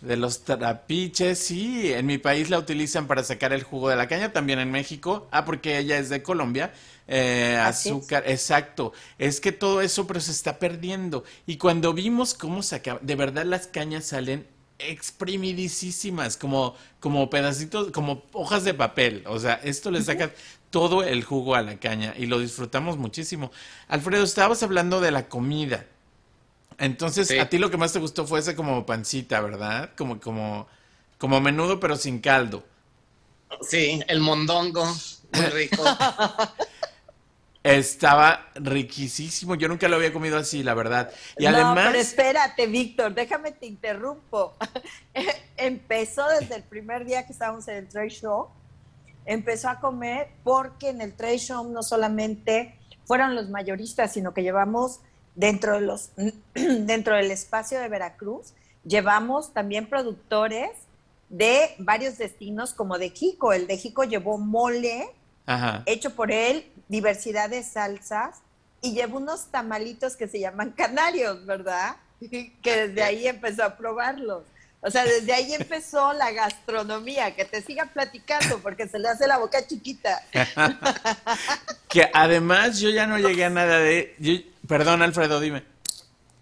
de 0.00 0.16
los 0.16 0.44
trapiches. 0.44 1.38
Sí, 1.38 1.92
en 1.92 2.06
mi 2.06 2.18
país 2.18 2.50
la 2.50 2.58
utilizan 2.58 3.06
para 3.06 3.24
sacar 3.24 3.52
el 3.52 3.62
jugo 3.62 3.88
de 3.88 3.96
la 3.96 4.08
caña, 4.08 4.32
también 4.32 4.58
en 4.58 4.70
México. 4.70 5.28
Ah, 5.30 5.44
porque 5.44 5.78
ella 5.78 5.98
es 5.98 6.08
de 6.08 6.22
Colombia. 6.22 6.72
Eh, 7.06 7.54
es. 7.54 7.60
azúcar, 7.60 8.24
exacto. 8.26 8.92
Es 9.18 9.40
que 9.40 9.52
todo 9.52 9.80
eso, 9.82 10.06
pero 10.06 10.20
se 10.20 10.32
está 10.32 10.58
perdiendo. 10.58 11.24
Y 11.46 11.56
cuando 11.56 11.92
vimos 11.92 12.34
cómo 12.34 12.62
sacaba, 12.62 13.00
de 13.02 13.14
verdad 13.16 13.44
las 13.44 13.66
cañas 13.66 14.06
salen 14.06 14.46
exprimidísimas, 14.78 16.36
como, 16.36 16.74
como 17.00 17.28
pedacitos, 17.30 17.90
como 17.92 18.22
hojas 18.32 18.64
de 18.64 18.74
papel. 18.74 19.24
O 19.26 19.38
sea, 19.38 19.60
esto 19.64 19.90
le 19.90 20.02
saca 20.02 20.32
todo 20.70 21.02
el 21.02 21.24
jugo 21.24 21.54
a 21.54 21.62
la 21.62 21.78
caña 21.78 22.14
y 22.16 22.26
lo 22.26 22.38
disfrutamos 22.38 22.96
muchísimo. 22.96 23.50
Alfredo, 23.88 24.24
estabas 24.24 24.62
hablando 24.62 25.00
de 25.00 25.10
la 25.10 25.28
comida. 25.28 25.86
Entonces, 26.80 27.38
a 27.38 27.46
ti 27.46 27.58
lo 27.58 27.70
que 27.70 27.76
más 27.76 27.92
te 27.92 27.98
gustó 27.98 28.26
fue 28.26 28.40
ese 28.40 28.56
como 28.56 28.86
pancita, 28.86 29.40
¿verdad? 29.42 29.90
Como, 29.96 30.18
como, 30.18 30.66
como 31.18 31.38
menudo, 31.38 31.78
pero 31.78 31.94
sin 31.94 32.20
caldo. 32.20 32.64
Sí, 33.60 34.00
el 34.08 34.20
mondongo, 34.20 34.86
muy 35.32 35.46
rico. 35.46 35.84
Estaba 37.62 38.48
riquísimo. 38.54 39.56
Yo 39.56 39.68
nunca 39.68 39.88
lo 39.88 39.96
había 39.96 40.10
comido 40.10 40.38
así, 40.38 40.62
la 40.62 40.72
verdad. 40.72 41.10
Y 41.36 41.44
no, 41.44 41.50
además. 41.50 41.88
Pero 41.88 41.98
espérate, 41.98 42.66
Víctor, 42.66 43.12
déjame 43.12 43.52
te 43.52 43.66
interrumpo. 43.66 44.54
Empezó 45.58 46.26
desde 46.28 46.56
el 46.56 46.62
primer 46.62 47.04
día 47.04 47.26
que 47.26 47.34
estábamos 47.34 47.68
en 47.68 47.76
el 47.76 47.88
trade 47.88 48.08
show. 48.08 48.48
Empezó 49.26 49.68
a 49.68 49.80
comer 49.80 50.30
porque 50.42 50.88
en 50.88 51.02
el 51.02 51.12
trade 51.12 51.38
show 51.38 51.70
no 51.70 51.82
solamente 51.82 52.74
fueron 53.04 53.34
los 53.34 53.50
mayoristas, 53.50 54.14
sino 54.14 54.32
que 54.32 54.42
llevamos 54.42 55.00
dentro 55.40 55.74
de 55.74 55.80
los 55.80 56.10
dentro 56.54 57.16
del 57.16 57.30
espacio 57.30 57.80
de 57.80 57.88
Veracruz, 57.88 58.52
llevamos 58.84 59.52
también 59.52 59.88
productores 59.88 60.70
de 61.30 61.74
varios 61.78 62.18
destinos 62.18 62.74
como 62.74 62.98
de 62.98 63.10
Jico. 63.10 63.52
El 63.52 63.66
de 63.66 63.78
Jico 63.78 64.04
llevó 64.04 64.36
mole 64.38 65.08
hecho 65.86 66.14
por 66.14 66.30
él, 66.30 66.70
diversidad 66.88 67.50
de 67.50 67.62
salsas 67.62 68.42
y 68.82 68.92
llevó 68.92 69.16
unos 69.16 69.46
tamalitos 69.46 70.14
que 70.14 70.28
se 70.28 70.38
llaman 70.38 70.70
canarios, 70.72 71.44
¿verdad? 71.46 71.96
que 72.20 72.52
desde 72.62 73.02
ahí 73.02 73.26
empezó 73.26 73.64
a 73.64 73.76
probarlos. 73.76 74.44
O 74.82 74.90
sea, 74.90 75.04
desde 75.04 75.32
ahí 75.32 75.52
empezó 75.52 76.12
la 76.14 76.30
gastronomía, 76.32 77.34
que 77.34 77.44
te 77.44 77.60
siga 77.60 77.86
platicando 77.86 78.60
porque 78.60 78.88
se 78.88 78.98
le 78.98 79.08
hace 79.08 79.26
la 79.26 79.38
boca 79.38 79.66
chiquita. 79.66 80.22
que 81.88 82.10
además 82.14 82.80
yo 82.80 82.88
ya 82.88 83.06
no 83.06 83.18
llegué 83.18 83.44
a 83.44 83.50
nada 83.50 83.78
de... 83.78 84.48
perdón, 84.66 85.02
Alfredo, 85.02 85.38
dime. 85.40 85.64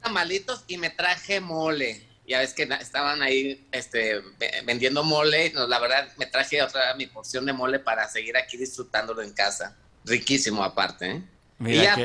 Tamalitos 0.03 0.65
y 0.69 0.79
me 0.79 0.91
traje 0.91 1.41
mole 1.41 2.09
ya 2.29 2.41
ves 2.41 2.53
que 2.53 2.65
estaban 2.65 3.23
ahí 3.23 3.67
este, 3.73 4.21
vendiendo 4.65 5.03
mole. 5.03 5.53
la 5.55 5.79
verdad, 5.79 6.13
me 6.19 6.27
traje 6.27 6.63
otra 6.63 6.95
mi 6.95 7.07
porción 7.07 7.47
de 7.47 7.53
mole 7.55 7.79
para 7.79 8.07
seguir 8.09 8.37
aquí 8.37 8.57
disfrutándolo 8.57 9.23
en 9.23 9.33
casa. 9.33 9.75
Riquísimo, 10.05 10.63
aparte. 10.63 11.11
¿eh? 11.11 11.23
y 11.61 11.75
ya 11.77 11.97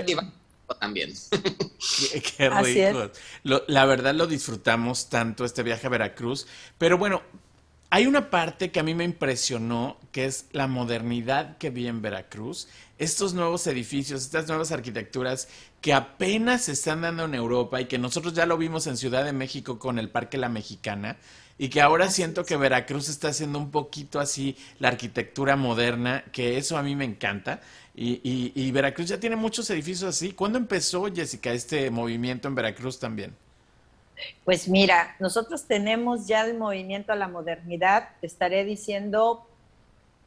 también. 0.76 1.14
Qué, 2.38 2.50
rico. 2.50 3.12
la 3.44 3.86
verdad 3.86 4.14
lo 4.14 4.28
disfrutamos 4.28 5.10
tanto 5.10 5.46
este 5.46 5.64
viaje 5.64 5.88
a 5.88 5.90
Veracruz. 5.90 6.48
Pero 6.78 6.98
bueno, 6.98 7.22
hay 7.90 8.08
una 8.08 8.32
parte 8.32 8.72
que 8.72 8.80
a 8.80 8.84
mí 8.84 8.96
me 8.96 9.04
impresionó, 9.04 9.98
que 10.12 10.26
es 10.26 10.48
la 10.52 10.66
modernidad 10.66 11.60
que 11.60 11.70
vi 11.70 11.88
en 11.88 12.02
Veracruz. 12.02 12.68
Estos 12.98 13.36
nuevos 13.36 13.68
edificios, 13.68 14.24
estas 14.24 14.48
nuevas 14.48 14.72
arquitecturas 14.72 15.48
que 15.80 15.94
apenas 15.94 16.64
se 16.64 16.72
están 16.72 17.02
dando 17.02 17.26
en 17.26 17.36
Europa 17.36 17.80
y 17.80 17.86
que 17.86 18.00
nosotros 18.00 18.34
ya 18.34 18.48
lo 18.48 18.58
vimos 18.58 18.88
en 18.88 18.98
Ciudad 18.98 19.24
de 19.24 19.32
México 19.32 19.78
con 19.78 20.00
el 20.00 20.10
Parque 20.10 20.40
La 20.40 20.50
Mexicana 20.50 21.18
y 21.58 21.70
que 21.70 21.82
ahora 21.82 22.10
siento 22.10 22.46
que 22.46 22.58
Veracruz 22.58 23.10
está 23.10 23.28
haciendo 23.28 23.60
un 23.60 23.70
poquito 23.70 24.20
así 24.20 24.58
la 24.80 24.88
arquitectura 24.88 25.56
moderna, 25.56 26.24
que 26.32 26.58
eso 26.58 26.78
a 26.78 26.84
mí 26.84 26.96
me 26.96 27.06
encanta. 27.06 27.62
Y, 27.96 28.72
Veracruz 28.72 29.08
ya 29.08 29.20
tiene 29.20 29.36
muchos 29.36 29.70
edificios 29.70 30.16
así. 30.16 30.34
¿Cuándo 30.34 30.58
empezó, 30.58 31.06
Jessica, 31.14 31.52
este 31.52 31.92
movimiento 31.92 32.48
en 32.48 32.56
Veracruz 32.56 33.00
también? 33.00 33.36
Pues 34.46 34.68
mira, 34.68 35.16
nosotros 35.20 35.66
tenemos 35.66 36.28
ya 36.28 36.46
el 36.46 36.58
movimiento 36.58 37.12
a 37.12 37.16
la 37.16 37.28
modernidad, 37.28 38.10
estaré 38.22 38.64
diciendo, 38.64 39.46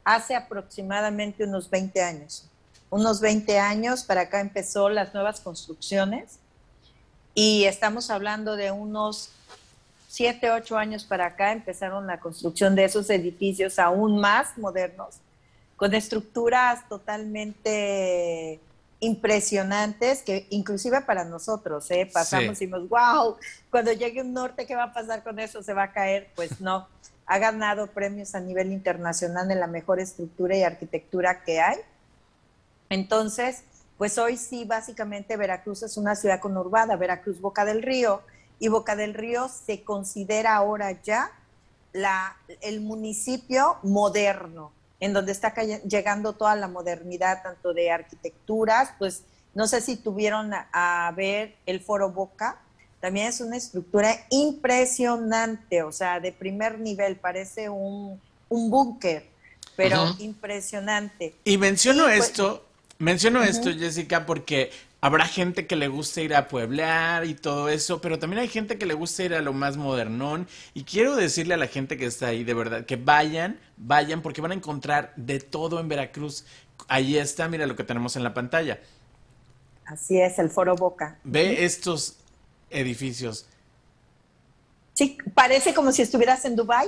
hace 0.03 0.35
aproximadamente 0.35 1.43
unos 1.43 1.69
20 1.69 2.01
años. 2.01 2.45
Unos 2.89 3.19
20 3.19 3.59
años 3.59 4.03
para 4.03 4.21
acá 4.21 4.39
empezó 4.39 4.87
las 4.87 5.13
nuevas 5.13 5.41
construcciones 5.41 6.39
y 7.33 7.65
estamos 7.65 8.09
hablando 8.09 8.55
de 8.55 8.71
unos 8.71 9.31
7, 10.07 10.51
8 10.51 10.77
años 10.77 11.03
para 11.03 11.25
acá 11.25 11.51
empezaron 11.51 12.07
la 12.07 12.19
construcción 12.19 12.75
de 12.75 12.85
esos 12.85 13.09
edificios 13.09 13.77
aún 13.77 14.19
más 14.19 14.57
modernos, 14.57 15.17
con 15.77 15.93
estructuras 15.93 16.87
totalmente 16.89 18.59
impresionantes 18.99 20.23
que 20.23 20.47
inclusive 20.49 21.01
para 21.01 21.23
nosotros, 21.23 21.89
¿eh? 21.91 22.09
pasamos 22.11 22.45
y 22.45 22.49
decimos, 22.49 22.89
wow, 22.89 23.37
cuando 23.69 23.93
llegue 23.93 24.21
un 24.21 24.33
norte, 24.33 24.65
¿qué 24.65 24.75
va 24.75 24.85
a 24.85 24.93
pasar 24.93 25.23
con 25.23 25.39
eso? 25.39 25.63
¿Se 25.63 25.73
va 25.73 25.83
a 25.83 25.91
caer? 25.93 26.29
Pues 26.35 26.59
no, 26.59 26.87
ha 27.27 27.37
ganado 27.37 27.87
premios 27.87 28.33
a 28.33 28.39
nivel 28.39 28.71
internacional 28.71 29.51
en 29.51 29.59
la 29.59 29.67
mejor 29.67 29.99
estructura 29.99 30.57
y 30.57 30.63
arquitectura 30.63 31.43
que 31.43 31.61
hay. 31.61 31.77
Entonces, 32.89 33.63
pues 33.97 34.17
hoy 34.17 34.37
sí, 34.37 34.65
básicamente 34.65 35.37
Veracruz 35.37 35.83
es 35.83 35.97
una 35.97 36.15
ciudad 36.15 36.39
conurbada, 36.39 36.95
Veracruz 36.95 37.39
Boca 37.39 37.65
del 37.65 37.83
Río, 37.83 38.21
y 38.59 38.69
Boca 38.69 38.95
del 38.95 39.13
Río 39.13 39.49
se 39.49 39.83
considera 39.83 40.55
ahora 40.55 40.91
ya 41.03 41.31
la, 41.93 42.35
el 42.61 42.81
municipio 42.81 43.77
moderno, 43.83 44.71
en 44.99 45.13
donde 45.13 45.31
está 45.31 45.53
llegando 45.53 46.33
toda 46.33 46.55
la 46.55 46.67
modernidad, 46.67 47.43
tanto 47.43 47.73
de 47.73 47.91
arquitecturas, 47.91 48.89
pues 48.97 49.23
no 49.53 49.67
sé 49.67 49.81
si 49.81 49.95
tuvieron 49.95 50.51
a, 50.53 51.11
ver 51.15 51.55
el 51.65 51.81
Foro 51.81 52.11
Boca, 52.11 52.59
también 52.99 53.27
es 53.27 53.41
una 53.41 53.57
estructura 53.57 54.25
impresionante, 54.29 55.83
o 55.83 55.91
sea, 55.91 56.19
de 56.19 56.31
primer 56.31 56.79
nivel, 56.79 57.15
parece 57.15 57.69
un, 57.69 58.19
un 58.49 58.69
búnker, 58.71 59.27
pero 59.75 60.15
impresionante. 60.19 61.35
Y 61.43 61.57
menciono 61.57 62.05
pues, 62.05 62.25
esto, 62.25 62.65
menciono 62.97 63.43
esto, 63.43 63.71
Jessica, 63.71 64.25
porque 64.25 64.71
Habrá 64.99 65.25
gente 65.25 65.67
que 65.67 65.75
le 65.75 65.87
gusta 65.87 66.21
ir 66.21 66.33
a 66.33 66.47
pueblear 66.47 67.25
y 67.25 67.35
todo 67.35 67.69
eso, 67.69 68.01
pero 68.01 68.17
también 68.17 68.41
hay 68.41 68.47
gente 68.47 68.79
que 68.79 68.87
le 68.87 68.95
gusta 68.95 69.23
ir 69.23 69.35
a 69.35 69.41
lo 69.41 69.53
más 69.53 69.77
modernón. 69.77 70.47
Y 70.73 70.83
quiero 70.85 71.15
decirle 71.15 71.53
a 71.53 71.57
la 71.57 71.67
gente 71.67 71.97
que 71.97 72.05
está 72.05 72.27
ahí, 72.27 72.43
de 72.43 72.55
verdad, 72.55 72.85
que 72.85 72.95
vayan, 72.95 73.59
vayan, 73.77 74.23
porque 74.23 74.41
van 74.41 74.51
a 74.51 74.55
encontrar 74.55 75.13
de 75.15 75.39
todo 75.39 75.79
en 75.79 75.87
Veracruz. 75.87 76.45
Ahí 76.87 77.17
está, 77.17 77.47
mira 77.47 77.67
lo 77.67 77.75
que 77.75 77.83
tenemos 77.83 78.15
en 78.15 78.23
la 78.23 78.33
pantalla. 78.33 78.79
Así 79.85 80.19
es, 80.19 80.39
el 80.39 80.49
Foro 80.49 80.75
Boca. 80.75 81.19
Ve 81.23 81.63
estos 81.63 82.17
edificios. 82.71 83.45
Sí, 84.93 85.17
parece 85.35 85.75
como 85.75 85.91
si 85.91 86.01
estuvieras 86.01 86.43
en 86.45 86.55
Dubái. 86.55 86.87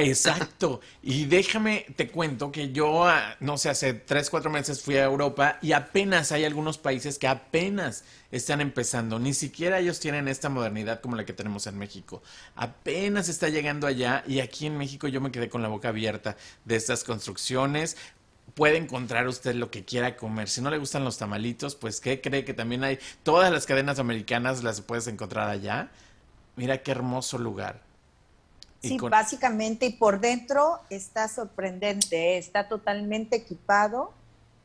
Exacto. 0.00 0.80
Y 1.02 1.26
déjame, 1.26 1.86
te 1.96 2.08
cuento 2.08 2.50
que 2.52 2.72
yo, 2.72 3.06
ah, 3.06 3.36
no 3.40 3.56
sé, 3.58 3.68
hace 3.70 3.94
tres, 3.94 4.30
cuatro 4.30 4.50
meses 4.50 4.82
fui 4.82 4.96
a 4.96 5.04
Europa 5.04 5.58
y 5.62 5.72
apenas 5.72 6.32
hay 6.32 6.44
algunos 6.44 6.78
países 6.78 7.18
que 7.18 7.28
apenas 7.28 8.04
están 8.30 8.60
empezando. 8.60 9.18
Ni 9.18 9.34
siquiera 9.34 9.78
ellos 9.78 10.00
tienen 10.00 10.28
esta 10.28 10.48
modernidad 10.48 11.00
como 11.00 11.16
la 11.16 11.24
que 11.24 11.32
tenemos 11.32 11.66
en 11.66 11.78
México. 11.78 12.22
Apenas 12.54 13.28
está 13.28 13.48
llegando 13.48 13.86
allá 13.86 14.24
y 14.26 14.40
aquí 14.40 14.66
en 14.66 14.76
México 14.76 15.08
yo 15.08 15.20
me 15.20 15.30
quedé 15.30 15.48
con 15.48 15.62
la 15.62 15.68
boca 15.68 15.88
abierta 15.88 16.36
de 16.64 16.76
estas 16.76 17.04
construcciones. 17.04 17.96
Puede 18.54 18.76
encontrar 18.78 19.28
usted 19.28 19.54
lo 19.54 19.70
que 19.70 19.84
quiera 19.84 20.16
comer. 20.16 20.48
Si 20.48 20.60
no 20.60 20.70
le 20.70 20.78
gustan 20.78 21.04
los 21.04 21.18
tamalitos, 21.18 21.74
pues 21.76 22.00
¿qué 22.00 22.20
cree 22.20 22.44
que 22.44 22.54
también 22.54 22.84
hay? 22.84 22.98
Todas 23.22 23.52
las 23.52 23.66
cadenas 23.66 23.98
americanas 23.98 24.62
las 24.62 24.80
puedes 24.80 25.06
encontrar 25.08 25.48
allá. 25.48 25.90
Mira 26.56 26.82
qué 26.82 26.90
hermoso 26.92 27.38
lugar. 27.38 27.85
Sí, 28.88 28.98
básicamente, 28.98 29.86
y 29.86 29.92
por 29.92 30.20
dentro 30.20 30.80
está 30.90 31.28
sorprendente, 31.28 32.34
¿eh? 32.34 32.38
está 32.38 32.68
totalmente 32.68 33.36
equipado 33.36 34.12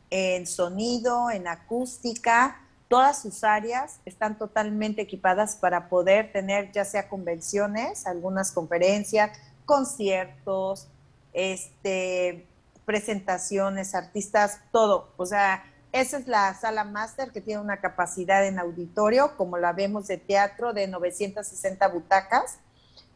en 0.09 0.45
sonido, 0.45 1.31
en 1.31 1.47
acústica, 1.47 2.61
todas 2.87 3.21
sus 3.21 3.45
áreas 3.45 4.01
están 4.05 4.37
totalmente 4.37 5.01
equipadas 5.01 5.55
para 5.55 5.87
poder 5.87 6.33
tener 6.33 6.73
ya 6.73 6.83
sea 6.83 7.07
convenciones, 7.07 8.05
algunas 8.05 8.51
conferencias, 8.51 9.37
conciertos, 9.65 10.87
este, 11.31 12.45
presentaciones, 12.85 13.95
artistas, 13.95 14.59
todo. 14.73 15.13
O 15.15 15.25
sea, 15.25 15.63
esa 15.93 16.17
es 16.17 16.27
la 16.27 16.53
sala 16.53 16.83
máster 16.83 17.31
que 17.31 17.39
tiene 17.39 17.61
una 17.61 17.79
capacidad 17.79 18.45
en 18.45 18.59
auditorio, 18.59 19.37
como 19.37 19.57
la 19.57 19.71
vemos 19.71 20.07
de 20.07 20.17
teatro, 20.17 20.73
de 20.73 20.87
960 20.87 21.87
butacas 21.87 22.59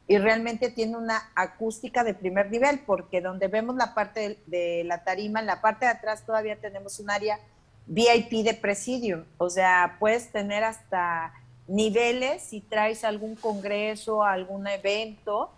y 0.08 0.18
realmente 0.18 0.70
tiene 0.70 0.98
una 0.98 1.30
acústica 1.36 2.04
de 2.04 2.14
primer 2.14 2.52
nivel, 2.52 2.80
porque 2.80 3.22
donde 3.22 3.48
vemos 3.48 3.76
la 3.76 3.94
parte 3.94 4.40
de, 4.46 4.84
la 4.86 5.04
tarima, 5.04 5.40
en 5.40 5.48
la 5.48 5.62
parte 5.62 5.86
de 5.86 5.92
atrás 5.92 6.24
todavía 6.26 6.58
tenemos 6.58 7.00
un 7.00 7.10
área 7.10 7.40
VIP 7.88 8.44
de 8.44 8.54
presidio, 8.54 9.26
o 9.38 9.50
sea, 9.50 9.98
puedes 10.00 10.32
tener 10.32 10.64
hasta 10.64 11.34
niveles 11.68 12.44
si 12.44 12.62
traes 12.62 13.04
algún 13.04 13.36
congreso, 13.36 14.24
algún 14.24 14.68
evento, 14.68 15.52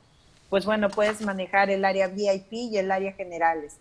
pues 0.50 0.66
bueno, 0.66 0.90
puedes 0.90 1.20
manejar 1.22 1.70
el 1.70 1.84
área 1.84 2.08
VIP 2.08 2.54
y 2.54 2.78
el 2.78 2.92
área 2.92 3.12
generales. 3.12 3.76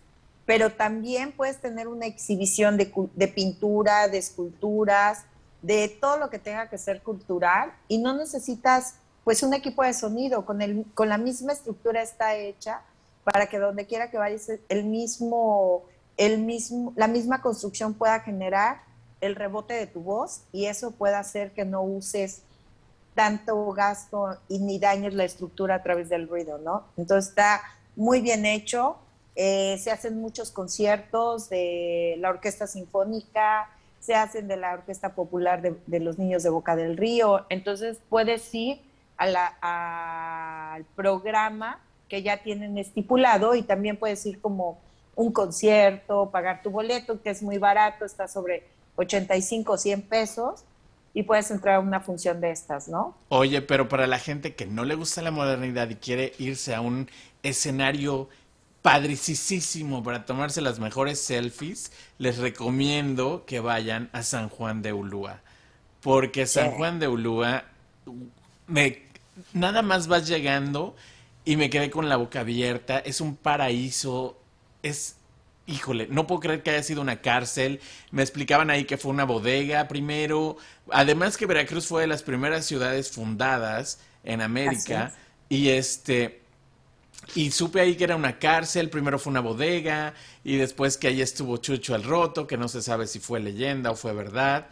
Pero 0.45 0.71
también 0.71 1.31
puedes 1.31 1.59
tener 1.59 1.87
una 1.87 2.05
exhibición 2.05 2.77
de, 2.77 2.91
de 3.15 3.27
pintura, 3.29 4.09
de 4.09 4.17
esculturas, 4.17 5.23
de 5.61 5.87
todo 5.87 6.17
lo 6.17 6.29
que 6.29 6.39
tenga 6.39 6.69
que 6.69 6.77
ser 6.77 7.01
cultural 7.01 7.73
y 7.87 7.97
no 7.97 8.13
necesitas 8.13 8.95
pues 9.27 9.43
un 9.43 9.53
equipo 9.53 9.83
de 9.83 9.93
sonido 9.93 10.45
con, 10.45 10.61
el, 10.61 10.85
con 10.93 11.09
la 11.09 11.17
misma 11.17 11.51
estructura 11.51 12.01
está 12.01 12.37
hecha 12.37 12.79
para 13.25 13.47
que 13.47 13.59
donde 13.59 13.85
quiera 13.85 14.09
que 14.09 14.17
vayas 14.17 14.49
el 14.69 14.85
mismo, 14.85 15.83
el 16.15 16.39
mismo, 16.39 16.93
la 16.95 17.09
misma 17.09 17.41
construcción 17.41 17.93
pueda 17.93 18.21
generar 18.21 18.83
el 19.19 19.35
rebote 19.35 19.73
de 19.73 19.85
tu 19.85 19.99
voz 19.99 20.43
y 20.53 20.67
eso 20.67 20.91
puede 20.91 21.15
hacer 21.15 21.51
que 21.51 21.65
no 21.65 21.81
uses 21.81 22.43
tanto 23.15 23.69
gasto 23.73 24.37
y 24.47 24.59
ni 24.59 24.79
dañes 24.79 25.13
la 25.13 25.25
estructura 25.25 25.75
a 25.75 25.83
través 25.83 26.07
del 26.07 26.29
ruido, 26.29 26.57
¿no? 26.59 26.85
Entonces 26.95 27.31
está 27.31 27.61
muy 27.97 28.21
bien 28.21 28.45
hecho. 28.45 28.95
Eh, 29.35 29.77
se 29.77 29.91
hacen 29.91 30.21
muchos 30.21 30.51
conciertos 30.51 31.49
de 31.49 32.15
la 32.19 32.29
Orquesta 32.29 32.65
Sinfónica, 32.65 33.69
se 33.99 34.15
hacen 34.15 34.47
de 34.47 34.55
la 34.55 34.75
Orquesta 34.75 35.15
Popular 35.15 35.61
de, 35.61 35.99
los 35.99 36.17
Niños 36.17 36.43
de 36.43 36.49
Boca 36.49 36.77
del 36.77 36.95
Río. 36.95 37.45
Entonces 37.49 37.97
puedes 38.07 38.55
ir 38.55 38.86
al 39.17 40.85
programa 40.95 41.79
que 42.07 42.21
ya 42.23 42.37
tienen 42.37 42.77
estipulado 42.77 43.55
y 43.55 43.63
también 43.63 43.97
puedes 43.97 44.25
ir 44.25 44.39
como 44.39 44.79
un 45.15 45.31
concierto, 45.31 46.29
pagar 46.31 46.61
tu 46.61 46.69
boleto, 46.69 47.21
que 47.21 47.31
es 47.31 47.41
muy 47.41 47.57
barato, 47.57 48.05
está 48.05 48.27
sobre 48.27 48.67
85 48.95 49.73
o 49.73 49.77
100 49.77 50.01
pesos 50.03 50.63
y 51.13 51.23
puedes 51.23 51.49
entrar 51.49 51.75
a 51.75 51.79
una 51.79 51.99
función 51.99 52.39
de 52.39 52.51
estas, 52.51 52.87
¿no? 52.87 53.17
Oye, 53.29 53.63
pero 53.63 53.89
para 53.89 54.05
la 54.05 54.19
gente 54.19 54.55
que 54.55 54.67
no 54.67 54.85
le 54.85 54.93
gusta 54.93 55.23
la 55.23 55.31
modernidad 55.31 55.89
y 55.89 55.95
quiere 55.95 56.33
irse 56.37 56.75
a 56.75 56.81
un 56.81 57.09
escenario 57.41 58.29
padricísimo 58.83 60.03
para 60.03 60.25
tomarse 60.25 60.61
las 60.61 60.79
mejores 60.79 61.19
selfies, 61.19 61.91
les 62.19 62.37
recomiendo 62.37 63.45
que 63.45 63.59
vayan 63.59 64.09
a 64.13 64.21
San 64.21 64.49
Juan 64.49 64.83
de 64.83 64.93
Ulúa. 64.93 65.41
Porque 66.01 66.45
San 66.45 66.71
Juan 66.71 66.99
de 66.99 67.07
Ulúa, 67.07 67.65
me, 68.67 69.06
nada 69.53 69.81
más 69.81 70.07
vas 70.07 70.27
llegando 70.27 70.95
y 71.45 71.55
me 71.55 71.69
quedé 71.69 71.89
con 71.89 72.09
la 72.09 72.17
boca 72.17 72.41
abierta. 72.41 72.99
Es 72.99 73.21
un 73.21 73.35
paraíso. 73.35 74.37
Es, 74.83 75.15
híjole, 75.65 76.07
no 76.09 76.27
puedo 76.27 76.41
creer 76.41 76.63
que 76.63 76.71
haya 76.71 76.83
sido 76.83 77.01
una 77.01 77.21
cárcel. 77.21 77.79
Me 78.11 78.21
explicaban 78.21 78.69
ahí 78.69 78.85
que 78.85 78.97
fue 78.97 79.11
una 79.11 79.25
bodega 79.25 79.87
primero. 79.87 80.57
Además 80.91 81.37
que 81.37 81.45
Veracruz 81.45 81.87
fue 81.87 82.01
de 82.01 82.07
las 82.07 82.23
primeras 82.23 82.65
ciudades 82.65 83.11
fundadas 83.11 83.99
en 84.23 84.41
América. 84.41 85.13
Y 85.49 85.69
este... 85.69 86.41
Y 87.35 87.51
supe 87.51 87.81
ahí 87.81 87.95
que 87.95 88.05
era 88.05 88.15
una 88.15 88.39
cárcel, 88.39 88.89
primero 88.89 89.19
fue 89.19 89.31
una 89.31 89.41
bodega, 89.41 90.13
y 90.45 90.55
después 90.55 90.97
que 90.97 91.07
ahí 91.07 91.21
estuvo 91.21 91.57
Chucho 91.57 91.93
el 91.93 92.03
Roto, 92.03 92.47
que 92.47 92.55
no 92.57 92.69
se 92.69 92.81
sabe 92.81 93.05
si 93.05 93.19
fue 93.19 93.41
leyenda 93.41 93.91
o 93.91 93.95
fue 93.95 94.13
verdad. 94.13 94.67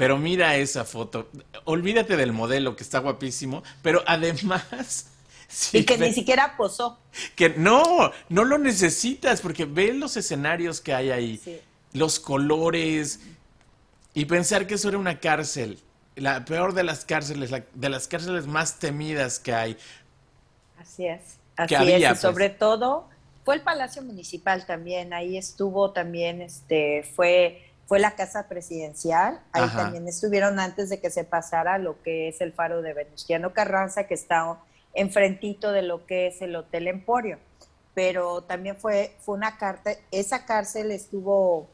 Pero 0.00 0.16
mira 0.16 0.56
esa 0.56 0.86
foto, 0.86 1.28
olvídate 1.64 2.16
del 2.16 2.32
modelo 2.32 2.74
que 2.74 2.82
está 2.82 3.00
guapísimo, 3.00 3.62
pero 3.82 4.02
además 4.06 5.10
y 5.74 5.84
que 5.84 5.98
ni 5.98 6.14
siquiera 6.14 6.56
posó. 6.56 6.98
Que 7.36 7.50
no, 7.50 8.10
no 8.30 8.44
lo 8.44 8.56
necesitas 8.56 9.42
porque 9.42 9.66
ve 9.66 9.92
los 9.92 10.16
escenarios 10.16 10.80
que 10.80 10.94
hay 10.94 11.10
ahí, 11.10 11.60
los 11.92 12.18
colores 12.18 13.20
y 14.14 14.24
pensar 14.24 14.66
que 14.66 14.76
eso 14.76 14.88
era 14.88 14.96
una 14.96 15.20
cárcel, 15.20 15.78
la 16.16 16.46
peor 16.46 16.72
de 16.72 16.84
las 16.84 17.04
cárceles, 17.04 17.50
de 17.50 17.88
las 17.90 18.08
cárceles 18.08 18.46
más 18.46 18.78
temidas 18.78 19.38
que 19.38 19.52
hay. 19.52 19.76
Así 20.78 21.04
es, 21.04 21.20
así 21.56 21.74
es, 21.74 22.00
y 22.00 22.06
pues. 22.06 22.20
sobre 22.20 22.48
todo 22.48 23.06
fue 23.44 23.56
el 23.56 23.60
Palacio 23.60 24.00
Municipal 24.00 24.64
también, 24.64 25.12
ahí 25.12 25.36
estuvo 25.36 25.90
también, 25.90 26.40
este, 26.40 27.02
fue 27.02 27.69
fue 27.90 27.98
la 27.98 28.12
casa 28.12 28.46
presidencial, 28.46 29.40
ahí 29.50 29.68
también 29.70 30.06
estuvieron 30.06 30.60
antes 30.60 30.90
de 30.90 31.00
que 31.00 31.10
se 31.10 31.24
pasara 31.24 31.76
lo 31.76 32.00
que 32.04 32.28
es 32.28 32.40
el 32.40 32.52
faro 32.52 32.82
de 32.82 32.94
Venustiano 32.94 33.52
Carranza, 33.52 34.04
que 34.06 34.14
está 34.14 34.60
enfrentito 34.94 35.72
de 35.72 35.82
lo 35.82 36.06
que 36.06 36.28
es 36.28 36.40
el 36.40 36.54
Hotel 36.54 36.86
Emporio. 36.86 37.40
Pero 37.92 38.42
también 38.42 38.76
fue, 38.76 39.16
fue 39.18 39.34
una 39.34 39.58
carta, 39.58 39.90
esa 40.12 40.46
cárcel 40.46 40.92
estuvo 40.92 41.66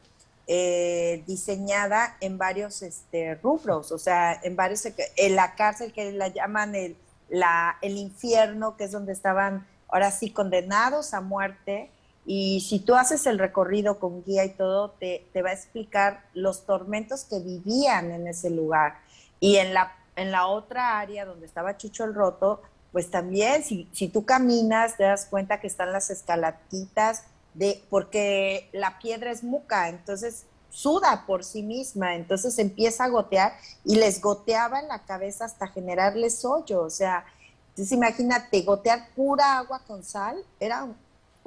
eh, 0.47 1.23
diseñada 1.27 2.17
en 2.19 2.39
varios 2.39 2.81
este, 2.81 3.35
rubros, 3.35 3.91
o 3.91 3.99
sea, 3.99 4.39
en 4.41 4.55
varios, 4.55 4.87
en 5.17 5.35
la 5.35 5.53
cárcel 5.53 5.93
que 5.93 6.11
la 6.13 6.29
llaman 6.29 6.73
el, 6.73 6.97
la, 7.29 7.77
el 7.83 7.95
infierno, 7.95 8.75
que 8.75 8.85
es 8.85 8.91
donde 8.91 9.13
estaban 9.13 9.67
ahora 9.87 10.09
sí 10.09 10.31
condenados 10.31 11.13
a 11.13 11.21
muerte, 11.21 11.91
y 12.29 12.59
si 12.59 12.79
tú 12.79 12.93
haces 12.95 13.25
el 13.25 13.39
recorrido 13.39 13.99
con 13.99 14.21
guía 14.25 14.43
y 14.43 14.49
todo, 14.49 14.91
te, 14.91 15.25
te, 15.31 15.41
va 15.41 15.51
a 15.51 15.53
explicar 15.53 16.25
los 16.33 16.65
tormentos 16.65 17.23
que 17.23 17.39
vivían 17.39 18.11
en 18.11 18.27
ese 18.27 18.49
lugar. 18.49 18.99
Y 19.39 19.55
en 19.55 19.73
la, 19.73 19.95
en 20.17 20.33
la 20.33 20.47
otra 20.47 20.99
área 20.99 21.23
donde 21.23 21.45
estaba 21.45 21.77
Chucho 21.77 22.03
el 22.03 22.13
Roto, 22.13 22.61
pues 22.91 23.09
también 23.09 23.63
si, 23.63 23.87
si 23.93 24.09
tú 24.09 24.25
caminas 24.25 24.97
te 24.97 25.03
das 25.03 25.25
cuenta 25.25 25.61
que 25.61 25.67
están 25.67 25.93
las 25.93 26.09
escalatitas 26.09 27.23
de, 27.53 27.81
porque 27.89 28.69
la 28.73 28.99
piedra 28.99 29.31
es 29.31 29.41
muca, 29.41 29.87
entonces 29.87 30.47
suda 30.69 31.23
por 31.25 31.45
sí 31.45 31.63
misma, 31.63 32.15
entonces 32.15 32.59
empieza 32.59 33.05
a 33.05 33.07
gotear 33.07 33.53
y 33.85 33.95
les 33.95 34.19
goteaba 34.19 34.81
en 34.81 34.89
la 34.89 35.05
cabeza 35.05 35.45
hasta 35.45 35.67
generarles 35.67 36.43
hoyo, 36.43 36.81
o 36.81 36.89
sea, 36.89 37.25
entonces 37.69 37.93
imagínate, 37.93 38.63
gotear 38.63 39.07
pura 39.15 39.59
agua 39.59 39.79
con 39.87 40.03
sal, 40.03 40.43
era, 40.59 40.87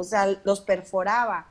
o 0.01 0.05
sea, 0.05 0.27
los 0.45 0.61
perforaba. 0.61 1.47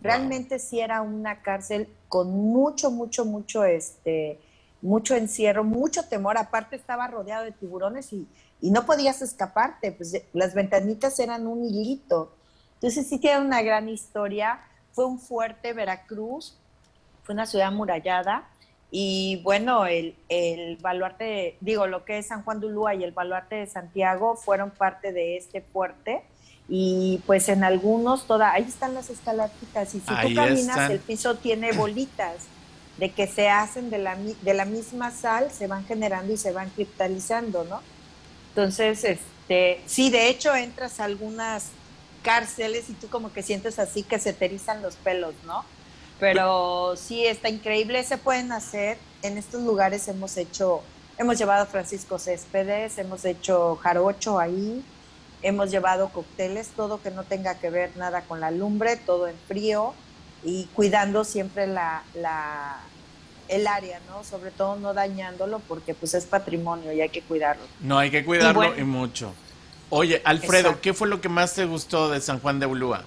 Realmente 0.00 0.58
sí 0.58 0.80
era 0.80 1.02
una 1.02 1.42
cárcel 1.42 1.88
con 2.08 2.30
mucho, 2.30 2.90
mucho, 2.90 3.24
mucho, 3.24 3.64
este, 3.64 4.38
mucho 4.82 5.14
encierro, 5.14 5.64
mucho 5.64 6.04
temor. 6.04 6.36
Aparte 6.36 6.76
estaba 6.76 7.06
rodeado 7.08 7.44
de 7.44 7.52
tiburones 7.52 8.12
y 8.12 8.26
y 8.64 8.70
no 8.70 8.86
podías 8.86 9.20
escaparte, 9.20 9.92
pues 9.92 10.22
las 10.32 10.54
ventanitas 10.54 11.20
eran 11.20 11.46
un 11.46 11.62
hilito. 11.66 12.32
Entonces 12.76 13.06
sí 13.06 13.18
tiene 13.18 13.44
una 13.44 13.60
gran 13.60 13.90
historia. 13.90 14.58
Fue 14.92 15.04
un 15.04 15.18
fuerte 15.18 15.74
Veracruz, 15.74 16.56
fue 17.24 17.34
una 17.34 17.44
ciudad 17.44 17.68
amurallada 17.68 18.48
y 18.90 19.42
bueno, 19.42 19.84
el, 19.84 20.16
el 20.30 20.78
baluarte, 20.78 21.58
digo, 21.60 21.86
lo 21.86 22.06
que 22.06 22.16
es 22.16 22.28
San 22.28 22.42
Juan 22.42 22.58
de 22.58 22.68
Ulúa 22.68 22.94
y 22.94 23.04
el 23.04 23.12
baluarte 23.12 23.56
de 23.56 23.66
Santiago 23.66 24.34
fueron 24.34 24.70
parte 24.70 25.12
de 25.12 25.36
este 25.36 25.60
fuerte 25.60 26.22
y 26.68 27.20
pues 27.26 27.48
en 27.48 27.64
algunos 27.64 28.26
toda 28.26 28.52
ahí 28.52 28.64
están 28.66 28.94
las 28.94 29.10
escalatitas 29.10 29.94
y 29.94 30.00
si 30.00 30.06
tú 30.06 30.34
caminas 30.34 30.90
el 30.90 30.98
piso 30.98 31.36
tiene 31.36 31.72
bolitas 31.72 32.36
de 32.98 33.10
que 33.10 33.26
se 33.26 33.48
hacen 33.48 33.90
de 33.90 33.98
la, 33.98 34.16
de 34.16 34.54
la 34.54 34.64
misma 34.64 35.10
sal 35.10 35.50
se 35.52 35.66
van 35.66 35.84
generando 35.84 36.32
y 36.32 36.36
se 36.36 36.52
van 36.52 36.70
cristalizando 36.70 37.64
no 37.64 37.80
entonces, 38.54 39.02
este, 39.02 39.80
sí, 39.84 40.10
de 40.10 40.28
hecho 40.28 40.54
entras 40.54 41.00
a 41.00 41.04
algunas 41.06 41.70
cárceles 42.22 42.88
y 42.88 42.92
tú 42.92 43.08
como 43.08 43.32
que 43.32 43.42
sientes 43.42 43.80
así 43.80 44.04
que 44.04 44.20
se 44.20 44.32
te 44.32 44.44
erizan 44.44 44.80
los 44.80 44.94
pelos, 44.94 45.34
¿no? 45.44 45.64
Pero 46.20 46.94
sí, 46.94 47.26
está 47.26 47.48
increíble, 47.48 48.04
se 48.04 48.16
pueden 48.16 48.52
hacer. 48.52 48.96
En 49.22 49.38
estos 49.38 49.60
lugares 49.62 50.06
hemos 50.06 50.36
hecho, 50.36 50.82
hemos 51.18 51.36
llevado 51.36 51.64
a 51.64 51.66
Francisco 51.66 52.20
Céspedes, 52.20 52.96
hemos 52.98 53.24
hecho 53.24 53.74
jarocho 53.82 54.38
ahí, 54.38 54.84
hemos 55.44 55.70
llevado 55.70 56.08
cócteles, 56.08 56.68
todo 56.74 57.00
que 57.00 57.10
no 57.10 57.22
tenga 57.22 57.58
que 57.58 57.70
ver 57.70 57.96
nada 57.96 58.22
con 58.22 58.40
la 58.40 58.50
lumbre, 58.50 58.96
todo 58.96 59.28
en 59.28 59.36
frío 59.46 59.94
y 60.42 60.64
cuidando 60.74 61.22
siempre 61.24 61.66
la, 61.66 62.02
la, 62.14 62.80
el 63.48 63.66
área, 63.66 64.00
¿no? 64.08 64.24
Sobre 64.24 64.50
todo 64.50 64.76
no 64.76 64.94
dañándolo 64.94 65.60
porque 65.60 65.94
pues 65.94 66.14
es 66.14 66.24
patrimonio 66.24 66.92
y 66.92 67.00
hay 67.00 67.10
que 67.10 67.22
cuidarlo. 67.22 67.62
No, 67.80 67.98
hay 67.98 68.10
que 68.10 68.24
cuidarlo 68.24 68.76
y, 68.76 68.84
mucho. 68.84 69.34
Oye, 69.90 70.22
Alfredo, 70.24 70.80
¿qué 70.80 70.94
fue 70.94 71.08
lo 71.08 71.20
que 71.20 71.28
más 71.28 71.54
te 71.54 71.66
gustó 71.66 72.10
de 72.10 72.20
San 72.20 72.40
Juan 72.40 72.58
de 72.58 72.66
Ulúa? 72.66 73.04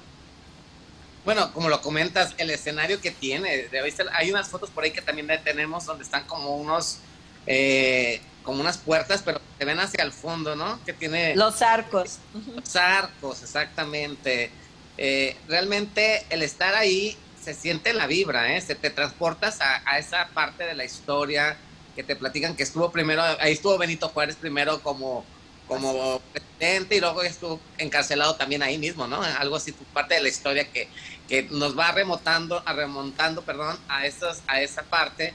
Bueno, 1.26 1.52
como 1.54 1.68
lo 1.68 1.82
comentas, 1.82 2.36
el 2.38 2.52
escenario 2.52 3.02
que 3.02 3.12
tiene, 3.12 3.68
hay 4.14 4.32
unas 4.32 4.48
fotos 4.48 4.70
por 4.70 4.84
ahí 4.86 4.92
que 4.92 5.02
también 5.02 5.28
tenemos 5.44 5.86
donde 5.86 6.06
están 6.06 6.24
como 6.26 6.56
unos, 6.56 7.00
eh, 7.48 8.22
como 8.48 8.62
unas 8.62 8.78
puertas, 8.78 9.24
pero 9.26 9.42
se 9.60 9.66
ven 9.66 9.78
hacia 9.78 10.06
el 10.06 10.14
fondo, 10.14 10.56
¿no? 10.56 10.80
Que 10.86 10.94
tiene... 10.94 11.36
Los 11.36 11.62
arcos. 11.62 12.20
Los 12.56 12.78
arcos, 12.78 13.44
exactamente. 13.44 14.52
Eh, 14.98 15.36
realmente 15.50 16.26
el 16.30 16.42
estar 16.44 16.74
ahí 16.74 17.18
se 17.44 17.54
siente 17.54 17.92
la 17.92 18.08
vibra, 18.08 18.56
¿eh? 18.56 18.62
Se 18.62 18.74
te 18.74 18.90
transportas 18.90 19.60
a, 19.60 20.00
esa 20.00 20.30
parte 20.30 20.64
de 20.64 20.76
la 20.76 20.86
historia 20.86 21.58
que 21.94 22.04
te 22.04 22.16
platican 22.16 22.56
que 22.56 22.64
estuvo 22.64 22.90
primero, 22.90 23.22
ahí 23.22 23.52
estuvo 23.52 23.78
Benito 23.78 24.08
Juárez 24.08 24.38
primero 24.38 24.82
como, 24.82 25.26
como 25.68 26.22
presidente 26.32 26.96
y 26.96 27.02
luego 27.02 27.24
estuvo 27.24 27.60
encarcelado 27.78 28.38
también 28.38 28.64
ahí 28.64 28.78
mismo, 28.78 29.08
¿no? 29.08 29.22
Algo 29.22 29.58
así, 29.58 29.74
parte 29.92 30.16
de 30.16 30.22
la 30.22 30.30
historia 30.30 30.72
que, 30.72 30.88
que 31.28 31.44
nos 31.52 31.78
va 31.78 31.92
remontando, 31.92 32.64
a 32.66 32.72
remontando, 32.72 33.42
perdón, 33.42 33.78
a, 33.90 34.06
esos, 34.06 34.40
a 34.48 34.62
esa 34.62 34.84
parte. 34.84 35.34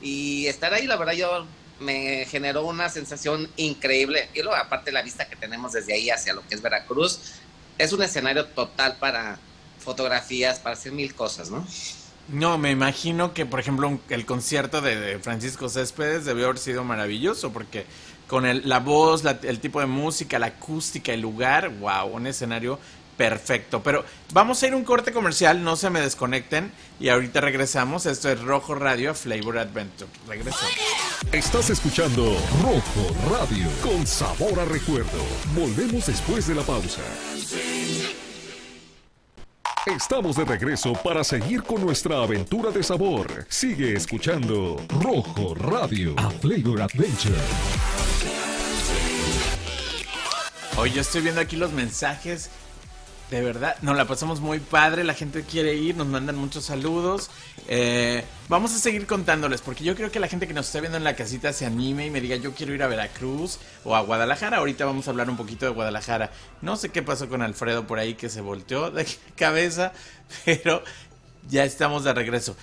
Y 0.00 0.46
estar 0.46 0.72
ahí, 0.72 0.86
la 0.86 0.96
verdad, 0.96 1.12
yo 1.12 1.46
me 1.80 2.24
generó 2.26 2.64
una 2.64 2.88
sensación 2.88 3.48
increíble. 3.56 4.28
Y 4.34 4.42
luego, 4.42 4.56
aparte, 4.56 4.92
la 4.92 5.02
vista 5.02 5.28
que 5.28 5.36
tenemos 5.36 5.72
desde 5.72 5.94
ahí 5.94 6.10
hacia 6.10 6.34
lo 6.34 6.46
que 6.46 6.54
es 6.54 6.62
Veracruz, 6.62 7.20
es 7.78 7.92
un 7.92 8.02
escenario 8.02 8.46
total 8.46 8.96
para, 8.98 9.38
fotografías, 9.78 10.58
para 10.60 10.74
hacer 10.74 10.92
mil 10.92 11.14
cosas, 11.14 11.50
¿no? 11.50 11.66
No, 12.28 12.56
me 12.56 12.70
imagino 12.70 13.34
que, 13.34 13.44
por 13.44 13.60
ejemplo, 13.60 13.98
el 14.08 14.24
concierto 14.24 14.80
de, 14.80 15.18
Francisco 15.18 15.68
Céspedes 15.68 16.24
debió 16.24 16.46
haber 16.46 16.58
sido 16.58 16.82
maravilloso, 16.82 17.52
porque 17.52 17.84
con 18.28 18.46
el, 18.46 18.66
la 18.66 18.78
voz, 18.78 19.22
el 19.42 19.60
tipo 19.60 19.80
de 19.80 19.86
música, 19.86 20.38
la 20.38 20.46
acústica, 20.46 21.12
el 21.12 21.20
lugar, 21.20 21.68
wow, 21.68 22.06
un 22.06 22.26
escenario 22.26 22.78
Perfecto, 23.16 23.80
pero 23.80 24.04
vamos 24.32 24.60
a 24.60 24.66
ir 24.66 24.72
a 24.72 24.76
un 24.76 24.82
corte 24.82 25.12
comercial, 25.12 25.62
no 25.62 25.76
se 25.76 25.88
me 25.88 26.00
desconecten 26.00 26.72
y 26.98 27.10
ahorita 27.10 27.40
regresamos. 27.40 28.06
Esto 28.06 28.28
es 28.28 28.40
Rojo 28.40 28.74
Radio 28.74 29.14
Flavor 29.14 29.58
Adventure. 29.58 30.10
Regresamos. 30.26 30.74
Estás 31.32 31.70
escuchando 31.70 32.36
Rojo 32.62 33.30
Radio 33.30 33.68
con 33.82 34.06
sabor 34.06 34.58
a 34.60 34.64
recuerdo. 34.64 35.18
Volvemos 35.54 36.06
después 36.06 36.46
de 36.46 36.54
la 36.54 36.62
pausa. 36.62 37.02
Estamos 39.86 40.36
de 40.36 40.44
regreso 40.44 40.94
para 40.94 41.22
seguir 41.22 41.62
con 41.62 41.84
nuestra 41.84 42.22
aventura 42.22 42.70
de 42.70 42.82
sabor. 42.82 43.46
Sigue 43.48 43.94
escuchando 43.94 44.76
Rojo 45.00 45.54
Radio 45.54 46.14
a 46.16 46.30
Flavor 46.30 46.82
Adventure. 46.82 47.36
Hoy 50.76 50.92
yo 50.92 51.02
estoy 51.02 51.20
viendo 51.22 51.40
aquí 51.40 51.56
los 51.56 51.72
mensajes 51.72 52.50
de 53.34 53.42
verdad, 53.42 53.76
nos 53.82 53.96
la 53.96 54.06
pasamos 54.06 54.40
muy 54.40 54.60
padre, 54.60 55.02
la 55.02 55.12
gente 55.12 55.42
quiere 55.42 55.74
ir, 55.74 55.96
nos 55.96 56.06
mandan 56.06 56.36
muchos 56.36 56.66
saludos. 56.66 57.30
Eh, 57.66 58.24
vamos 58.48 58.72
a 58.72 58.78
seguir 58.78 59.08
contándoles, 59.08 59.60
porque 59.60 59.82
yo 59.82 59.96
creo 59.96 60.12
que 60.12 60.20
la 60.20 60.28
gente 60.28 60.46
que 60.46 60.54
nos 60.54 60.66
está 60.66 60.78
viendo 60.78 60.98
en 60.98 61.02
la 61.02 61.16
casita 61.16 61.52
se 61.52 61.66
anime 61.66 62.06
y 62.06 62.10
me 62.10 62.20
diga, 62.20 62.36
yo 62.36 62.54
quiero 62.54 62.72
ir 62.74 62.82
a 62.84 62.86
Veracruz 62.86 63.58
o 63.82 63.96
a 63.96 64.02
Guadalajara. 64.02 64.58
Ahorita 64.58 64.84
vamos 64.84 65.08
a 65.08 65.10
hablar 65.10 65.28
un 65.28 65.36
poquito 65.36 65.66
de 65.66 65.72
Guadalajara. 65.72 66.30
No 66.62 66.76
sé 66.76 66.90
qué 66.90 67.02
pasó 67.02 67.28
con 67.28 67.42
Alfredo 67.42 67.88
por 67.88 67.98
ahí 67.98 68.14
que 68.14 68.28
se 68.28 68.40
volteó 68.40 68.92
de 68.92 69.04
cabeza, 69.36 69.92
pero 70.44 70.84
ya 71.48 71.64
estamos 71.64 72.04
de 72.04 72.14
regreso. 72.14 72.54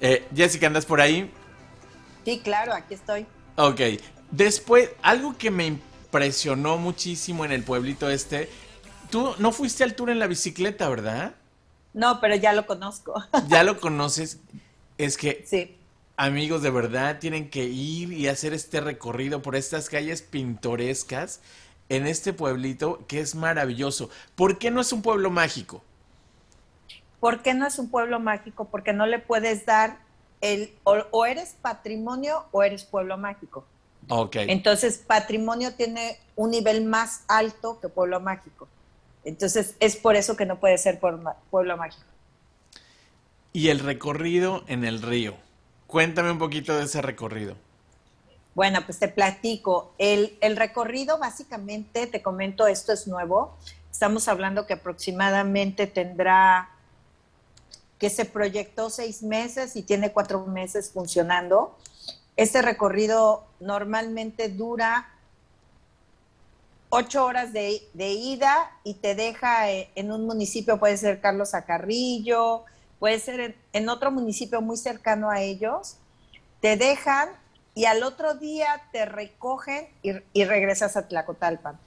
Eh, 0.00 0.28
Jessica, 0.32 0.68
¿andas 0.68 0.86
por 0.86 1.00
ahí? 1.00 1.28
Sí, 2.24 2.40
claro, 2.44 2.72
aquí 2.72 2.94
estoy. 2.94 3.26
Ok, 3.56 3.80
después, 4.30 4.90
algo 5.02 5.36
que 5.36 5.50
me 5.50 5.66
impresionó 5.66 6.78
muchísimo 6.78 7.44
en 7.44 7.50
el 7.50 7.64
pueblito 7.64 8.08
este 8.08 8.48
Tú 9.10 9.34
no 9.38 9.52
fuiste 9.52 9.84
al 9.84 9.94
tour 9.94 10.10
en 10.10 10.18
la 10.18 10.26
bicicleta, 10.26 10.88
¿verdad? 10.88 11.34
No, 11.92 12.20
pero 12.20 12.36
ya 12.36 12.52
lo 12.52 12.66
conozco. 12.66 13.22
Ya 13.48 13.62
lo 13.64 13.80
conoces. 13.80 14.38
Es 14.98 15.16
que, 15.16 15.44
sí. 15.46 15.76
amigos, 16.16 16.62
de 16.62 16.70
verdad 16.70 17.18
tienen 17.18 17.50
que 17.50 17.64
ir 17.64 18.12
y 18.12 18.28
hacer 18.28 18.52
este 18.52 18.80
recorrido 18.80 19.42
por 19.42 19.56
estas 19.56 19.88
calles 19.88 20.22
pintorescas 20.22 21.40
en 21.88 22.06
este 22.06 22.32
pueblito 22.32 23.04
que 23.08 23.20
es 23.20 23.34
maravilloso. 23.34 24.10
¿Por 24.36 24.58
qué 24.58 24.70
no 24.70 24.80
es 24.80 24.92
un 24.92 25.02
pueblo 25.02 25.30
mágico? 25.30 25.82
¿Por 27.18 27.42
qué 27.42 27.52
no 27.52 27.66
es 27.66 27.78
un 27.78 27.90
pueblo 27.90 28.20
mágico? 28.20 28.66
Porque 28.66 28.92
no 28.92 29.06
le 29.06 29.18
puedes 29.18 29.66
dar 29.66 29.98
el 30.40 30.72
o, 30.84 31.26
eres 31.26 31.56
patrimonio 31.60 32.46
o 32.52 32.62
eres 32.62 32.84
pueblo 32.84 33.18
mágico. 33.18 33.66
Ok. 34.08 34.36
Entonces, 34.36 34.98
patrimonio 34.98 35.74
tiene 35.74 36.18
un 36.36 36.50
nivel 36.50 36.84
más 36.84 37.24
alto 37.28 37.78
que 37.80 37.88
pueblo 37.88 38.20
mágico. 38.20 38.68
Entonces 39.24 39.74
es 39.80 39.96
por 39.96 40.16
eso 40.16 40.36
que 40.36 40.46
no 40.46 40.58
puede 40.58 40.78
ser 40.78 40.98
pueblo 40.98 41.76
mágico. 41.76 42.04
Y 43.52 43.68
el 43.68 43.80
recorrido 43.80 44.62
en 44.66 44.84
el 44.84 45.02
río. 45.02 45.34
Cuéntame 45.86 46.30
un 46.30 46.38
poquito 46.38 46.76
de 46.76 46.84
ese 46.84 47.02
recorrido. 47.02 47.56
Bueno, 48.54 48.80
pues 48.84 48.98
te 48.98 49.08
platico. 49.08 49.92
El, 49.98 50.36
el, 50.40 50.56
recorrido 50.56 51.18
básicamente, 51.18 52.06
te 52.06 52.22
comento, 52.22 52.66
esto 52.66 52.92
es 52.92 53.06
nuevo. 53.06 53.56
Estamos 53.90 54.28
hablando 54.28 54.66
que 54.66 54.74
aproximadamente 54.74 55.86
tendrá, 55.86 56.70
que 57.98 58.08
se 58.08 58.24
proyectó 58.24 58.88
seis 58.90 59.22
meses 59.22 59.76
y 59.76 59.82
tiene 59.82 60.12
cuatro 60.12 60.46
meses 60.46 60.90
funcionando. 60.92 61.76
Este 62.36 62.62
recorrido 62.62 63.44
normalmente 63.58 64.48
dura 64.48 65.08
ocho 66.90 67.24
horas 67.24 67.52
de, 67.52 67.80
ida 67.94 68.70
y 68.84 68.94
te 68.94 69.14
deja 69.14 69.70
eh, 69.70 69.90
en 69.94 70.12
un 70.12 70.26
municipio, 70.26 70.78
puede 70.78 70.96
ser 70.96 71.20
Carlos 71.20 71.54
Acarrillo, 71.54 72.64
puede 72.98 73.18
ser 73.18 73.56
en, 73.72 73.88
otro 73.88 74.10
municipio 74.10 74.60
muy 74.60 74.76
cercano 74.76 75.30
a 75.30 75.40
ellos, 75.40 75.96
te 76.60 76.76
dejan 76.76 77.30
y 77.74 77.86
al 77.86 78.02
otro 78.02 78.34
día 78.34 78.82
te 78.92 79.06
recogen 79.06 79.88
y, 80.02 80.44
regresas 80.44 80.96
a 80.96 81.08
Tlacotalpan. 81.08 81.78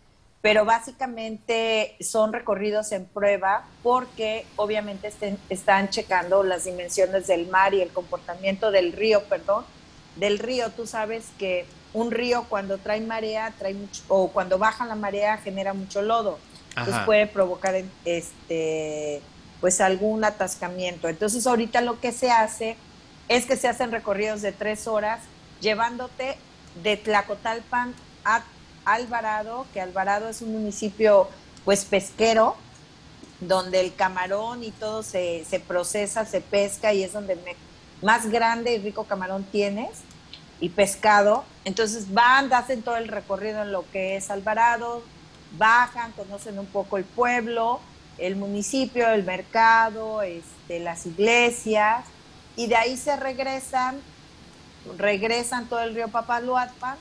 Pero 0.41 0.65
básicamente 0.65 1.95
son 2.01 2.33
recorridos 2.33 2.91
en 2.91 3.05
prueba 3.05 3.65
porque 3.81 4.45
obviamente 4.57 5.09
están 5.49 5.89
checando 5.89 6.43
las 6.43 6.65
dimensiones 6.65 7.27
del 7.27 7.47
mar 7.47 7.73
y 7.73 7.81
el 7.81 7.93
comportamiento 7.93 8.71
del 8.71 8.91
río, 8.91 9.23
perdón, 9.25 9.63
del 10.17 10.39
río. 10.39 10.69
Tú 10.71 10.85
sabes 10.85 11.27
que 11.37 11.65
un 11.93 12.11
río 12.11 12.45
cuando 12.49 12.77
trae 12.77 13.01
marea, 13.01 13.53
trae 13.57 13.73
mucho, 13.73 14.01
o 14.07 14.29
cuando 14.29 14.57
baja 14.57 14.85
la 14.85 14.95
marea 14.95 15.37
genera 15.37 15.73
mucho 15.73 16.01
lodo. 16.01 16.39
Entonces 16.75 17.03
puede 17.05 17.27
provocar 17.27 17.75
este 18.03 19.21
pues 19.61 19.79
algún 19.79 20.25
atascamiento. 20.25 21.07
Entonces 21.07 21.47
ahorita 21.47 21.79
lo 21.81 21.99
que 22.01 22.11
se 22.11 22.31
hace 22.31 22.75
es 23.29 23.45
que 23.45 23.55
se 23.55 23.67
hacen 23.69 23.91
recorridos 23.91 24.41
de 24.41 24.51
tres 24.51 24.87
horas 24.87 25.21
llevándote 25.61 26.35
de 26.81 26.97
Tlacotalpan 26.97 27.93
a 28.25 28.43
Alvarado, 28.83 29.65
que 29.73 29.79
Alvarado 29.79 30.27
es 30.27 30.41
un 30.41 30.51
municipio 30.51 31.29
pues 31.63 31.85
pesquero, 31.85 32.57
donde 33.39 33.79
el 33.79 33.95
camarón 33.95 34.63
y 34.63 34.71
todo 34.71 35.03
se, 35.03 35.45
se 35.45 35.59
procesa, 35.59 36.25
se 36.25 36.41
pesca 36.41 36.93
y 36.93 37.03
es 37.03 37.13
donde 37.13 37.37
más 38.01 38.29
grande 38.29 38.73
y 38.73 38.79
rico 38.79 39.05
camarón 39.05 39.45
tienes 39.45 39.89
y 40.63 40.69
pescado. 40.69 41.43
Entonces 41.65 42.13
van, 42.13 42.51
hacen 42.53 42.83
todo 42.83 42.95
el 42.95 43.09
recorrido 43.09 43.63
en 43.63 43.73
lo 43.73 43.83
que 43.91 44.15
es 44.15 44.29
Alvarado, 44.29 45.03
bajan, 45.57 46.13
conocen 46.13 46.57
un 46.57 46.67
poco 46.67 46.95
el 46.97 47.03
pueblo, 47.03 47.81
el 48.17 48.37
municipio, 48.37 49.09
el 49.09 49.25
mercado, 49.25 50.21
este, 50.21 50.79
las 50.79 51.05
iglesias, 51.05 52.05
y 52.55 52.67
de 52.67 52.77
ahí 52.77 52.95
se 52.95 53.17
regresan, 53.17 53.99
regresan 54.97 55.67
todo 55.67 55.81
el 55.81 55.95
río 55.95 56.07
Papaluatpa 56.07 56.95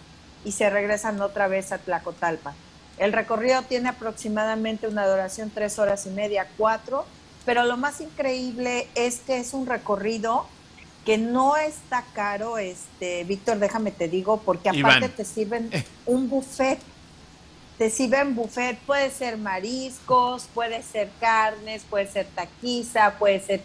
y 0.45 0.51
se 0.51 0.69
regresan 0.69 1.21
otra 1.21 1.47
vez 1.47 1.71
a 1.71 1.79
Tlacotalpa. 1.79 2.55
El 2.99 3.13
recorrido 3.13 3.63
tiene 3.63 3.91
aproximadamente 3.91 4.89
una 4.89 5.07
duración 5.07 5.53
tres 5.55 5.79
horas 5.79 6.05
y 6.07 6.11
media, 6.11 6.49
cuatro, 6.59 7.07
pero 7.45 7.63
lo 7.63 7.77
más 7.77 8.01
increíble 8.01 8.89
es 8.97 9.21
que 9.21 9.39
es 9.39 9.55
un 9.55 9.67
recorrido 9.67 10.49
que 11.05 11.19
no 11.19 11.57
está 11.57 12.05
caro, 12.15 12.59
este, 12.59 13.25
Víctor, 13.25 13.59
déjame 13.59 13.91
te 13.91 14.09
digo, 14.09 14.39
porque 14.39 14.69
aparte 14.69 15.09
te 15.09 15.25
sirven 15.25 15.71
un 16.07 16.29
buffet. 16.29 16.79
Te 17.79 17.91
sirven 17.91 18.37
buffet, 18.37 18.79
puede 18.81 19.11
ser 19.11 19.39
mariscos, 19.39 20.47
puede 20.55 20.83
ser 20.83 21.11
carnes, 21.19 21.83
puede 21.89 22.07
ser 22.07 22.27
taquiza, 22.27 23.19
puede 23.19 23.41
ser 23.41 23.63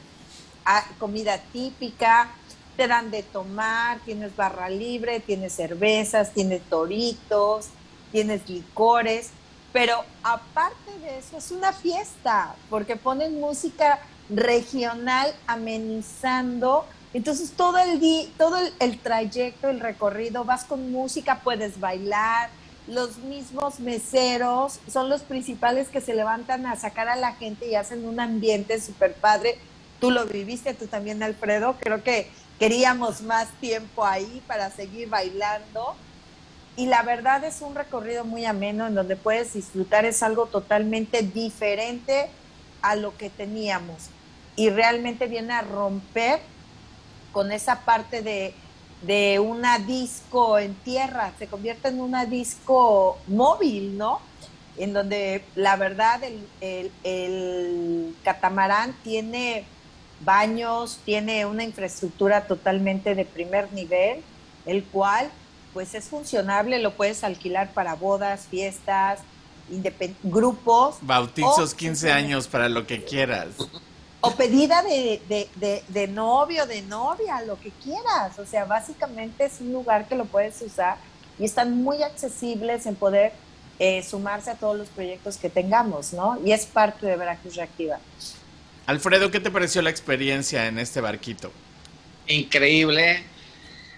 ah, 0.66 0.84
comida 0.98 1.40
típica, 1.54 2.32
te 2.76 2.88
dan 2.88 3.12
de 3.12 3.22
tomar, 3.22 4.00
tienes 4.06 4.36
barra 4.36 4.70
libre, 4.70 5.20
tienes 5.20 5.54
cervezas, 5.54 6.34
tienes 6.34 6.62
toritos, 6.64 7.68
tienes 8.12 8.50
licores, 8.50 9.30
pero 9.74 10.04
aparte 10.24 10.98
de 11.02 11.20
eso 11.20 11.38
es 11.38 11.52
una 11.52 11.74
fiesta, 11.74 12.56
porque 12.70 12.96
ponen 12.96 13.40
música 13.40 14.00
regional 14.30 15.36
amenizando 15.46 16.86
entonces 17.14 17.52
todo 17.52 17.78
el 17.78 18.00
día, 18.00 18.28
todo 18.38 18.58
el, 18.80 19.00
trayecto, 19.00 19.70
el 19.70 19.80
recorrido, 19.80 20.44
vas 20.44 20.66
con 20.66 20.92
música, 20.92 21.42
puedes 21.44 21.80
bailar, 21.80 22.50
los 22.88 23.18
mismos 23.18 23.80
meseros 23.80 24.80
son 24.92 25.10
los 25.10 25.22
principales 25.22 25.90
que 25.90 26.02
se 26.02 26.14
levantan 26.14 26.66
a 26.66 26.76
sacar 26.76 27.10
a 27.10 27.16
la 27.16 27.34
gente 27.34 27.68
y 27.68 27.76
hacen 27.76 28.06
un 28.06 28.20
ambiente 28.20 28.80
súper 28.80 29.14
padre. 29.14 29.58
Tú 30.00 30.12
lo 30.12 30.26
viviste, 30.26 30.74
tú 30.74 30.88
también, 30.88 31.22
Alfredo. 31.22 31.76
Creo 31.80 32.04
que 32.04 32.30
queríamos 32.60 33.22
más 33.22 33.50
tiempo 33.60 34.06
ahí 34.06 34.42
para 34.48 34.72
seguir 34.72 35.10
bailando. 35.10 35.96
Y 36.78 36.86
la 36.86 37.02
verdad 37.02 37.44
es 37.44 37.62
un 37.62 37.76
recorrido 37.76 38.24
muy 38.24 38.46
ameno 38.46 38.88
en 38.88 38.96
donde 38.96 39.16
puedes 39.16 39.54
disfrutar, 39.54 40.06
es 40.06 40.22
algo 40.22 40.46
totalmente 40.46 41.24
diferente 41.24 42.30
a 42.82 42.96
lo 42.96 43.18
que 43.18 43.30
teníamos. 43.30 44.10
Y 44.56 44.70
realmente 44.70 45.28
viene 45.28 45.54
a 45.54 45.62
romper 45.62 46.40
con 47.32 47.52
esa 47.52 47.82
parte 47.82 48.22
de, 48.22 48.54
una 49.40 49.80
disco 49.80 50.58
en 50.58 50.74
tierra, 50.76 51.32
se 51.38 51.48
convierte 51.48 51.90
en 51.90 52.02
una 52.02 52.26
disco 52.26 53.18
móvil, 53.28 53.98
¿no? 53.98 54.20
En 54.78 54.94
donde 54.94 55.44
la 55.56 55.76
verdad 55.76 56.22
el, 56.24 56.92
el, 57.04 58.16
catamarán 58.24 58.96
tiene 59.04 59.66
baños, 60.22 61.00
tiene 61.06 61.46
una 61.46 61.64
infraestructura 61.64 62.48
totalmente 62.48 63.14
de 63.14 63.26
primer 63.26 63.72
nivel, 63.74 64.22
el 64.66 64.84
cual 64.84 65.30
pues 65.74 65.94
es 65.94 66.06
funcionable, 66.06 66.80
lo 66.80 66.96
puedes 66.96 67.24
alquilar 67.24 67.72
para 67.74 67.94
bodas, 67.94 68.48
fiestas, 68.50 69.20
grupos. 70.24 70.98
Bautizos, 71.02 71.76
15 71.76 72.12
años, 72.12 72.48
para 72.48 72.68
lo 72.68 72.88
que 72.88 73.04
quieras 73.04 73.50
o 74.22 74.32
pedida 74.36 74.82
de, 74.82 75.22
de, 75.28 75.84
de, 75.88 76.08
novio, 76.08 76.66
de 76.66 76.82
novia, 76.82 77.42
lo 77.42 77.60
que 77.60 77.72
quieras. 77.84 78.38
O 78.40 78.46
sea, 78.46 78.66
básicamente 78.66 79.46
es 79.46 79.62
un 79.62 79.72
lugar 79.72 80.08
que 80.08 80.16
lo 80.16 80.26
puedes 80.26 80.62
usar 80.62 80.98
y 81.38 81.46
están 81.46 81.84
muy 81.84 82.02
accesibles 82.02 82.86
en 82.86 82.96
poder 82.96 83.34
eh, 83.80 84.02
sumarse 84.04 84.50
a 84.50 84.56
todos 84.56 84.78
los 84.78 84.88
proyectos 84.90 85.38
que 85.38 85.50
tengamos, 85.50 86.14
¿no? 86.14 86.40
Y 86.44 86.52
es 86.52 86.66
parte 86.66 87.06
de 87.06 87.16
Veracruz 87.16 87.56
Reactiva. 87.56 88.00
Alfredo, 88.88 89.30
¿qué 89.30 89.40
te 89.40 89.52
pareció 89.52 89.82
la 89.82 89.90
experiencia 89.90 90.68
en 90.68 90.80
este 90.80 91.00
barquito? 91.00 91.52
Increíble. 92.28 93.24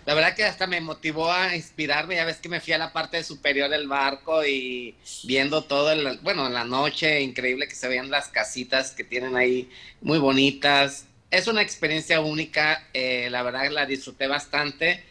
La 0.10 0.16
verdad 0.16 0.36
que 0.36 0.44
hasta 0.44 0.66
me 0.66 0.82
motivó 0.82 1.32
a 1.32 1.56
inspirarme. 1.56 2.16
Ya 2.16 2.26
ves 2.26 2.38
que 2.38 2.50
me 2.50 2.60
fui 2.60 2.74
a 2.74 2.80
la 2.80 2.92
parte 2.92 3.24
superior 3.24 3.70
del 3.70 3.88
barco 3.88 4.44
y 4.44 4.96
viendo 5.24 5.66
todo, 5.66 5.92
el, 5.92 6.18
bueno, 6.24 6.48
en 6.48 6.54
la 6.56 6.64
noche, 6.64 7.22
increíble 7.22 7.68
que 7.68 7.76
se 7.76 7.88
vean 7.88 8.10
las 8.10 8.30
casitas 8.30 8.90
que 8.90 9.04
tienen 9.04 9.36
ahí, 9.36 9.70
muy 10.02 10.18
bonitas. 10.18 11.06
Es 11.30 11.46
una 11.46 11.62
experiencia 11.62 12.22
única, 12.22 12.88
eh, 12.92 13.28
la 13.30 13.44
verdad 13.44 13.70
la 13.70 13.86
disfruté 13.86 14.26
bastante. 14.26 15.04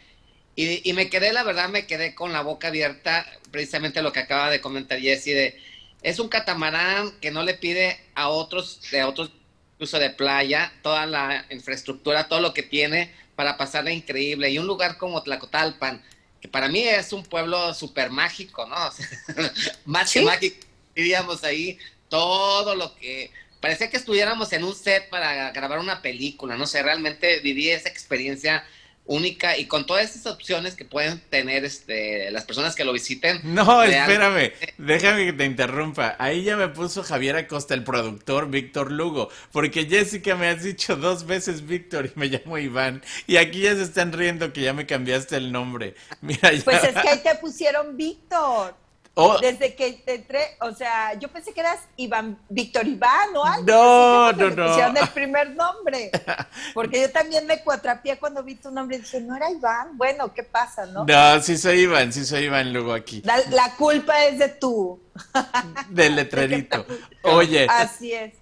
Y, 0.57 0.89
y, 0.89 0.91
me 0.91 1.09
quedé, 1.09 1.31
la 1.31 1.43
verdad, 1.43 1.69
me 1.69 1.87
quedé 1.87 2.13
con 2.13 2.33
la 2.33 2.41
boca 2.41 2.67
abierta, 2.67 3.25
precisamente 3.51 4.01
lo 4.01 4.11
que 4.11 4.19
acaba 4.19 4.49
de 4.49 4.59
comentar 4.59 4.99
Jesse, 4.99 5.27
de, 5.27 5.61
es 6.01 6.19
un 6.19 6.27
catamarán 6.27 7.17
que 7.21 7.31
no 7.31 7.43
le 7.43 7.53
pide 7.53 7.97
a 8.15 8.27
otros, 8.27 8.81
de 8.91 9.05
otros 9.05 9.31
uso 9.79 9.99
de 9.99 10.09
playa, 10.09 10.71
toda 10.81 11.05
la 11.05 11.45
infraestructura, 11.49 12.27
todo 12.27 12.41
lo 12.41 12.53
que 12.53 12.63
tiene 12.63 13.13
para 13.35 13.57
pasarla 13.57 13.91
increíble. 13.91 14.49
Y 14.49 14.59
un 14.59 14.67
lugar 14.67 14.97
como 14.97 15.23
Tlacotalpan, 15.23 16.03
que 16.41 16.47
para 16.47 16.67
mí 16.67 16.81
es 16.81 17.13
un 17.13 17.23
pueblo 17.23 17.73
súper 17.73 18.09
mágico, 18.09 18.67
¿no? 18.67 18.75
Más 19.85 20.11
que 20.11 20.21
mágico, 20.21 20.65
diríamos 20.95 21.43
ahí, 21.43 21.77
todo 22.09 22.75
lo 22.75 22.95
que... 22.95 23.31
Parecía 23.61 23.89
que 23.89 23.97
estuviéramos 23.97 24.53
en 24.53 24.63
un 24.63 24.73
set 24.73 25.09
para 25.09 25.51
grabar 25.51 25.79
una 25.79 26.01
película, 26.01 26.55
no 26.55 26.65
sé, 26.65 26.81
realmente 26.81 27.41
viví 27.41 27.69
esa 27.69 27.89
experiencia 27.89 28.65
única 29.09 29.57
y 29.57 29.65
con 29.65 29.87
todas 29.87 30.15
esas 30.15 30.27
opciones 30.27 30.75
que 30.75 30.85
pueden 30.85 31.19
tener 31.19 31.65
este, 31.65 32.29
las 32.31 32.45
personas 32.45 32.75
que 32.75 32.85
lo 32.85 32.93
visiten. 32.93 33.41
No, 33.43 33.83
espérame, 33.83 34.53
déjame 34.77 35.25
que 35.25 35.33
te 35.33 35.45
interrumpa. 35.45 36.15
Ahí 36.19 36.43
ya 36.43 36.55
me 36.55 36.67
puso 36.67 37.03
Javier 37.03 37.35
Acosta, 37.35 37.73
el 37.73 37.83
productor 37.83 38.49
Víctor 38.49 38.91
Lugo, 38.91 39.29
porque 39.51 39.85
Jessica 39.85 40.35
me 40.35 40.47
has 40.47 40.63
dicho 40.63 40.95
dos 40.95 41.25
veces 41.25 41.65
Víctor 41.65 42.05
y 42.05 42.19
me 42.19 42.27
llamo 42.27 42.57
Iván. 42.59 43.03
Y 43.25 43.37
aquí 43.37 43.61
ya 43.61 43.75
se 43.75 43.81
están 43.81 44.13
riendo 44.13 44.53
que 44.53 44.61
ya 44.61 44.73
me 44.73 44.85
cambiaste 44.85 45.37
el 45.37 45.51
nombre. 45.51 45.95
Mira, 46.21 46.53
ya. 46.53 46.63
Pues 46.63 46.83
es 46.83 46.93
que 46.93 47.09
ahí 47.09 47.19
te 47.23 47.33
pusieron 47.35 47.97
Víctor. 47.97 48.75
Oh. 49.21 49.37
Desde 49.39 49.75
que 49.75 49.91
te 49.93 50.15
entré, 50.15 50.39
o 50.61 50.71
sea, 50.73 51.13
yo 51.15 51.27
pensé 51.27 51.53
que 51.53 51.59
eras 51.59 51.79
Iván, 51.97 52.39
Víctor 52.47 52.87
Iván 52.87 53.35
o 53.35 53.43
algo. 53.43 53.65
No, 53.65 54.31
no, 54.31 54.49
no. 54.51 54.67
Pusieron 54.67 54.95
el 54.95 55.09
primer 55.09 55.55
nombre. 55.55 56.09
Porque 56.73 57.01
yo 57.01 57.11
también 57.11 57.45
me 57.45 57.61
cuatrapié 57.61 58.17
cuando 58.17 58.43
vi 58.43 58.55
tu 58.55 58.71
nombre 58.71 58.97
y 58.97 58.99
dije, 59.01 59.19
no 59.19 59.35
era 59.35 59.51
Iván. 59.51 59.97
Bueno, 59.97 60.33
¿qué 60.33 60.43
pasa, 60.43 60.85
no? 60.85 61.05
No, 61.05 61.41
sí 61.41 61.57
soy 61.57 61.81
Iván, 61.81 62.13
sí 62.13 62.25
soy 62.25 62.45
Iván 62.45 62.71
luego 62.71 62.93
aquí. 62.93 63.21
La, 63.25 63.37
la 63.49 63.75
culpa 63.75 64.23
es 64.25 64.39
de 64.39 64.49
tú. 64.49 65.01
Del 65.89 66.15
letrerito. 66.15 66.85
Oye. 67.23 67.67
Así 67.69 68.13
es. 68.13 68.33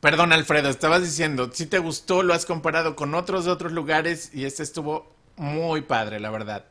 Perdón, 0.00 0.32
Alfredo, 0.32 0.68
estabas 0.68 1.02
diciendo, 1.02 1.50
si 1.52 1.66
te 1.66 1.78
gustó, 1.78 2.22
lo 2.22 2.34
has 2.34 2.46
comparado 2.46 2.94
con 2.94 3.14
otros 3.14 3.44
de 3.44 3.50
otros 3.50 3.72
lugares 3.72 4.30
y 4.32 4.44
este 4.44 4.62
estuvo 4.62 5.12
muy 5.36 5.82
padre, 5.82 6.20
la 6.20 6.30
verdad. 6.30 6.64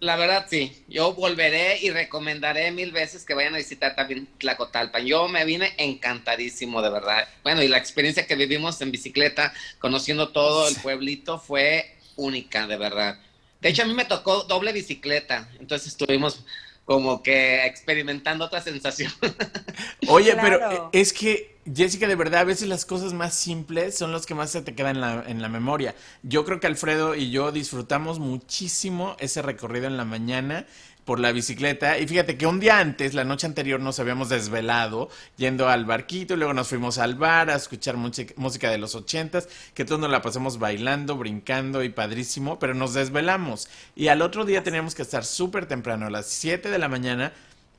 La 0.00 0.16
verdad, 0.16 0.46
sí. 0.48 0.84
Yo 0.88 1.14
volveré 1.14 1.78
y 1.80 1.90
recomendaré 1.90 2.70
mil 2.70 2.92
veces 2.92 3.24
que 3.24 3.34
vayan 3.34 3.54
a 3.54 3.58
visitar 3.58 3.94
también 3.94 4.28
Tlacotalpan. 4.38 5.06
Yo 5.06 5.28
me 5.28 5.44
vine 5.44 5.72
encantadísimo, 5.78 6.82
de 6.82 6.90
verdad. 6.90 7.26
Bueno, 7.42 7.62
y 7.62 7.68
la 7.68 7.78
experiencia 7.78 8.26
que 8.26 8.36
vivimos 8.36 8.80
en 8.80 8.90
bicicleta, 8.90 9.54
conociendo 9.78 10.30
todo 10.30 10.68
el 10.68 10.76
pueblito, 10.76 11.38
fue 11.38 11.96
única, 12.16 12.66
de 12.66 12.76
verdad. 12.76 13.18
De 13.60 13.70
hecho, 13.70 13.82
a 13.82 13.86
mí 13.86 13.94
me 13.94 14.04
tocó 14.04 14.42
doble 14.44 14.72
bicicleta. 14.72 15.48
Entonces 15.58 15.88
estuvimos 15.88 16.44
como 16.84 17.22
que 17.22 17.64
experimentando 17.64 18.44
otra 18.44 18.60
sensación. 18.60 19.12
Oye, 20.08 20.36
pero 20.40 20.90
es 20.92 21.12
que, 21.12 21.53
Jessica, 21.72 22.06
de 22.06 22.14
verdad, 22.14 22.40
a 22.40 22.44
veces 22.44 22.68
las 22.68 22.84
cosas 22.84 23.14
más 23.14 23.34
simples 23.34 23.96
son 23.96 24.12
las 24.12 24.26
que 24.26 24.34
más 24.34 24.50
se 24.50 24.60
te 24.60 24.74
quedan 24.74 24.96
en 24.96 25.00
la, 25.00 25.24
en 25.26 25.40
la 25.40 25.48
memoria. 25.48 25.94
Yo 26.22 26.44
creo 26.44 26.60
que 26.60 26.66
Alfredo 26.66 27.14
y 27.14 27.30
yo 27.30 27.52
disfrutamos 27.52 28.18
muchísimo 28.18 29.16
ese 29.18 29.40
recorrido 29.40 29.86
en 29.86 29.96
la 29.96 30.04
mañana 30.04 30.66
por 31.04 31.20
la 31.20 31.32
bicicleta. 31.32 31.98
Y 31.98 32.06
fíjate 32.06 32.36
que 32.36 32.46
un 32.46 32.60
día 32.60 32.78
antes, 32.78 33.14
la 33.14 33.24
noche 33.24 33.46
anterior, 33.46 33.80
nos 33.80 33.98
habíamos 33.98 34.28
desvelado 34.28 35.08
yendo 35.36 35.68
al 35.68 35.84
barquito 35.84 36.34
y 36.34 36.36
luego 36.36 36.54
nos 36.54 36.68
fuimos 36.68 36.98
al 36.98 37.14
bar 37.14 37.50
a 37.50 37.56
escuchar 37.56 37.96
música 37.96 38.70
de 38.70 38.78
los 38.78 38.94
ochentas, 38.94 39.48
que 39.74 39.84
todos 39.84 40.00
nos 40.00 40.10
la 40.10 40.22
pasamos 40.22 40.58
bailando, 40.58 41.16
brincando 41.16 41.82
y 41.82 41.88
padrísimo, 41.88 42.58
pero 42.58 42.74
nos 42.74 42.94
desvelamos. 42.94 43.68
Y 43.94 44.08
al 44.08 44.22
otro 44.22 44.44
día 44.44 44.62
teníamos 44.62 44.94
que 44.94 45.02
estar 45.02 45.24
súper 45.24 45.66
temprano, 45.66 46.06
a 46.06 46.10
las 46.10 46.26
7 46.26 46.70
de 46.70 46.78
la 46.78 46.88
mañana, 46.88 47.32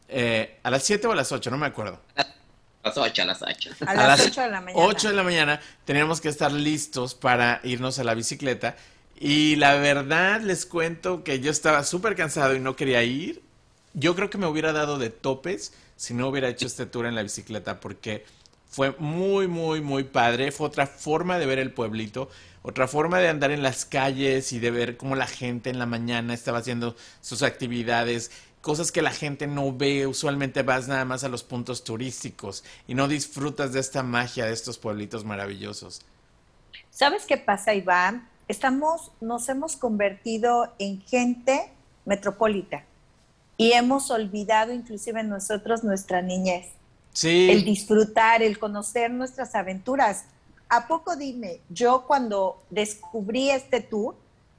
eh, 0.07 0.59
a 0.63 0.69
las 0.69 0.83
7 0.83 1.07
o 1.07 1.11
a 1.11 1.15
las 1.15 1.31
8, 1.31 1.51
no 1.51 1.57
me 1.57 1.65
acuerdo. 1.65 1.99
Las 2.85 2.97
8, 2.99 3.21
a 3.23 3.25
las 3.25 3.41
8. 3.41 3.69
A 3.87 3.93
las 3.95 4.27
8 4.27 4.41
de 4.41 4.49
la 4.51 4.61
mañana. 4.61 4.85
8 4.85 5.09
de 5.09 5.15
la 5.15 5.23
mañana 5.23 5.59
teníamos 5.85 6.21
que 6.21 6.29
estar 6.29 6.51
listos 6.51 7.15
para 7.15 7.59
irnos 7.63 7.97
a 7.97 8.03
la 8.03 8.13
bicicleta 8.13 8.75
y 9.19 9.55
la 9.55 9.73
verdad 9.73 10.41
les 10.41 10.67
cuento 10.67 11.23
que 11.23 11.39
yo 11.39 11.49
estaba 11.49 11.83
súper 11.83 12.15
cansado 12.15 12.55
y 12.55 12.59
no 12.59 12.75
quería 12.75 13.01
ir. 13.01 13.41
Yo 13.95 14.15
creo 14.15 14.29
que 14.29 14.37
me 14.37 14.45
hubiera 14.45 14.71
dado 14.71 14.99
de 14.99 15.09
topes 15.09 15.73
si 15.95 16.13
no 16.13 16.27
hubiera 16.27 16.47
hecho 16.47 16.67
este 16.67 16.85
tour 16.85 17.07
en 17.07 17.15
la 17.15 17.23
bicicleta 17.23 17.79
porque 17.79 18.23
fue 18.69 18.93
muy, 18.99 19.47
muy, 19.47 19.81
muy 19.81 20.03
padre. 20.03 20.51
Fue 20.51 20.67
otra 20.67 20.85
forma 20.85 21.39
de 21.39 21.47
ver 21.47 21.57
el 21.57 21.71
pueblito, 21.71 22.29
otra 22.61 22.87
forma 22.87 23.17
de 23.17 23.29
andar 23.29 23.49
en 23.49 23.63
las 23.63 23.85
calles 23.85 24.53
y 24.53 24.59
de 24.59 24.69
ver 24.69 24.95
cómo 24.95 25.15
la 25.15 25.25
gente 25.25 25.71
en 25.71 25.79
la 25.79 25.87
mañana 25.87 26.35
estaba 26.35 26.59
haciendo 26.59 26.95
sus 27.19 27.41
actividades, 27.41 28.29
cosas 28.65 28.91
que 28.91 29.03
la 29.03 29.11
gente 29.11 29.45
no 29.45 29.71
ve. 29.71 30.07
Usualmente 30.07 30.63
vas 30.63 30.87
nada 30.87 31.05
más 31.05 31.23
a 31.23 31.29
los 31.29 31.43
puntos 31.43 31.83
turísticos 31.83 32.63
y 32.87 32.95
no 32.95 33.07
disfrutas 33.07 33.73
de 33.73 33.79
esta 33.79 34.01
magia 34.01 34.45
de 34.45 34.53
estos 34.53 34.79
pueblitos 34.79 35.23
maravillosos. 35.23 36.01
¿Sabes 36.89 37.25
qué 37.27 37.37
pasa, 37.37 37.75
Iván? 37.75 38.27
estamos, 38.47 39.11
nos 39.21 39.49
hemos 39.49 39.75
convertido 39.75 40.73
en 40.79 41.01
gente 41.01 41.69
metropolita 42.05 42.83
y 43.55 43.73
hemos 43.73 44.11
olvidado 44.11 44.73
inclusive 44.73 45.23
nosotros 45.23 45.83
nuestra 45.83 46.21
niñez. 46.21 46.67
Sí. 47.13 47.49
El 47.51 47.63
disfrutar, 47.63 48.41
el 48.41 48.57
conocer 48.57 49.11
nuestras 49.11 49.53
aventuras. 49.53 50.25
¿A 50.69 50.87
poco 50.87 51.15
dime, 51.15 51.61
yo 51.69 52.05
cuando 52.07 52.63
descubrí 52.71 53.51
este 53.51 53.79
tour, 53.79 54.15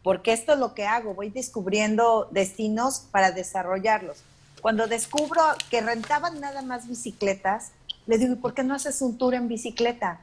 porque 0.07 0.33
esto 0.33 0.53
es 0.53 0.61
lo 0.61 0.73
que 0.73 0.87
hago, 0.87 1.15
voy 1.15 1.31
descubriendo 1.31 2.29
destinos 2.31 3.09
para 3.11 3.33
desarrollarlos. 3.33 4.19
Cuando 4.63 4.87
descubro 4.87 5.43
que 5.69 5.81
rentaban 5.81 6.39
nada 6.39 6.63
más 6.63 6.87
bicicletas, 6.87 7.73
le 8.07 8.17
digo, 8.17 8.35
¿y 8.35 8.37
por 8.37 8.55
qué 8.55 8.63
no 8.63 8.77
haces 8.77 9.03
un 9.03 9.19
tour 9.19 9.35
en 9.35 9.49
bicicleta? 9.49 10.21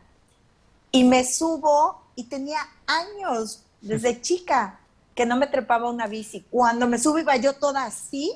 Y 0.93 1.03
me 1.03 1.25
subo 1.25 2.01
y 2.15 2.23
tenía 2.23 2.59
años, 2.87 3.63
desde 3.81 4.21
chica, 4.21 4.79
que 5.15 5.25
no 5.25 5.35
me 5.35 5.47
trepaba 5.47 5.89
una 5.89 6.07
bici. 6.07 6.45
Cuando 6.49 6.87
me 6.87 6.97
subo 6.97 7.19
iba 7.19 7.35
yo 7.35 7.51
toda 7.51 7.83
así, 7.83 8.31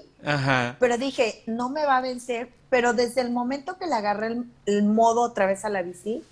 pero 0.79 0.97
dije, 0.97 1.43
no 1.47 1.69
me 1.69 1.85
va 1.85 1.95
a 1.95 2.01
vencer, 2.01 2.51
pero 2.69 2.91
desde 2.91 3.21
el 3.21 3.31
momento 3.31 3.77
que 3.77 3.87
le 3.87 3.95
agarré 3.95 4.35
el, 4.65 4.83
modo 4.83 5.21
otra 5.21 5.45
vez 5.45 5.63
a 5.63 5.69
la 5.69 5.81
bici, 5.81 6.25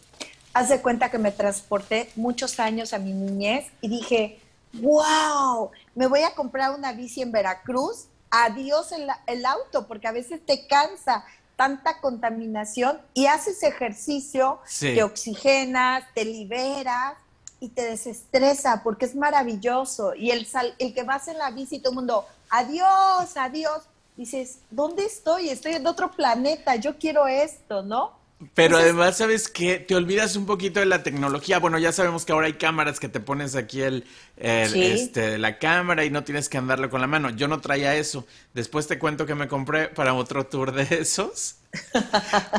hace 0.53 0.81
cuenta 0.81 1.09
que 1.09 1.19
me 1.19 1.31
transporté 1.31 2.09
muchos 2.17 2.59
años 2.59 2.91
a 2.91 2.99
mi 2.99 3.13
niñez 3.13 3.67
y 3.79 3.87
dije, 3.87 4.41
wow, 4.81 5.71
me 5.93 6.07
voy 6.07 6.21
a 6.21 6.33
comprar 6.33 6.71
una 6.71 6.93
bici 6.93 7.21
en 7.21 7.31
Veracruz, 7.31 8.07
adiós 8.29 8.91
el, 8.91 9.07
el 9.27 9.45
auto, 9.45 9.87
porque 9.87 10.07
a 10.07 10.11
veces 10.11 10.45
te 10.45 10.67
cansa 10.67 11.23
tanta 11.55 12.01
contaminación 12.01 12.99
y 13.13 13.27
haces 13.27 13.63
ejercicio, 13.63 14.59
te 14.79 15.03
oxigenas, 15.03 16.03
te 16.13 16.25
liberas 16.25 17.15
y 17.59 17.69
te 17.69 17.83
desestresa 17.83 18.81
porque 18.83 19.05
es 19.05 19.15
maravilloso. 19.15 20.13
Y 20.15 20.31
el, 20.31 20.47
el 20.79 20.93
que 20.93 21.03
vas 21.03 21.27
en 21.27 21.37
la 21.37 21.51
bici, 21.51 21.79
todo 21.79 21.91
el 21.91 21.95
mundo, 21.95 22.25
adiós, 22.49 23.37
adiós. 23.37 23.83
Dices, 24.17 24.59
¿dónde 24.69 25.05
estoy? 25.05 25.49
Estoy 25.49 25.73
en 25.73 25.85
otro 25.87 26.11
planeta, 26.11 26.75
yo 26.75 26.97
quiero 26.97 27.27
esto, 27.27 27.83
¿no? 27.83 28.13
Pero 28.53 28.77
además, 28.77 29.17
¿sabes 29.17 29.49
qué? 29.49 29.79
Te 29.79 29.95
olvidas 29.95 30.35
un 30.35 30.45
poquito 30.45 30.79
de 30.79 30.85
la 30.85 31.03
tecnología. 31.03 31.59
Bueno, 31.59 31.77
ya 31.77 31.91
sabemos 31.91 32.25
que 32.25 32.33
ahora 32.33 32.47
hay 32.47 32.53
cámaras 32.53 32.99
que 32.99 33.09
te 33.09 33.19
pones 33.19 33.55
aquí 33.55 33.81
el, 33.81 34.05
este, 34.37 35.37
la 35.37 35.57
cámara 35.57 36.05
y 36.05 36.09
no 36.09 36.23
tienes 36.23 36.49
que 36.49 36.57
andarlo 36.57 36.89
con 36.89 37.01
la 37.01 37.07
mano. 37.07 37.29
Yo 37.31 37.47
no 37.47 37.61
traía 37.61 37.95
eso. 37.95 38.25
Después 38.53 38.87
te 38.87 38.99
cuento 38.99 39.25
que 39.25 39.35
me 39.35 39.47
compré 39.47 39.87
para 39.87 40.13
otro 40.13 40.45
tour 40.45 40.71
de 40.71 40.83
esos. 41.01 41.55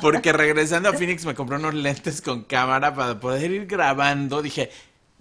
Porque 0.02 0.32
regresando 0.32 0.88
a 0.88 0.92
Phoenix 0.92 1.24
me 1.24 1.34
compré 1.34 1.56
unos 1.56 1.74
lentes 1.74 2.20
con 2.20 2.44
cámara 2.44 2.94
para 2.94 3.18
poder 3.20 3.50
ir 3.50 3.66
grabando. 3.66 4.42
Dije, 4.42 4.70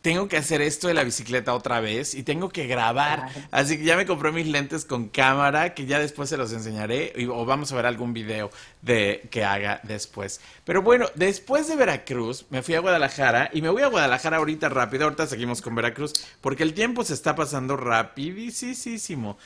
tengo 0.06 0.28
que 0.28 0.38
hacer 0.38 0.62
esto 0.62 0.88
de 0.88 0.93
la 0.93 1.03
bicicleta 1.03 1.56
otra 1.56 1.80
vez 1.80 2.14
y 2.14 2.22
tengo 2.22 2.49
que 2.49 2.68
grabar. 2.68 3.28
Así 3.49 3.80
que 3.80 3.86
ya 3.86 3.97
me 3.97 4.06
compré 4.06 4.32
mis 4.32 4.45
lentes 4.45 4.86
con 4.86 5.10
cámara, 5.10 5.74
que 5.74 5.88
ya 5.88 5.97
después 5.97 6.30
se 6.30 6.38
los 6.38 6.53
enseñaré 6.53 7.12
o 7.28 7.43
vamos 7.43 7.72
a 7.72 7.76
ver 7.76 7.88
algún 7.88 8.14
video 8.14 8.51
de 8.84 9.28
que 9.32 9.43
haga 9.43 9.80
después. 9.82 10.41
Pero 10.64 10.84
bueno, 10.84 11.08
después 11.16 11.68
de 11.68 11.76
Veracruz 11.76 12.45
me 12.51 12.62
fui 12.62 12.76
a 12.76 12.82
Guadalajara 12.82 13.49
y 13.51 13.64
me 13.64 13.70
voy 13.70 13.82
a 13.82 13.88
Guadalajara 13.88 14.38
ahorita 14.38 14.70
rápido, 14.70 15.06
ahorita 15.06 15.26
seguimos 15.26 15.64
con 15.64 15.74
Veracruz 15.74 16.14
porque 16.39 16.62
el 16.62 16.76
tiempo 16.76 17.03
se 17.03 17.16
está 17.16 17.34
pasando 17.34 17.76
rapidísimo. 17.76 19.39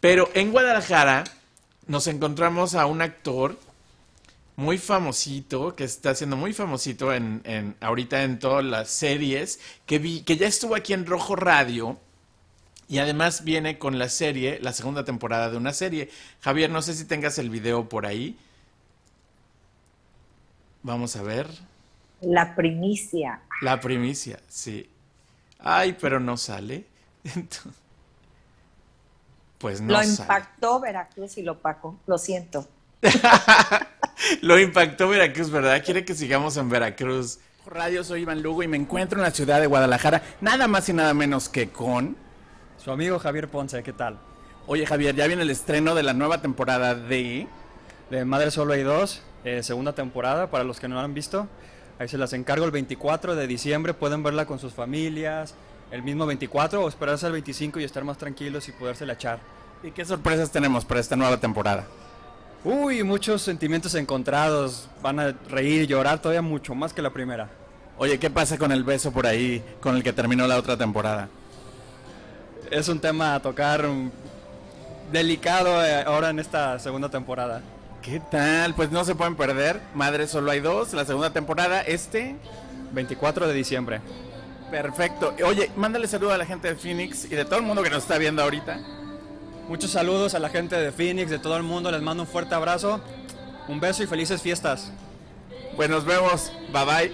Pero 0.00 0.28
en 0.34 0.52
Guadalajara 0.52 1.24
nos 1.86 2.08
encontramos 2.08 2.74
a 2.74 2.84
un 2.84 3.00
actor 3.00 3.58
muy 4.58 4.76
famosito, 4.76 5.76
que 5.76 5.84
está 5.84 6.16
siendo 6.16 6.36
muy 6.36 6.52
famosito 6.52 7.14
en, 7.14 7.42
en 7.44 7.76
ahorita 7.80 8.24
en 8.24 8.40
todas 8.40 8.64
las 8.64 8.90
series, 8.90 9.60
que 9.86 10.00
vi, 10.00 10.22
que 10.22 10.36
ya 10.36 10.48
estuvo 10.48 10.74
aquí 10.74 10.94
en 10.94 11.06
Rojo 11.06 11.36
Radio. 11.36 11.96
Y 12.88 12.98
además 12.98 13.44
viene 13.44 13.78
con 13.78 14.00
la 14.00 14.08
serie, 14.08 14.58
la 14.60 14.72
segunda 14.72 15.04
temporada 15.04 15.48
de 15.48 15.58
una 15.58 15.72
serie. 15.72 16.10
Javier, 16.40 16.70
no 16.70 16.82
sé 16.82 16.94
si 16.94 17.04
tengas 17.04 17.38
el 17.38 17.50
video 17.50 17.88
por 17.88 18.04
ahí. 18.04 18.36
Vamos 20.82 21.14
a 21.14 21.22
ver. 21.22 21.46
La 22.20 22.56
primicia. 22.56 23.42
La 23.60 23.78
primicia, 23.78 24.40
sí. 24.48 24.90
Ay, 25.60 25.96
pero 26.00 26.18
no 26.18 26.36
sale. 26.36 26.84
pues 29.58 29.80
no 29.80 29.92
Lo 29.92 30.02
sale. 30.02 30.10
impactó 30.10 30.80
Veracruz 30.80 31.38
y 31.38 31.42
lo 31.42 31.60
pacó. 31.60 31.96
Lo 32.08 32.18
siento. 32.18 32.66
Lo 34.42 34.58
impactó 34.58 35.08
Veracruz, 35.08 35.50
¿verdad? 35.50 35.82
Quiere 35.84 36.04
que 36.04 36.14
sigamos 36.14 36.56
en 36.56 36.68
Veracruz. 36.68 37.38
Radio, 37.66 38.02
soy 38.02 38.22
Iván 38.22 38.42
Lugo 38.42 38.62
y 38.62 38.68
me 38.68 38.76
encuentro 38.78 39.18
en 39.18 39.24
la 39.24 39.30
ciudad 39.30 39.60
de 39.60 39.66
Guadalajara, 39.66 40.22
nada 40.40 40.68
más 40.68 40.88
y 40.88 40.94
nada 40.94 41.12
menos 41.12 41.48
que 41.48 41.68
con... 41.68 42.16
Su 42.82 42.90
amigo 42.90 43.18
Javier 43.18 43.48
Ponce, 43.48 43.82
¿qué 43.82 43.92
tal? 43.92 44.18
Oye 44.66 44.86
Javier, 44.86 45.14
ya 45.14 45.26
viene 45.26 45.42
el 45.42 45.50
estreno 45.50 45.94
de 45.94 46.02
la 46.02 46.14
nueva 46.14 46.40
temporada 46.40 46.94
de... 46.94 47.46
De 48.10 48.24
Madre 48.24 48.50
Solo 48.50 48.72
hay 48.72 48.82
dos, 48.82 49.22
eh, 49.44 49.62
segunda 49.62 49.92
temporada, 49.92 50.50
para 50.50 50.64
los 50.64 50.80
que 50.80 50.88
no 50.88 50.94
la 50.94 51.02
han 51.02 51.12
visto. 51.12 51.46
Ahí 51.98 52.08
se 52.08 52.16
las 52.16 52.32
encargo 52.32 52.64
el 52.64 52.70
24 52.70 53.36
de 53.36 53.46
diciembre, 53.46 53.92
pueden 53.92 54.22
verla 54.22 54.46
con 54.46 54.58
sus 54.58 54.72
familias, 54.72 55.54
el 55.90 56.02
mismo 56.02 56.24
24 56.24 56.82
o 56.82 56.88
esperarse 56.88 57.26
al 57.26 57.32
25 57.32 57.80
y 57.80 57.84
estar 57.84 58.04
más 58.04 58.16
tranquilos 58.16 58.66
y 58.68 58.72
podérsela 58.72 59.12
echar. 59.12 59.40
¿Y 59.82 59.90
qué 59.90 60.06
sorpresas 60.06 60.50
tenemos 60.50 60.86
para 60.86 61.00
esta 61.00 61.16
nueva 61.16 61.38
temporada? 61.38 61.86
Uy, 62.64 63.04
muchos 63.04 63.42
sentimientos 63.42 63.94
encontrados, 63.94 64.88
van 65.02 65.20
a 65.20 65.34
reír 65.48 65.82
y 65.82 65.86
llorar 65.86 66.20
todavía 66.20 66.42
mucho 66.42 66.74
más 66.74 66.92
que 66.92 67.02
la 67.02 67.10
primera. 67.10 67.48
Oye, 67.98 68.18
¿qué 68.18 68.30
pasa 68.30 68.58
con 68.58 68.72
el 68.72 68.84
beso 68.84 69.12
por 69.12 69.26
ahí 69.26 69.62
con 69.80 69.96
el 69.96 70.02
que 70.02 70.12
terminó 70.12 70.46
la 70.46 70.56
otra 70.56 70.76
temporada? 70.76 71.28
Es 72.70 72.88
un 72.88 73.00
tema 73.00 73.34
a 73.34 73.40
tocar 73.40 73.86
um, 73.86 74.10
delicado 75.12 75.84
eh, 75.84 76.02
ahora 76.02 76.30
en 76.30 76.38
esta 76.38 76.78
segunda 76.78 77.08
temporada. 77.08 77.62
¿Qué 78.02 78.20
tal? 78.30 78.74
Pues 78.74 78.90
no 78.90 79.04
se 79.04 79.14
pueden 79.14 79.36
perder. 79.36 79.80
Madre 79.94 80.26
solo 80.26 80.50
hay 80.50 80.60
dos, 80.60 80.92
la 80.92 81.04
segunda 81.04 81.30
temporada, 81.30 81.80
este... 81.82 82.36
24 82.92 83.48
de 83.48 83.54
diciembre. 83.54 84.00
Perfecto. 84.70 85.34
Oye, 85.44 85.70
mándale 85.76 86.06
saludo 86.06 86.32
a 86.32 86.38
la 86.38 86.46
gente 86.46 86.68
de 86.68 86.74
Phoenix 86.74 87.24
y 87.24 87.34
de 87.34 87.44
todo 87.44 87.56
el 87.56 87.64
mundo 87.64 87.82
que 87.82 87.90
nos 87.90 88.02
está 88.02 88.18
viendo 88.18 88.42
ahorita. 88.42 88.80
Muchos 89.68 89.90
saludos 89.90 90.34
a 90.34 90.38
la 90.38 90.48
gente 90.48 90.76
de 90.76 90.90
Phoenix, 90.92 91.28
de 91.28 91.38
todo 91.38 91.54
el 91.58 91.62
mundo, 91.62 91.90
les 91.90 92.00
mando 92.00 92.22
un 92.22 92.26
fuerte 92.26 92.54
abrazo, 92.54 93.02
un 93.68 93.78
beso 93.80 94.02
y 94.02 94.06
felices 94.06 94.40
fiestas. 94.40 94.90
Pues 95.76 95.90
nos 95.90 96.06
vemos. 96.06 96.50
Bye 96.72 96.84
bye. 96.86 97.12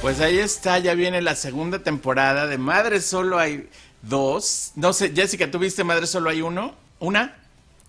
Pues 0.00 0.20
ahí 0.20 0.38
está, 0.38 0.78
ya 0.78 0.94
viene 0.94 1.20
la 1.22 1.34
segunda 1.34 1.80
temporada 1.80 2.46
de 2.46 2.56
Madre 2.56 3.00
Solo 3.00 3.36
hay 3.36 3.68
dos. 4.02 4.72
No 4.76 4.92
sé, 4.92 5.12
Jessica, 5.12 5.50
¿tú 5.50 5.58
viste 5.58 5.82
Madre 5.82 6.06
Solo 6.06 6.30
hay 6.30 6.40
uno? 6.40 6.76
¿Una? 7.00 7.36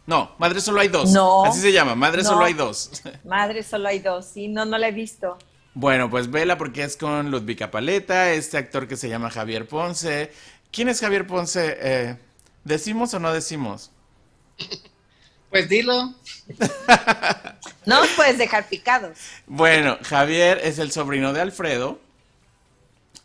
No, 0.07 0.31
Madre 0.39 0.59
Solo 0.59 0.79
hay 0.81 0.87
dos. 0.87 1.11
No. 1.11 1.45
Así 1.45 1.61
se 1.61 1.71
llama, 1.71 1.93
Madre 1.93 2.23
No. 2.23 2.29
Solo 2.29 2.45
hay 2.45 2.53
dos. 2.55 3.03
Madre, 3.23 3.61
solo 3.61 3.89
hay 3.89 3.99
dos. 3.99 4.25
Sí, 4.25 4.47
no, 4.47 4.65
no 4.65 4.79
la 4.79 4.87
he 4.87 4.91
visto. 4.91 5.37
Bueno, 5.75 6.07
pues 6.09 6.29
vela 6.29 6.57
porque 6.57 6.83
es 6.83 6.97
con 6.97 7.31
Ludvika 7.31 7.71
Paleta, 7.71 8.31
este 8.31 8.57
actor 8.57 8.87
que 8.87 8.95
se 8.95 9.09
llama 9.09 9.31
Javier 9.31 9.67
Ponce. 9.67 10.31
¿Quién 10.74 10.89
es 10.89 10.99
Javier 10.99 11.28
Ponce? 11.28 11.78
Eh, 11.80 12.17
¿Decimos 12.63 13.13
o 13.13 13.19
no 13.19 13.32
decimos? 13.32 13.91
Pues 15.49 15.69
dilo. 15.69 16.15
No 17.86 18.01
puedes 18.15 18.39
dejar 18.39 18.67
picados. 18.69 19.19
Bueno, 19.45 19.99
Javier 20.01 20.59
es 20.63 20.80
el 20.80 20.91
sobrino 20.91 21.32
de 21.32 21.41
Alfredo. 21.41 21.99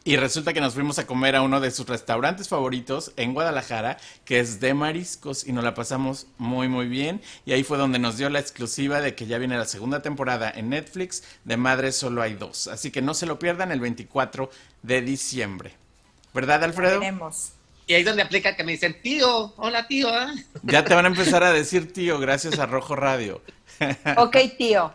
Y 0.05 0.17
resulta 0.17 0.53
que 0.53 0.61
nos 0.61 0.75
fuimos 0.75 0.99
a 0.99 1.07
comer 1.07 1.37
a 1.37 1.43
uno 1.43 1.61
de 1.61 1.71
sus 1.71 1.89
restaurantes 1.89 2.49
favoritos 2.49 3.13
en 3.17 3.35
Guadalajara, 3.35 3.97
que 4.25 4.41
es 4.41 4.61
de 4.61 4.75
mariscos, 4.75 5.47
y 5.47 5.53
nos 5.53 5.65
la 5.65 5.75
pasamos 5.75 6.27
muy, 6.37 6.69
muy 6.69 6.87
bien. 6.87 7.23
Y 7.47 7.53
ahí 7.53 7.63
fue 7.63 7.79
donde 7.79 7.99
nos 7.99 8.19
dio 8.19 8.29
la 8.29 8.41
exclusiva 8.41 9.01
de 9.01 9.15
que 9.15 9.27
ya 9.27 9.39
viene 9.39 9.57
la 9.57 9.65
segunda 9.65 10.03
temporada 10.03 10.51
en 10.55 10.69
Netflix 10.69 11.23
de 11.45 11.57
Madre 11.57 11.93
Solo 11.93 12.21
hay 12.21 12.35
dos. 12.35 12.67
Así 12.67 12.91
que 12.91 13.01
no 13.01 13.15
se 13.15 13.27
lo 13.27 13.39
pierdan 13.39 13.73
el 13.73 13.81
24 13.81 14.51
de 14.83 15.01
diciembre. 15.01 15.88
¿Verdad, 16.39 16.63
Alfredo? 16.63 17.01
Veremos. 17.01 17.51
Y 17.89 17.95
ahí 17.95 18.03
es 18.03 18.07
donde 18.07 18.23
aplica 18.23 18.55
que 18.55 18.63
me 18.63 18.71
dicen, 18.71 18.97
tío, 19.03 19.53
hola 19.57 19.89
tío. 19.89 20.09
¿ah?". 20.09 20.33
Ya 20.63 20.85
te 20.85 20.95
van 20.95 21.05
a 21.05 21.09
empezar 21.09 21.43
a 21.43 21.53
decir 21.53 21.93
tío, 21.93 22.21
gracias 22.21 22.61
a 22.61 22.67
Rojo 22.67 22.95
Radio. 22.95 23.43
Ok, 24.17 24.37
tío. 24.57 24.93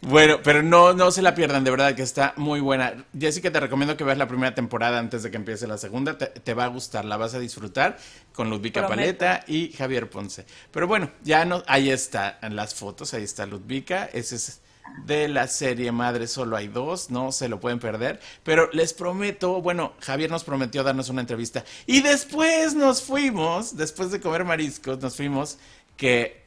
Bueno, 0.00 0.40
pero 0.42 0.62
no, 0.62 0.94
no 0.94 1.10
se 1.10 1.20
la 1.20 1.34
pierdan, 1.34 1.64
de 1.64 1.70
verdad 1.70 1.94
que 1.94 2.02
está 2.02 2.32
muy 2.36 2.60
buena. 2.60 3.04
Jessica, 3.18 3.50
te 3.50 3.60
recomiendo 3.60 3.96
que 3.96 4.04
veas 4.04 4.16
la 4.16 4.26
primera 4.26 4.54
temporada 4.54 4.98
antes 4.98 5.22
de 5.22 5.30
que 5.30 5.36
empiece 5.36 5.66
la 5.66 5.76
segunda. 5.76 6.16
Te, 6.16 6.26
te 6.26 6.54
va 6.54 6.64
a 6.64 6.68
gustar, 6.68 7.04
la 7.04 7.18
vas 7.18 7.34
a 7.34 7.38
disfrutar 7.38 7.98
con 8.32 8.48
Ludvika 8.48 8.86
Prometo. 8.86 9.18
Paleta 9.18 9.44
y 9.46 9.72
Javier 9.72 10.08
Ponce. 10.08 10.46
Pero 10.70 10.86
bueno, 10.86 11.10
ya 11.22 11.44
no, 11.44 11.62
ahí 11.66 11.90
está 11.90 12.38
en 12.40 12.56
las 12.56 12.74
fotos, 12.74 13.12
ahí 13.12 13.24
está 13.24 13.44
Ludvika. 13.44 14.08
Ese 14.12 14.36
es 14.36 14.62
de 15.04 15.28
la 15.28 15.48
serie 15.48 15.92
Madre 15.92 16.26
Solo 16.26 16.56
hay 16.56 16.68
dos, 16.68 17.10
no 17.10 17.32
se 17.32 17.48
lo 17.48 17.60
pueden 17.60 17.78
perder. 17.78 18.20
Pero 18.44 18.70
les 18.72 18.92
prometo, 18.92 19.60
bueno, 19.60 19.92
Javier 20.00 20.30
nos 20.30 20.44
prometió 20.44 20.82
darnos 20.82 21.08
una 21.08 21.20
entrevista. 21.20 21.64
Y 21.86 22.02
después 22.02 22.74
nos 22.74 23.02
fuimos, 23.02 23.76
después 23.76 24.10
de 24.10 24.20
comer 24.20 24.44
mariscos, 24.44 25.00
nos 25.00 25.16
fuimos 25.16 25.58
que 25.96 26.42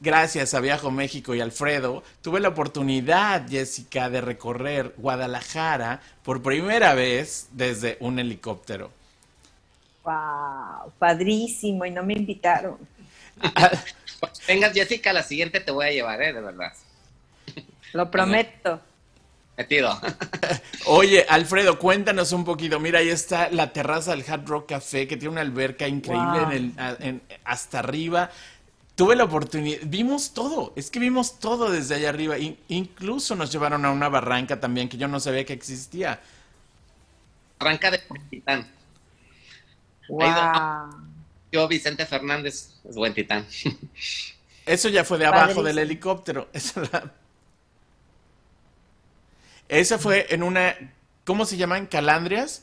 gracias 0.00 0.54
a 0.54 0.60
Viajo 0.60 0.90
México 0.90 1.34
y 1.34 1.40
Alfredo, 1.40 2.02
tuve 2.22 2.40
la 2.40 2.48
oportunidad, 2.48 3.48
Jessica, 3.48 4.10
de 4.10 4.20
recorrer 4.20 4.94
Guadalajara 4.98 6.00
por 6.22 6.42
primera 6.42 6.94
vez 6.94 7.48
desde 7.52 7.96
un 8.00 8.18
helicóptero. 8.18 8.90
Wow, 10.04 10.92
padrísimo. 10.98 11.86
Y 11.86 11.90
no 11.90 12.02
me 12.02 12.12
invitaron. 12.12 12.76
Vengas, 14.46 14.72
Jessica, 14.74 15.12
la 15.12 15.22
siguiente 15.22 15.60
te 15.60 15.70
voy 15.70 15.86
a 15.86 15.90
llevar, 15.90 16.22
¿eh? 16.22 16.32
De 16.32 16.40
verdad. 16.40 16.72
Lo 17.94 18.10
prometo. 18.10 18.80
Metido. 19.56 19.96
Oye, 20.86 21.24
Alfredo, 21.28 21.78
cuéntanos 21.78 22.32
un 22.32 22.44
poquito. 22.44 22.80
Mira, 22.80 22.98
ahí 22.98 23.08
está 23.08 23.48
la 23.50 23.72
terraza 23.72 24.10
del 24.10 24.24
Hard 24.28 24.46
Rock 24.46 24.70
Café, 24.70 25.06
que 25.06 25.16
tiene 25.16 25.30
una 25.32 25.40
alberca 25.42 25.86
increíble 25.86 26.40
Wow. 26.40 26.50
en 26.50 26.52
el, 26.52 26.96
en- 26.98 27.22
hasta 27.44 27.78
arriba. 27.78 28.30
Tuve 28.96 29.14
la 29.16 29.24
oportunidad, 29.24 29.78
vimos 29.84 30.34
todo, 30.34 30.72
es 30.76 30.88
que 30.90 30.98
vimos 31.00 31.38
todo 31.40 31.70
desde 31.70 31.94
allá 31.96 32.08
arriba. 32.10 32.36
In- 32.38 32.58
incluso 32.68 33.34
nos 33.36 33.50
llevaron 33.52 33.84
a 33.84 33.90
una 33.92 34.08
barranca 34.08 34.58
también 34.60 34.88
que 34.88 34.96
yo 34.96 35.06
no 35.08 35.20
sabía 35.20 35.44
que 35.44 35.52
existía. 35.52 36.20
Arranca 37.60 37.90
de 37.92 38.00
buen 38.08 38.28
titán. 38.28 38.66
Wow. 40.08 40.26
Yo, 41.52 41.68
Vicente 41.68 42.06
Fernández, 42.06 42.74
es 42.88 42.96
buen 42.96 43.14
titán. 43.14 43.46
Eso 44.66 44.88
ya 44.88 45.04
fue 45.04 45.18
de 45.18 45.26
abajo 45.26 45.62
del 45.62 45.78
helicóptero. 45.78 46.48
Esa, 46.52 46.80
la- 46.80 47.12
Esa 49.68 49.98
fue 49.98 50.26
en 50.30 50.42
una, 50.42 50.76
¿cómo 51.24 51.44
se 51.46 51.56
llaman? 51.56 51.86
¿Calandrias? 51.86 52.62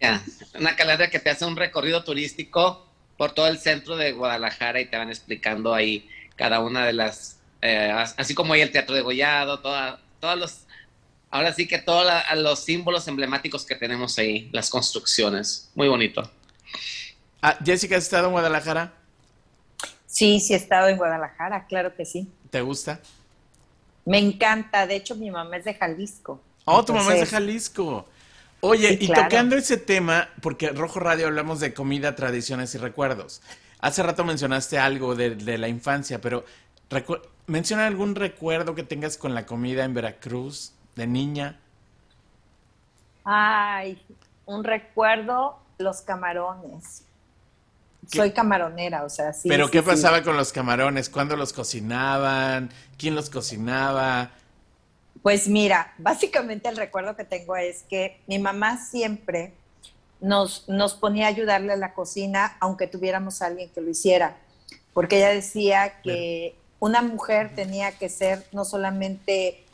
Ya, 0.00 0.22
una 0.58 0.76
calandria 0.76 1.10
que 1.10 1.18
te 1.18 1.30
hace 1.30 1.44
un 1.44 1.56
recorrido 1.56 2.04
turístico 2.04 2.86
por 3.16 3.32
todo 3.32 3.48
el 3.48 3.58
centro 3.58 3.96
de 3.96 4.12
Guadalajara 4.12 4.80
y 4.80 4.86
te 4.86 4.96
van 4.96 5.08
explicando 5.08 5.74
ahí 5.74 6.08
cada 6.36 6.60
una 6.60 6.86
de 6.86 6.92
las, 6.92 7.38
eh, 7.62 7.90
as- 7.92 8.14
así 8.16 8.34
como 8.34 8.52
hay 8.52 8.60
el 8.60 8.70
Teatro 8.70 8.94
de 8.94 9.00
Gollado, 9.02 9.58
toda, 9.58 10.00
todos 10.20 10.38
los, 10.38 10.58
ahora 11.30 11.52
sí 11.52 11.66
que 11.66 11.78
todos 11.78 12.06
la- 12.06 12.32
los 12.36 12.60
símbolos 12.64 13.08
emblemáticos 13.08 13.66
que 13.66 13.74
tenemos 13.74 14.16
ahí, 14.18 14.48
las 14.52 14.70
construcciones, 14.70 15.70
muy 15.74 15.88
bonito. 15.88 16.30
Ah, 17.42 17.58
Jessica, 17.64 17.96
¿has 17.96 18.04
estado 18.04 18.26
en 18.26 18.32
Guadalajara? 18.32 18.92
Sí, 20.06 20.38
sí 20.38 20.52
he 20.54 20.56
estado 20.56 20.88
en 20.88 20.96
Guadalajara, 20.96 21.66
claro 21.66 21.94
que 21.96 22.04
sí. 22.04 22.28
¿Te 22.50 22.60
gusta? 22.60 23.00
Me 24.08 24.18
encanta. 24.18 24.86
De 24.86 24.96
hecho, 24.96 25.16
mi 25.16 25.30
mamá 25.30 25.58
es 25.58 25.64
de 25.64 25.74
Jalisco. 25.74 26.40
Oh, 26.64 26.84
tu 26.84 26.92
mamá 26.94 27.14
es 27.14 27.20
de 27.20 27.26
Jalisco. 27.26 28.06
Oye, 28.60 28.98
Sí, 28.98 28.98
y 29.00 29.06
claro. 29.06 29.28
tocando 29.28 29.56
ese 29.56 29.76
tema, 29.76 30.28
porque 30.42 30.70
Rojo 30.70 31.00
Radio 31.00 31.26
hablamos 31.28 31.60
de 31.60 31.74
comida, 31.74 32.16
tradiciones 32.16 32.74
y 32.74 32.78
recuerdos. 32.78 33.42
Hace 33.80 34.02
rato 34.02 34.24
mencionaste 34.24 34.78
algo 34.78 35.14
de, 35.14 35.36
de 35.36 35.58
la 35.58 35.68
infancia, 35.68 36.20
pero 36.20 36.44
menciona 37.46 37.86
algún 37.86 38.14
recuerdo 38.16 38.74
que 38.74 38.82
tengas 38.82 39.16
con 39.18 39.34
la 39.34 39.46
comida 39.46 39.84
en 39.84 39.94
Veracruz 39.94 40.72
de 40.96 41.06
niña. 41.06 41.60
Ay, 43.24 44.02
un 44.46 44.64
recuerdo, 44.64 45.58
los 45.78 46.02
camarones. 46.02 47.07
¿Qué? 48.10 48.18
Soy 48.18 48.30
camaronera, 48.30 49.04
o 49.04 49.10
sea, 49.10 49.32
sí. 49.32 49.48
pero 49.48 49.66
sí, 49.66 49.72
¿qué 49.72 49.80
sí. 49.80 49.84
pasaba 49.84 50.22
con 50.22 50.36
los 50.36 50.52
camarones? 50.52 51.10
¿Cuándo 51.10 51.36
los 51.36 51.52
cocinaban? 51.52 52.70
¿Quién 52.96 53.14
los 53.14 53.28
cocinaba? 53.28 54.30
Pues 55.22 55.48
mira, 55.48 55.92
básicamente 55.98 56.68
el 56.68 56.76
recuerdo 56.76 57.16
que 57.16 57.24
tengo 57.24 57.56
es 57.56 57.82
que 57.82 58.20
mi 58.26 58.38
mamá 58.38 58.78
siempre 58.78 59.52
nos, 60.20 60.68
nos 60.68 60.94
ponía 60.94 61.26
a 61.26 61.28
ayudarle 61.28 61.72
a 61.72 61.76
la 61.76 61.92
cocina, 61.92 62.56
aunque 62.60 62.86
tuviéramos 62.86 63.42
a 63.42 63.46
alguien 63.46 63.68
que 63.70 63.80
lo 63.80 63.90
hiciera, 63.90 64.36
porque 64.94 65.18
ella 65.18 65.30
decía 65.30 66.00
que 66.02 66.54
una 66.80 67.02
mujer 67.02 67.54
tenía 67.54 67.92
que 67.92 68.08
ser 68.08 68.44
no 68.52 68.64
solamente 68.64 69.64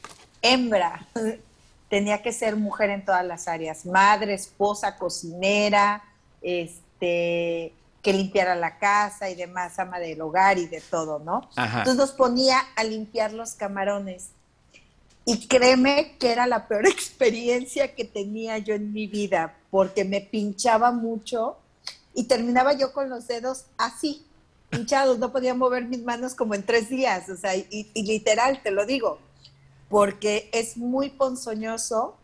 hembra, 0.42 1.06
tenía 1.88 2.22
que 2.22 2.32
ser 2.32 2.56
mujer 2.56 2.90
en 2.90 3.04
todas 3.04 3.24
las 3.24 3.46
áreas, 3.48 3.86
madre, 3.86 4.34
esposa, 4.34 4.96
cocinera, 4.96 6.02
este, 6.42 7.72
que 8.04 8.12
limpiara 8.12 8.54
la 8.54 8.78
casa 8.78 9.30
y 9.30 9.34
demás, 9.34 9.78
ama 9.78 9.98
del 9.98 10.20
hogar 10.20 10.58
y 10.58 10.66
de 10.66 10.82
todo, 10.82 11.20
¿no? 11.20 11.48
Entonces 11.56 11.96
nos 11.96 12.12
ponía 12.12 12.58
a 12.76 12.84
limpiar 12.84 13.32
los 13.32 13.54
camarones. 13.54 14.28
Y 15.24 15.48
créeme 15.48 16.16
que 16.20 16.30
era 16.30 16.46
la 16.46 16.68
peor 16.68 16.86
experiencia 16.86 17.94
que 17.94 18.04
tenía 18.04 18.58
yo 18.58 18.74
en 18.74 18.92
mi 18.92 19.06
vida, 19.06 19.56
porque 19.70 20.04
me 20.04 20.20
pinchaba 20.20 20.92
mucho 20.92 21.56
y 22.12 22.24
terminaba 22.24 22.74
yo 22.74 22.92
con 22.92 23.08
los 23.08 23.26
dedos 23.26 23.64
así, 23.78 24.26
pinchados, 24.68 25.18
no 25.18 25.32
podía 25.32 25.54
mover 25.54 25.86
mis 25.86 26.02
manos 26.02 26.34
como 26.34 26.54
en 26.54 26.62
tres 26.62 26.90
días, 26.90 27.30
o 27.30 27.36
sea, 27.38 27.56
y, 27.56 27.90
literal, 27.94 28.60
te 28.62 28.70
lo 28.70 28.84
digo, 28.84 29.18
porque 29.88 30.50
es 30.52 30.76
muy 30.76 31.08
ponzoñoso. 31.08 32.18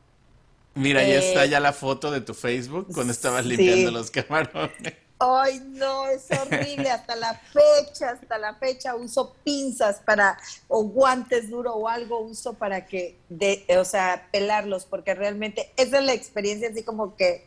Mira, 0.74 1.02
ya 1.02 1.20
está 1.20 1.46
eh, 1.46 1.48
ya 1.48 1.58
la 1.58 1.72
foto 1.72 2.10
de 2.10 2.20
tu 2.20 2.34
Facebook 2.34 2.88
cuando 2.92 3.14
estabas 3.14 3.46
limpiando 3.46 3.90
los 3.90 4.10
camarones. 4.10 5.09
Ay, 5.22 5.60
no, 5.72 6.06
es 6.06 6.30
horrible. 6.30 6.90
Hasta 6.90 7.14
la 7.14 7.34
fecha, 7.34 8.12
hasta 8.12 8.38
la 8.38 8.54
fecha 8.54 8.94
uso 8.94 9.34
pinzas 9.44 10.00
para, 10.00 10.38
o 10.66 10.84
guantes 10.84 11.50
duro 11.50 11.74
o 11.74 11.88
algo 11.88 12.20
uso 12.20 12.54
para 12.54 12.86
que, 12.86 13.18
de, 13.28 13.66
o 13.78 13.84
sea, 13.84 14.28
pelarlos, 14.32 14.86
porque 14.86 15.14
realmente 15.14 15.72
esa 15.76 15.98
es 15.98 16.04
la 16.06 16.14
experiencia, 16.14 16.70
así 16.70 16.82
como 16.82 17.16
que, 17.16 17.46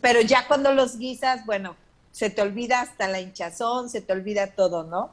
pero 0.00 0.22
ya 0.22 0.48
cuando 0.48 0.72
los 0.72 0.98
guisas, 0.98 1.46
bueno, 1.46 1.76
se 2.10 2.30
te 2.30 2.42
olvida 2.42 2.80
hasta 2.80 3.06
la 3.06 3.20
hinchazón, 3.20 3.88
se 3.88 4.00
te 4.00 4.12
olvida 4.12 4.48
todo, 4.48 4.82
¿no? 4.82 5.12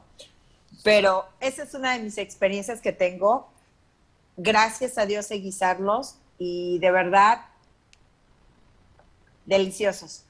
Pero 0.82 1.24
esa 1.38 1.62
es 1.62 1.74
una 1.74 1.92
de 1.92 2.00
mis 2.00 2.18
experiencias 2.18 2.80
que 2.80 2.92
tengo. 2.92 3.48
Gracias 4.36 4.98
a 4.98 5.06
Dios 5.06 5.26
sé 5.26 5.36
guisarlos 5.36 6.16
y 6.36 6.80
de 6.80 6.90
verdad, 6.90 7.42
deliciosos. 9.46 10.24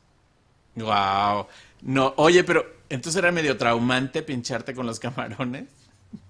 Wow. 0.77 1.47
No, 1.83 2.14
oye, 2.16 2.45
pero 2.45 2.64
entonces 2.89 3.18
era 3.18 3.33
medio 3.33 3.57
traumante 3.57 4.23
pincharte 4.23 4.75
con 4.75 4.87
los 4.87 4.99
camarones. 4.99 5.64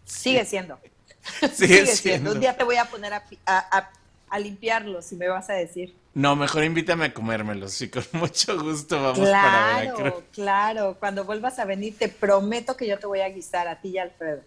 Sigue 0.05 0.45
siendo. 0.45 0.79
Sigue, 1.53 1.87
siendo. 1.87 2.33
Un 2.33 2.41
día 2.41 2.57
te 2.57 2.65
voy 2.65 2.77
a 2.77 2.85
poner 2.87 3.13
a, 3.15 4.39
limpiarlos 4.39 5.13
y 5.13 5.17
me 5.17 5.29
vas 5.29 5.51
a 5.51 5.55
decir. 5.55 5.95
No, 6.15 6.35
mejor 6.35 6.65
invítame 6.65 7.07
a 7.07 7.15
comérmelos 7.15 7.81
y 7.83 7.89
con 7.89 8.05
mucho 8.13 8.61
gusto 8.61 9.01
vamos 9.01 9.29
para 9.29 9.77
Veracruz. 9.79 10.01
Claro, 10.03 10.23
claro. 10.33 10.97
Cuando 10.99 11.25
vuelvas 11.25 11.59
a 11.59 11.65
venir 11.65 11.97
te 11.99 12.09
prometo 12.09 12.77
que 12.77 12.87
yo 12.87 12.99
te 12.99 13.07
voy 13.07 13.21
a 13.21 13.29
guisar 13.29 13.69
a 13.69 13.81
ti 13.81 13.91
y 13.91 13.99
a 13.99 14.03
Alfredo. 14.03 14.43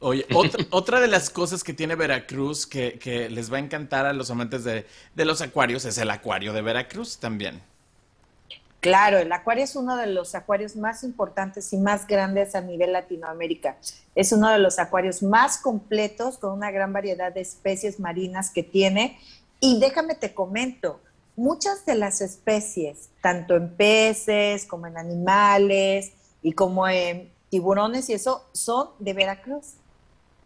Oye, 0.00 0.24
otra, 0.32 0.64
otra, 0.70 1.00
de 1.00 1.08
las 1.08 1.30
cosas 1.30 1.64
que 1.64 1.72
tiene 1.72 1.96
Veracruz 1.96 2.66
que, 2.66 2.98
que 2.98 3.28
les 3.28 3.52
va 3.52 3.56
a 3.56 3.60
encantar 3.60 4.06
a 4.06 4.12
los 4.12 4.30
amantes 4.30 4.62
de, 4.62 4.86
de 5.14 5.24
los 5.24 5.40
acuarios 5.40 5.84
es 5.84 5.98
el 5.98 6.10
acuario 6.10 6.52
de 6.52 6.62
Veracruz 6.62 7.18
también. 7.18 7.60
Claro, 8.80 9.18
el 9.18 9.32
acuario 9.32 9.64
es 9.64 9.74
uno 9.74 9.96
de 9.96 10.06
los 10.06 10.36
acuarios 10.36 10.76
más 10.76 11.02
importantes 11.02 11.72
y 11.72 11.78
más 11.78 12.06
grandes 12.06 12.54
a 12.54 12.60
nivel 12.60 12.92
Latinoamérica. 12.92 13.76
Es 14.14 14.30
uno 14.30 14.48
de 14.50 14.58
los 14.58 14.78
acuarios 14.78 15.22
más 15.22 15.58
completos 15.58 16.38
con 16.38 16.52
una 16.52 16.70
gran 16.70 16.92
variedad 16.92 17.32
de 17.32 17.40
especies 17.40 17.98
marinas 17.98 18.50
que 18.50 18.62
tiene. 18.62 19.18
Y 19.58 19.80
déjame 19.80 20.14
te 20.14 20.32
comento, 20.32 21.00
muchas 21.34 21.84
de 21.86 21.96
las 21.96 22.20
especies, 22.20 23.08
tanto 23.20 23.56
en 23.56 23.74
peces 23.74 24.64
como 24.64 24.86
en 24.86 24.96
animales 24.96 26.12
y 26.42 26.52
como 26.52 26.86
en 26.86 27.32
tiburones 27.50 28.08
y 28.10 28.12
eso, 28.12 28.44
son 28.52 28.90
de 29.00 29.12
Veracruz. 29.12 29.74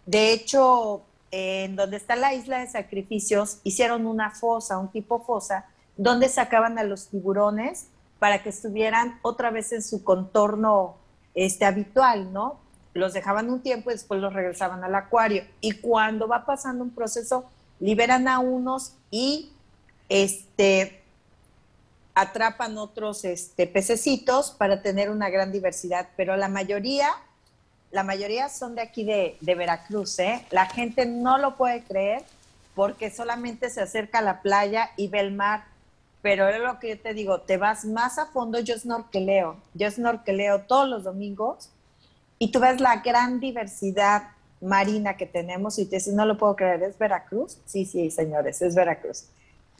De 0.06 0.32
hecho, 0.32 1.02
en 1.30 1.76
donde 1.76 1.98
está 1.98 2.16
la 2.16 2.32
isla 2.32 2.60
de 2.60 2.68
sacrificios, 2.68 3.58
hicieron 3.62 4.06
una 4.06 4.30
fosa, 4.30 4.78
un 4.78 4.90
tipo 4.90 5.20
fosa, 5.20 5.66
donde 5.98 6.30
sacaban 6.30 6.78
a 6.78 6.84
los 6.84 7.08
tiburones 7.08 7.88
para 8.22 8.40
que 8.40 8.50
estuvieran 8.50 9.18
otra 9.22 9.50
vez 9.50 9.72
en 9.72 9.82
su 9.82 10.04
contorno 10.04 10.94
este, 11.34 11.64
habitual, 11.64 12.32
¿no? 12.32 12.60
Los 12.94 13.14
dejaban 13.14 13.50
un 13.50 13.62
tiempo 13.62 13.90
y 13.90 13.94
después 13.94 14.20
los 14.20 14.32
regresaban 14.32 14.84
al 14.84 14.94
acuario. 14.94 15.42
Y 15.60 15.72
cuando 15.72 16.28
va 16.28 16.46
pasando 16.46 16.84
un 16.84 16.90
proceso, 16.90 17.46
liberan 17.80 18.28
a 18.28 18.38
unos 18.38 18.92
y 19.10 19.50
este, 20.08 21.02
atrapan 22.14 22.78
otros 22.78 23.24
este, 23.24 23.66
pececitos 23.66 24.52
para 24.52 24.82
tener 24.82 25.10
una 25.10 25.28
gran 25.28 25.50
diversidad. 25.50 26.06
Pero 26.16 26.36
la 26.36 26.46
mayoría, 26.46 27.08
la 27.90 28.04
mayoría 28.04 28.48
son 28.50 28.76
de 28.76 28.82
aquí 28.82 29.02
de, 29.02 29.36
de 29.40 29.54
Veracruz, 29.56 30.20
¿eh? 30.20 30.46
La 30.52 30.66
gente 30.66 31.06
no 31.06 31.38
lo 31.38 31.56
puede 31.56 31.82
creer 31.82 32.22
porque 32.76 33.10
solamente 33.10 33.68
se 33.68 33.80
acerca 33.80 34.20
a 34.20 34.22
la 34.22 34.42
playa 34.42 34.90
y 34.96 35.08
ve 35.08 35.18
el 35.18 35.32
mar 35.32 35.71
pero 36.22 36.56
lo 36.58 36.78
que 36.78 36.94
te 36.96 37.14
digo, 37.14 37.40
te 37.40 37.56
vas 37.56 37.84
más 37.84 38.18
a 38.18 38.26
fondo, 38.26 38.60
yo 38.60 38.78
snorkeleo, 38.78 39.56
yo 39.74 39.90
snorkeleo 39.90 40.62
todos 40.62 40.88
los 40.88 41.02
domingos 41.02 41.70
y 42.38 42.52
tú 42.52 42.60
ves 42.60 42.80
la 42.80 42.96
gran 42.96 43.40
diversidad 43.40 44.22
marina 44.60 45.16
que 45.16 45.26
tenemos 45.26 45.78
y 45.80 45.86
te 45.86 45.96
dices, 45.96 46.14
no 46.14 46.24
lo 46.24 46.38
puedo 46.38 46.54
creer, 46.54 46.84
¿es 46.84 46.96
Veracruz? 46.96 47.58
Sí, 47.66 47.84
sí, 47.84 48.10
señores, 48.12 48.62
es 48.62 48.76
Veracruz. 48.76 49.24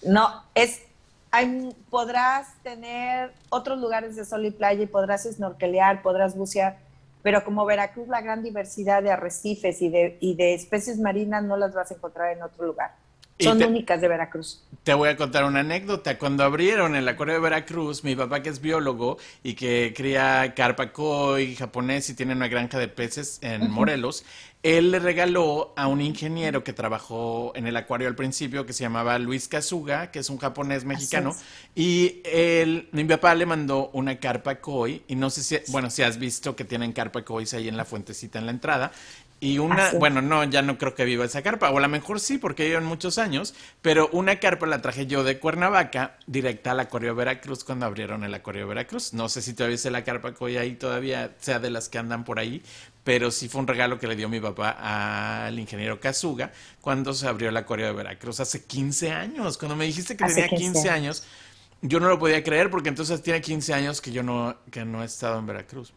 No, 0.05 0.29
es, 0.57 0.83
hay, 1.31 1.77
podrás 1.89 2.49
tener 2.65 3.33
otros 3.49 3.79
lugares 3.79 4.17
de 4.17 4.25
sol 4.25 4.45
y 4.45 4.51
playa 4.51 4.83
y 4.83 4.87
podrás 4.87 5.23
snorkelear, 5.23 6.03
podrás 6.03 6.37
bucear, 6.37 6.79
pero 7.23 7.45
como 7.45 7.65
Veracruz, 7.65 8.09
la 8.09 8.21
gran 8.21 8.43
diversidad 8.43 9.01
de 9.01 9.13
arrecifes 9.13 9.81
y 9.81 9.89
de, 9.89 10.19
y 10.21 10.35
de 10.35 10.55
especies 10.55 10.99
marinas 10.99 11.45
no 11.45 11.57
las 11.57 11.73
vas 11.73 11.93
a 11.93 11.95
encontrar 11.95 12.37
en 12.37 12.43
otro 12.43 12.67
lugar. 12.67 12.97
Son 13.39 13.63
únicas 13.63 14.01
de 14.01 14.09
Veracruz. 14.09 14.63
Te 14.85 14.95
voy 14.95 15.09
a 15.09 15.17
contar 15.17 15.45
una 15.45 15.61
anécdota. 15.61 16.19
Cuando 16.19 16.45
abrieron 16.45 16.95
el 16.97 17.09
acuario 17.09 17.35
de 17.35 17.41
Veracruz, 17.41 18.05
mi 18.05 18.15
papá 18.15 18.43
que 18.43 18.51
es 18.51 18.61
biólogo 18.61 19.19
y 19.43 19.55
que 19.55 19.93
cría 19.97 20.55
carpa 20.55 20.93
koi 20.93 21.55
japonés 21.55 22.09
y 22.11 22.15
tiene 22.15 22.35
una 22.35 22.49
granja 22.49 22.79
de 22.79 22.89
peces 22.89 23.39
en 23.43 23.71
Morelos, 23.71 24.25
él 24.63 24.93
le 24.93 25.01
regaló 25.01 25.73
a 25.77 25.89
un 25.89 26.01
ingeniero 26.01 26.63
que 26.63 26.73
trabajó 26.73 27.53
en 27.57 27.67
el 27.67 27.77
acuario 27.77 28.07
al 28.07 28.15
principio, 28.15 28.65
que 28.65 28.73
se 28.73 28.85
llamaba 28.85 29.19
Luis 29.19 29.49
Kazuga, 29.49 30.13
que 30.13 30.21
es 30.21 30.31
un 30.31 30.39
japonés 30.39 30.85
mexicano, 30.85 31.35
y 31.75 32.21
él, 32.25 32.89
mi 32.93 33.05
papá 33.05 33.35
le 33.35 33.45
mandó 33.45 33.91
una 33.93 34.21
carpa 34.21 34.61
koi, 34.61 35.03
y 35.09 35.17
no 35.17 35.31
sé 35.31 35.43
si, 35.43 35.73
bueno, 35.73 35.91
si 35.91 36.03
has 36.03 36.17
visto 36.17 36.55
que 36.55 36.65
tienen 36.65 36.93
carpa 36.93 37.23
koi 37.23 37.45
ahí 37.55 37.67
en 37.67 37.77
la 37.77 37.85
fuentecita 37.85 38.39
en 38.39 38.47
la 38.47 38.53
entrada, 38.53 38.93
y 39.43 39.59
una, 39.59 39.91
bueno, 39.95 40.23
no, 40.23 40.45
ya 40.45 40.63
no 40.63 40.79
creo 40.79 40.95
que 40.95 41.05
viva 41.05 41.25
esa 41.25 41.43
carpa, 41.43 41.69
o 41.73 41.79
a 41.79 41.81
lo 41.81 41.89
mejor 41.89 42.21
sí, 42.21 42.39
porque 42.39 42.69
llevan 42.69 42.85
muchos 42.85 43.19
años, 43.19 43.57
pero 43.83 44.09
una 44.13 44.39
carpa 44.39 44.69
la 44.69 44.81
traje 44.81 45.09
yo 45.09 45.25
de 45.25 45.41
Cuernavaca, 45.41 46.17
directa 46.29 46.71
al 46.71 46.79
Acuario 46.79 47.17
Veracruz 47.17 47.65
cuando 47.65 47.87
abrieron 47.87 48.23
el 48.23 48.33
Acuario 48.33 48.69
Veracruz. 48.69 49.15
No 49.15 49.29
sé 49.29 49.43
si 49.43 49.53
todavía 49.53 49.75
es 49.75 49.85
la 49.87 50.05
carpa 50.05 50.33
que 50.33 50.45
hoy 50.45 50.59
ahí 50.59 50.77
todavía 50.77 51.35
sea 51.41 51.59
de 51.59 51.71
las 51.71 51.89
que 51.89 51.99
andan 51.99 52.23
por 52.23 52.39
ahí, 52.39 52.63
pero 53.03 53.33
sí 53.33 53.49
fue 53.49 53.63
un 53.63 53.67
regalo 53.67 53.99
que 53.99 54.07
le 54.07 54.15
dio 54.15 54.29
mi 54.29 54.39
papá 54.39 54.77
al 55.45 55.59
ingeniero 55.59 55.99
Kazuga 55.99 56.53
cuando 56.81 57.13
se 57.13 57.27
abrió 57.27 57.49
el 57.49 57.57
Acuario 57.57 57.87
de 57.87 57.95
Veracruz 57.95 58.39
hace 58.39 58.63
15 58.63 59.11
años. 59.11 59.59
Cuando 59.59 59.75
me 59.75 59.87
dijiste 59.87 60.17
que 60.17 60.25
tenía 60.25 60.49
15 60.49 60.89
años, 60.89 61.25
yo 61.81 61.99
no 61.99 62.07
lo 62.07 62.17
podía 62.17 62.45
creer 62.45 62.71
porque 62.71 62.91
entonces 62.91 63.21
tiene 63.23 63.41
15 63.41 63.75
años 63.75 64.01
que 64.01 64.13
yo 64.13 64.23
no, 64.23 64.57
que 64.71 64.85
no 64.85 65.03
he 65.03 65.07
estado 65.07 65.41
en 65.41 65.47
Veracruz. 65.47 65.93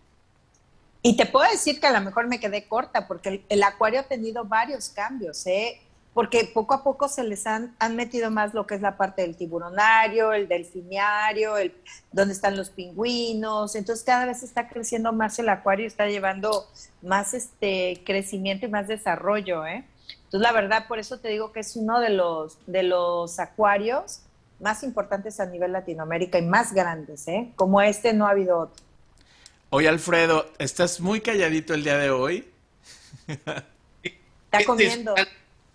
Y 1.08 1.16
te 1.18 1.28
puedo 1.28 1.48
decir 1.52 1.80
que 1.80 1.86
a 1.86 1.92
lo 1.92 2.02
mejor 2.02 2.26
me 2.26 2.40
quedé 2.40 2.68
corta 2.68 3.08
porque 3.08 3.46
el, 3.48 3.62
acuario 3.62 4.00
ha 4.00 4.04
tenido 4.06 4.44
varios 4.44 4.90
cambios, 4.90 5.46
¿eh? 5.46 5.80
porque 6.16 6.50
poco 6.52 6.74
a 6.74 6.84
poco 6.84 7.08
se 7.08 7.24
les 7.24 7.46
han, 7.46 7.76
han, 7.78 7.96
metido 7.96 8.32
más 8.32 8.56
lo 8.56 8.66
que 8.66 8.74
es 8.74 8.82
la 8.82 8.98
parte 8.98 9.22
del 9.22 9.38
tiburonario, 9.38 10.34
el 10.34 10.48
delfiniario, 10.48 11.58
el, 11.58 11.76
donde 12.12 12.34
están 12.34 12.58
los 12.58 12.72
pingüinos, 12.72 13.76
entonces 13.76 14.04
cada 14.04 14.26
vez 14.26 14.42
está 14.42 14.68
creciendo 14.68 15.14
más 15.14 15.38
el 15.38 15.48
acuario, 15.50 15.86
está 15.86 16.08
llevando 16.08 16.68
más 17.04 17.36
este 17.36 18.02
crecimiento 18.04 18.66
y 18.66 18.70
más 18.70 18.88
desarrollo, 18.88 19.64
¿eh? 19.68 19.86
Entonces 20.24 20.42
la 20.42 20.54
verdad, 20.54 20.88
por 20.88 20.98
eso 20.98 21.20
te 21.20 21.28
digo 21.28 21.52
que 21.52 21.60
es 21.60 21.76
uno 21.76 22.00
de 22.00 22.10
los, 22.10 22.58
de 22.66 22.82
los 22.82 23.38
acuarios 23.38 24.22
más 24.60 24.82
importantes 24.82 25.40
a 25.40 25.46
nivel 25.46 25.72
Latinoamérica 25.72 26.40
y 26.40 26.48
más 26.48 26.74
grandes, 26.74 27.28
¿eh? 27.28 27.52
Como 27.56 27.80
este 27.80 28.12
no 28.14 28.26
ha 28.26 28.32
habido 28.32 28.58
otro. 28.58 28.85
Oye, 29.70 29.90
Alfredo, 29.90 30.54
estás 30.60 31.00
muy 31.00 31.22
calladito 31.22 31.74
el 31.74 31.84
día 31.84 31.98
de 31.98 32.10
hoy. 32.10 32.48
Está 33.28 34.64
comiendo. 34.66 35.16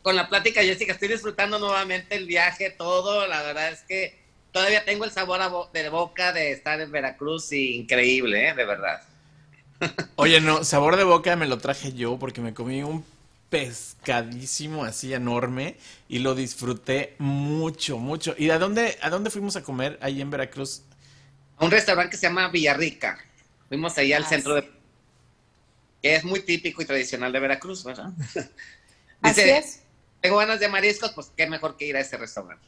Con 0.02 0.16
la 0.16 0.28
plática, 0.28 0.62
Jessica, 0.62 0.92
estoy 0.92 1.08
disfrutando 1.08 1.58
nuevamente 1.58 2.16
el 2.16 2.26
viaje, 2.26 2.70
todo. 2.70 3.26
La 3.26 3.42
verdad 3.42 3.70
es 3.70 3.80
que 3.82 4.18
todavía 4.52 4.84
tengo 4.84 5.04
el 5.04 5.10
sabor 5.10 5.40
de 5.72 5.88
boca 5.90 6.32
de 6.32 6.52
estar 6.52 6.80
en 6.80 6.90
Veracruz 6.90 7.52
increíble, 7.52 8.48
¿eh? 8.48 8.54
de 8.54 8.64
verdad. 8.64 9.02
Oye, 10.16 10.40
no, 10.40 10.64
sabor 10.64 10.96
de 10.96 11.04
boca 11.04 11.36
me 11.36 11.46
lo 11.46 11.58
traje 11.58 11.92
yo 11.92 12.18
porque 12.18 12.40
me 12.40 12.54
comí 12.54 12.82
un 12.82 13.04
pescadísimo 13.50 14.84
así 14.84 15.12
enorme 15.12 15.76
y 16.08 16.20
lo 16.20 16.34
disfruté 16.34 17.14
mucho, 17.18 17.98
mucho. 17.98 18.34
¿Y 18.38 18.50
a 18.50 18.58
dónde, 18.58 18.96
a 19.02 19.10
dónde 19.10 19.30
fuimos 19.30 19.56
a 19.56 19.62
comer 19.62 19.98
ahí 20.00 20.20
en 20.20 20.30
Veracruz? 20.30 20.82
A 21.58 21.64
un 21.64 21.70
restaurante 21.70 22.12
que 22.12 22.16
se 22.16 22.26
llama 22.28 22.48
Villarrica. 22.48 23.18
Fuimos 23.70 23.96
ahí 23.96 24.12
al 24.12 24.24
Ah, 24.24 24.28
centro 24.28 24.56
sí. 24.60 24.66
de... 24.66 24.72
que 26.02 26.14
es 26.16 26.24
muy 26.24 26.40
típico 26.40 26.82
y 26.82 26.84
tradicional 26.84 27.32
de 27.32 27.40
Veracruz, 27.40 27.84
¿verdad? 27.84 28.10
Así 29.22 29.40
Dice, 29.42 29.58
es. 29.58 29.82
tengo 30.20 30.36
ganas 30.36 30.60
de 30.60 30.68
mariscos, 30.68 31.12
pues 31.12 31.32
qué 31.36 31.46
mejor 31.46 31.78
que 31.78 31.86
ir 31.86 31.96
a 31.96 32.00
ese 32.00 32.18
restaurante. 32.18 32.66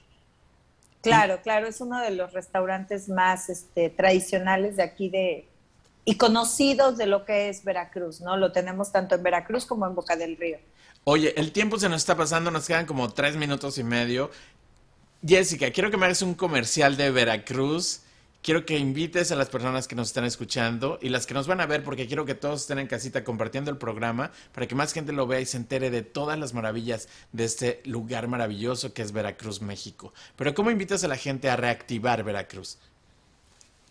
Claro, 1.02 1.40
claro, 1.42 1.66
es 1.66 1.80
uno 1.80 2.00
de 2.00 2.12
los 2.12 2.32
restaurantes 2.32 3.08
más 3.10 3.50
este, 3.50 3.90
tradicionales 3.90 4.76
de 4.76 4.84
aquí 4.84 5.10
de 5.10 5.48
y 6.04 6.16
conocidos 6.16 6.96
de 6.96 7.06
lo 7.06 7.24
que 7.24 7.48
es 7.48 7.62
Veracruz, 7.64 8.20
¿no? 8.20 8.36
Lo 8.36 8.52
tenemos 8.52 8.90
tanto 8.92 9.14
en 9.16 9.22
Veracruz 9.22 9.66
como 9.66 9.86
en 9.86 9.94
Boca 9.94 10.16
del 10.16 10.36
Río. 10.36 10.58
Oye, 11.04 11.34
el 11.40 11.52
tiempo 11.52 11.78
se 11.78 11.88
nos 11.88 11.98
está 12.02 12.16
pasando, 12.16 12.50
nos 12.50 12.66
quedan 12.66 12.86
como 12.86 13.12
tres 13.12 13.36
minutos 13.36 13.78
y 13.78 13.84
medio. 13.84 14.30
Jessica, 15.26 15.70
quiero 15.72 15.90
que 15.90 15.96
me 15.96 16.06
hagas 16.06 16.22
un 16.22 16.34
comercial 16.34 16.96
de 16.96 17.10
Veracruz. 17.10 18.02
Quiero 18.42 18.66
que 18.66 18.76
invites 18.76 19.30
a 19.30 19.36
las 19.36 19.48
personas 19.48 19.86
que 19.86 19.94
nos 19.94 20.08
están 20.08 20.24
escuchando 20.24 20.98
y 21.00 21.10
las 21.10 21.26
que 21.26 21.34
nos 21.34 21.46
van 21.46 21.60
a 21.60 21.66
ver, 21.66 21.84
porque 21.84 22.08
quiero 22.08 22.24
que 22.24 22.34
todos 22.34 22.62
estén 22.62 22.80
en 22.80 22.88
casita 22.88 23.22
compartiendo 23.22 23.70
el 23.70 23.76
programa 23.76 24.32
para 24.52 24.66
que 24.66 24.74
más 24.74 24.92
gente 24.92 25.12
lo 25.12 25.28
vea 25.28 25.38
y 25.38 25.46
se 25.46 25.58
entere 25.58 25.90
de 25.90 26.02
todas 26.02 26.36
las 26.36 26.52
maravillas 26.52 27.08
de 27.30 27.44
este 27.44 27.80
lugar 27.84 28.26
maravilloso 28.26 28.92
que 28.92 29.02
es 29.02 29.12
Veracruz, 29.12 29.62
México. 29.62 30.12
Pero 30.34 30.54
¿cómo 30.54 30.72
invitas 30.72 31.04
a 31.04 31.08
la 31.08 31.16
gente 31.16 31.50
a 31.50 31.54
reactivar 31.54 32.24
Veracruz? 32.24 32.78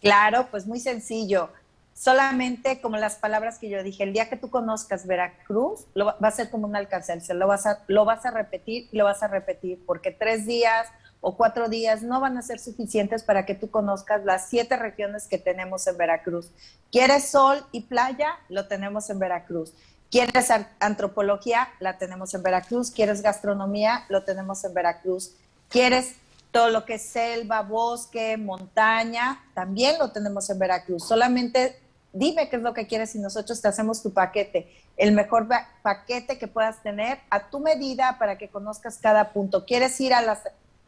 Claro, 0.01 0.49
pues 0.51 0.67
muy 0.67 0.81
sencillo. 0.81 1.49
Solamente 1.93 2.81
como 2.81 2.97
las 2.97 3.15
palabras 3.15 3.57
que 3.57 3.69
yo 3.69 3.81
dije, 3.83 4.03
el 4.03 4.11
día 4.11 4.29
que 4.29 4.35
tú 4.35 4.49
conozcas 4.49 5.07
Veracruz, 5.07 5.85
lo 5.93 6.07
va 6.07 6.27
a 6.27 6.31
ser 6.31 6.49
como 6.49 6.67
un 6.67 6.75
alcance, 6.75 7.33
lo 7.33 7.47
vas 7.47 7.65
a, 7.67 7.83
lo 7.87 8.03
vas 8.03 8.25
a 8.25 8.31
repetir 8.31 8.89
y 8.91 8.97
lo 8.97 9.05
vas 9.05 9.23
a 9.23 9.29
repetir, 9.29 9.79
porque 9.85 10.11
tres 10.11 10.45
días 10.45 10.89
o 11.21 11.37
cuatro 11.37 11.69
días 11.69 12.01
no 12.01 12.19
van 12.19 12.37
a 12.37 12.41
ser 12.41 12.59
suficientes 12.59 13.23
para 13.23 13.45
que 13.45 13.53
tú 13.55 13.69
conozcas 13.69 14.25
las 14.25 14.49
siete 14.49 14.75
regiones 14.75 15.27
que 15.27 15.37
tenemos 15.37 15.85
en 15.87 15.95
Veracruz. 15.97 16.49
¿Quieres 16.91 17.29
sol 17.29 17.63
y 17.71 17.81
playa? 17.81 18.35
Lo 18.49 18.67
tenemos 18.67 19.09
en 19.11 19.19
Veracruz. 19.19 19.73
¿Quieres 20.09 20.49
antropología? 20.79 21.69
La 21.79 21.97
tenemos 21.97 22.33
en 22.33 22.43
Veracruz. 22.43 22.91
¿Quieres 22.91 23.21
gastronomía? 23.21 24.03
Lo 24.09 24.23
tenemos 24.23 24.63
en 24.65 24.73
Veracruz. 24.73 25.31
¿Quieres 25.69 26.15
todo 26.51 26.69
lo 26.69 26.83
que 26.85 26.95
es 26.95 27.03
selva, 27.03 27.61
bosque, 27.61 28.35
montaña? 28.35 29.41
También 29.53 29.97
lo 29.99 30.11
tenemos 30.11 30.49
en 30.49 30.59
Veracruz. 30.59 31.07
Solamente 31.07 31.79
dime 32.11 32.49
qué 32.49 32.57
es 32.57 32.61
lo 32.61 32.73
que 32.73 32.87
quieres 32.87 33.15
y 33.15 33.19
nosotros 33.19 33.61
te 33.61 33.67
hacemos 33.69 34.03
tu 34.03 34.11
paquete. 34.11 34.69
El 34.97 35.13
mejor 35.13 35.47
pa- 35.47 35.69
paquete 35.81 36.37
que 36.37 36.47
puedas 36.47 36.83
tener 36.83 37.19
a 37.29 37.49
tu 37.49 37.59
medida 37.59 38.17
para 38.19 38.37
que 38.37 38.49
conozcas 38.49 38.97
cada 38.97 39.31
punto. 39.31 39.65
¿Quieres 39.65 40.01
ir 40.01 40.13
a 40.13 40.21
las 40.21 40.39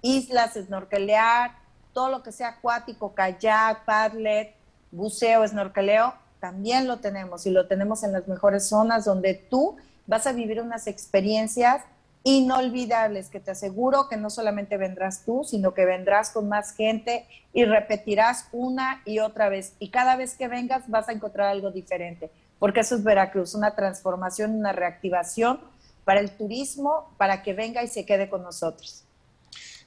islas, 0.04 0.54
snorkelear, 0.54 1.58
todo 1.94 2.10
lo 2.10 2.22
que 2.22 2.32
sea 2.32 2.50
acuático, 2.50 3.16
kayak, 3.16 3.86
paddlet, 3.86 4.54
buceo, 4.92 5.48
snorkeleo? 5.48 6.14
También 6.40 6.88
lo 6.88 7.00
tenemos 7.00 7.48
y 7.48 7.50
lo 7.50 7.68
tenemos 7.68 8.04
en 8.04 8.12
las 8.12 8.28
mejores 8.28 8.68
zonas 8.68 9.06
donde 9.06 9.34
tú 9.34 9.78
vas 10.06 10.28
a 10.28 10.34
vivir 10.34 10.62
unas 10.62 10.86
experiencias 10.86 11.82
inolvidables 12.24 13.30
que 13.30 13.40
te 13.40 13.52
aseguro 13.52 14.08
que 14.08 14.18
no 14.18 14.30
solamente 14.30 14.78
vendrás 14.78 15.24
tú, 15.26 15.44
sino 15.44 15.74
que 15.74 15.86
vendrás 15.86 16.30
con 16.30 16.48
más 16.48 16.74
gente 16.74 17.28
y 17.52 17.66
repetirás 17.66 18.48
una 18.52 19.02
y 19.06 19.20
otra 19.20 19.50
vez. 19.50 19.74
Y 19.80 19.90
cada 19.90 20.16
vez 20.16 20.36
que 20.36 20.48
vengas 20.48 20.90
vas 20.90 21.10
a 21.10 21.12
encontrar 21.12 21.50
algo 21.50 21.72
diferente, 21.72 22.32
porque 22.60 22.80
eso 22.80 22.96
es 22.96 23.04
Veracruz, 23.04 23.56
una 23.56 23.76
transformación, 23.76 24.56
una 24.56 24.72
reactivación 24.72 25.60
para 26.06 26.22
el 26.22 26.32
turismo, 26.32 27.14
para 27.18 27.44
que 27.44 27.54
venga 27.54 27.84
y 27.84 27.88
se 27.88 28.06
quede 28.06 28.30
con 28.30 28.42
nosotros. 28.42 29.04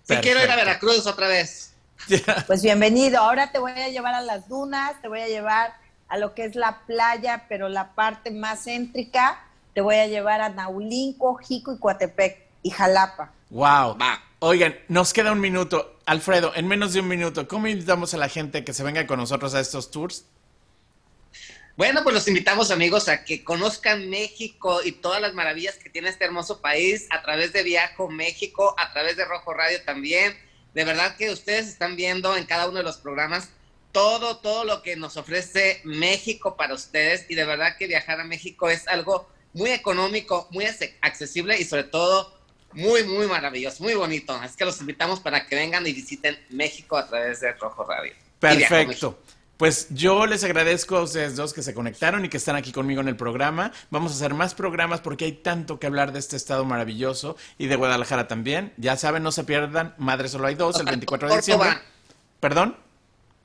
Sí 0.09 0.15
quiero 0.23 0.39
ir 0.39 0.45
a 0.51 0.55
Perfecto. 0.55 0.87
Veracruz 0.87 1.07
otra 1.07 1.29
vez. 1.29 1.73
Pues 2.47 2.63
bienvenido, 2.63 3.19
ahora 3.19 3.51
te 3.51 3.59
voy 3.59 3.73
a 3.73 3.89
llevar 3.89 4.15
a 4.15 4.21
las 4.21 4.49
dunas, 4.49 5.01
te 5.03 5.09
voy 5.09 5.21
a 5.21 5.27
llevar 5.27 5.75
a 6.09 6.19
lo 6.19 6.35
que 6.35 6.45
es 6.45 6.55
la 6.55 6.83
playa, 6.87 7.47
pero 7.49 7.69
la 7.69 7.95
parte 7.95 8.31
más 8.31 8.65
céntrica, 8.65 9.43
te 9.75 9.81
voy 9.81 9.97
a 9.97 10.07
llevar 10.07 10.41
a 10.41 10.51
Naulinco, 10.51 11.35
Jico 11.37 11.73
y 11.75 11.79
Coatepec 11.79 12.39
y 12.63 12.71
Jalapa. 12.71 13.33
Wow. 13.51 13.99
Va. 13.99 14.23
Oigan, 14.39 14.77
nos 14.89 15.13
queda 15.13 15.33
un 15.33 15.41
minuto. 15.41 15.99
Alfredo, 16.05 16.53
en 16.55 16.69
menos 16.69 16.93
de 16.93 17.01
un 17.01 17.09
minuto, 17.09 17.49
¿cómo 17.49 17.67
invitamos 17.67 18.15
a 18.15 18.19
la 18.19 18.29
gente 18.29 18.65
que 18.65 18.73
se 18.73 18.85
venga 18.85 19.07
con 19.07 19.19
nosotros 19.19 19.55
a 19.55 19.61
estos 19.61 19.91
tours? 19.91 20.27
Bueno, 21.77 22.03
pues 22.03 22.15
los 22.15 22.27
invitamos 22.27 22.71
amigos 22.71 23.07
a 23.09 23.23
que 23.23 23.45
conozcan 23.45 24.09
México 24.09 24.81
y 24.83 24.93
todas 24.93 25.21
las 25.21 25.35
maravillas 25.35 25.77
que 25.77 25.91
tiene 25.91 26.09
este 26.09 26.25
hermoso 26.25 26.63
país 26.63 27.07
a 27.11 27.21
través 27.21 27.53
de 27.53 27.63
Viajo 27.63 28.09
México, 28.09 28.75
a 28.79 28.95
través 28.95 29.19
de 29.19 29.27
Rojo 29.27 29.53
Radio 29.53 29.83
también. 29.85 30.35
De 30.73 30.85
verdad 30.85 31.17
que 31.17 31.31
ustedes 31.31 31.67
están 31.67 31.95
viendo 31.95 32.35
en 32.35 32.47
cada 32.47 32.67
uno 32.67 32.79
de 32.79 32.83
los 32.83 32.97
programas 32.97 33.51
todo, 33.93 34.39
todo 34.39 34.65
lo 34.65 34.83
que 34.83 34.97
nos 34.97 35.19
ofrece 35.19 35.83
México 35.85 36.57
para 36.57 36.73
ustedes 36.73 37.27
y 37.29 37.35
de 37.35 37.45
verdad 37.45 37.77
que 37.79 37.87
viajar 37.87 38.21
a 38.21 38.25
México 38.25 38.71
es 38.71 38.89
algo 38.89 39.29
muy 39.53 39.71
económico, 39.71 40.49
muy 40.53 40.65
accesible 41.03 41.59
y 41.59 41.65
sobre 41.65 41.85
todo 41.85 42.39
muy, 42.73 43.05
muy 43.05 43.27
maravilloso, 43.27 43.83
muy 43.83 43.95
bonito. 43.95 44.43
Es 44.43 44.57
que 44.57 44.65
los 44.65 44.81
invitamos 44.81 45.21
para 45.21 45.47
que 45.47 45.57
vengan 45.57 45.87
y 45.87 45.93
visiten 45.93 46.39
México 46.49 46.97
a 46.97 47.07
través 47.07 47.41
de 47.41 47.53
Rojo 47.53 47.85
Radio. 47.85 48.15
Perfecto. 48.39 49.19
Pues 49.57 49.87
yo 49.89 50.27
les 50.27 50.45
agradezco 50.45 50.99
a 50.99 51.03
ustedes 51.03 51.35
dos 51.35 51.55
que 51.55 51.63
se 51.63 51.73
conectaron 51.73 52.25
y 52.25 52.29
que 52.29 52.37
están 52.37 52.57
aquí 52.57 52.73
conmigo 52.73 53.01
en 53.01 53.09
el 53.09 53.17
programa. 53.17 53.73
Vamos 53.91 54.13
a 54.13 54.15
hacer 54.17 54.35
más 54.35 54.55
programas 54.55 55.01
porque 55.01 55.25
hay 55.25 55.33
tanto 55.33 55.79
que 55.79 55.87
hablar 55.87 56.13
de 56.13 56.19
este 56.19 56.37
estado 56.37 56.67
maravilloso 56.67 57.37
y 57.57 57.67
de 57.67 57.77
Guadalajara 57.77 58.29
también. 58.29 58.75
Ya 58.77 58.99
saben, 58.99 59.23
no 59.23 59.33
se 59.33 59.45
pierdan. 59.45 59.95
Madre 59.97 60.29
solo 60.29 60.47
hay 60.47 60.57
dos, 60.57 60.79
el 60.79 60.85
24 60.85 61.29
de 61.29 61.37
diciembre. 61.37 61.69
Córdoba. 61.71 61.87
¿Perdón? 62.41 62.77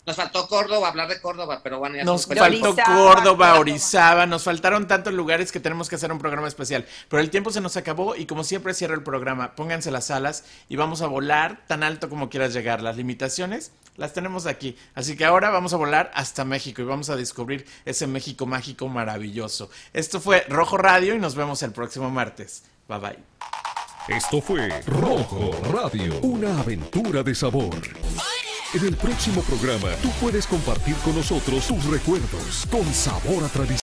Nos 0.06 0.16
faltó 0.16 0.48
Córdoba, 0.48 0.90
hablar 0.90 1.08
de 1.08 1.22
Córdoba, 1.22 1.62
pero 1.64 1.80
bueno, 1.80 1.96
ya 1.96 2.04
Nos 2.04 2.24
se 2.24 2.36
faltó 2.36 2.72
Orizaba, 2.72 2.96
Córdoba. 2.96 3.60
Orizaba, 3.60 4.26
nos 4.26 4.44
faltaron 4.44 4.88
tantos 4.88 5.14
lugares 5.14 5.52
que 5.52 5.60
tenemos 5.60 5.88
que 5.88 5.96
hacer 5.96 6.12
un 6.12 6.18
programa 6.20 6.48
especial. 6.48 6.86
Pero 7.08 7.22
el 7.22 7.30
tiempo 7.30 7.52
se 7.52 7.62
nos 7.62 7.78
acabó 7.78 8.18
y 8.18 8.26
como 8.26 8.44
siempre 8.44 8.74
cierro 8.74 8.96
el 8.96 9.04
programa. 9.04 9.56
Pónganse 9.56 9.92
las 9.92 10.12
alas 10.12 10.44
y 10.68 10.76
vamos 10.76 11.02
a 11.04 11.08
volar 11.08 11.66
tan 11.68 11.84
alto 11.84 12.10
como 12.10 12.30
quieras 12.30 12.52
llegar. 12.52 12.82
Las 12.82 12.98
limitaciones 12.98 13.72
las 13.98 14.14
tenemos 14.14 14.46
aquí. 14.46 14.78
Así 14.96 15.16
que 15.16 15.26
ahora 15.26 15.50
vamos 15.50 15.74
a 15.74 15.78
volar 15.78 16.12
hasta 16.14 16.46
México 16.46 16.82
y 16.82 16.86
vamos 16.86 17.10
a 17.10 17.16
descubrir 17.16 17.66
ese 17.86 18.08
México 18.08 18.46
mágico 18.46 18.88
maravilloso. 18.88 19.70
Esto 19.94 20.20
fue 20.20 20.46
Rojo 20.50 20.78
Radio 20.78 21.16
y 21.16 21.20
nos 21.20 21.36
vemos 21.36 21.62
el 21.64 21.72
próximo 21.72 22.10
martes. 22.10 22.64
Bye 22.88 23.00
bye. 23.00 23.20
Esto 24.08 24.42
fue 24.42 24.82
Rojo 24.88 25.52
Radio, 25.72 26.20
una 26.22 26.60
aventura 26.60 27.22
de 27.24 27.36
sabor. 27.36 27.76
En 28.74 28.86
el 28.86 28.96
próximo 28.96 29.42
programa, 29.42 29.90
tú 30.02 30.10
puedes 30.20 30.48
compartir 30.48 30.96
con 31.04 31.16
nosotros 31.16 31.68
tus 31.68 31.86
recuerdos 31.86 32.66
con 32.72 32.86
sabor 32.94 33.44
a 33.44 33.48
tradición. 33.50 33.81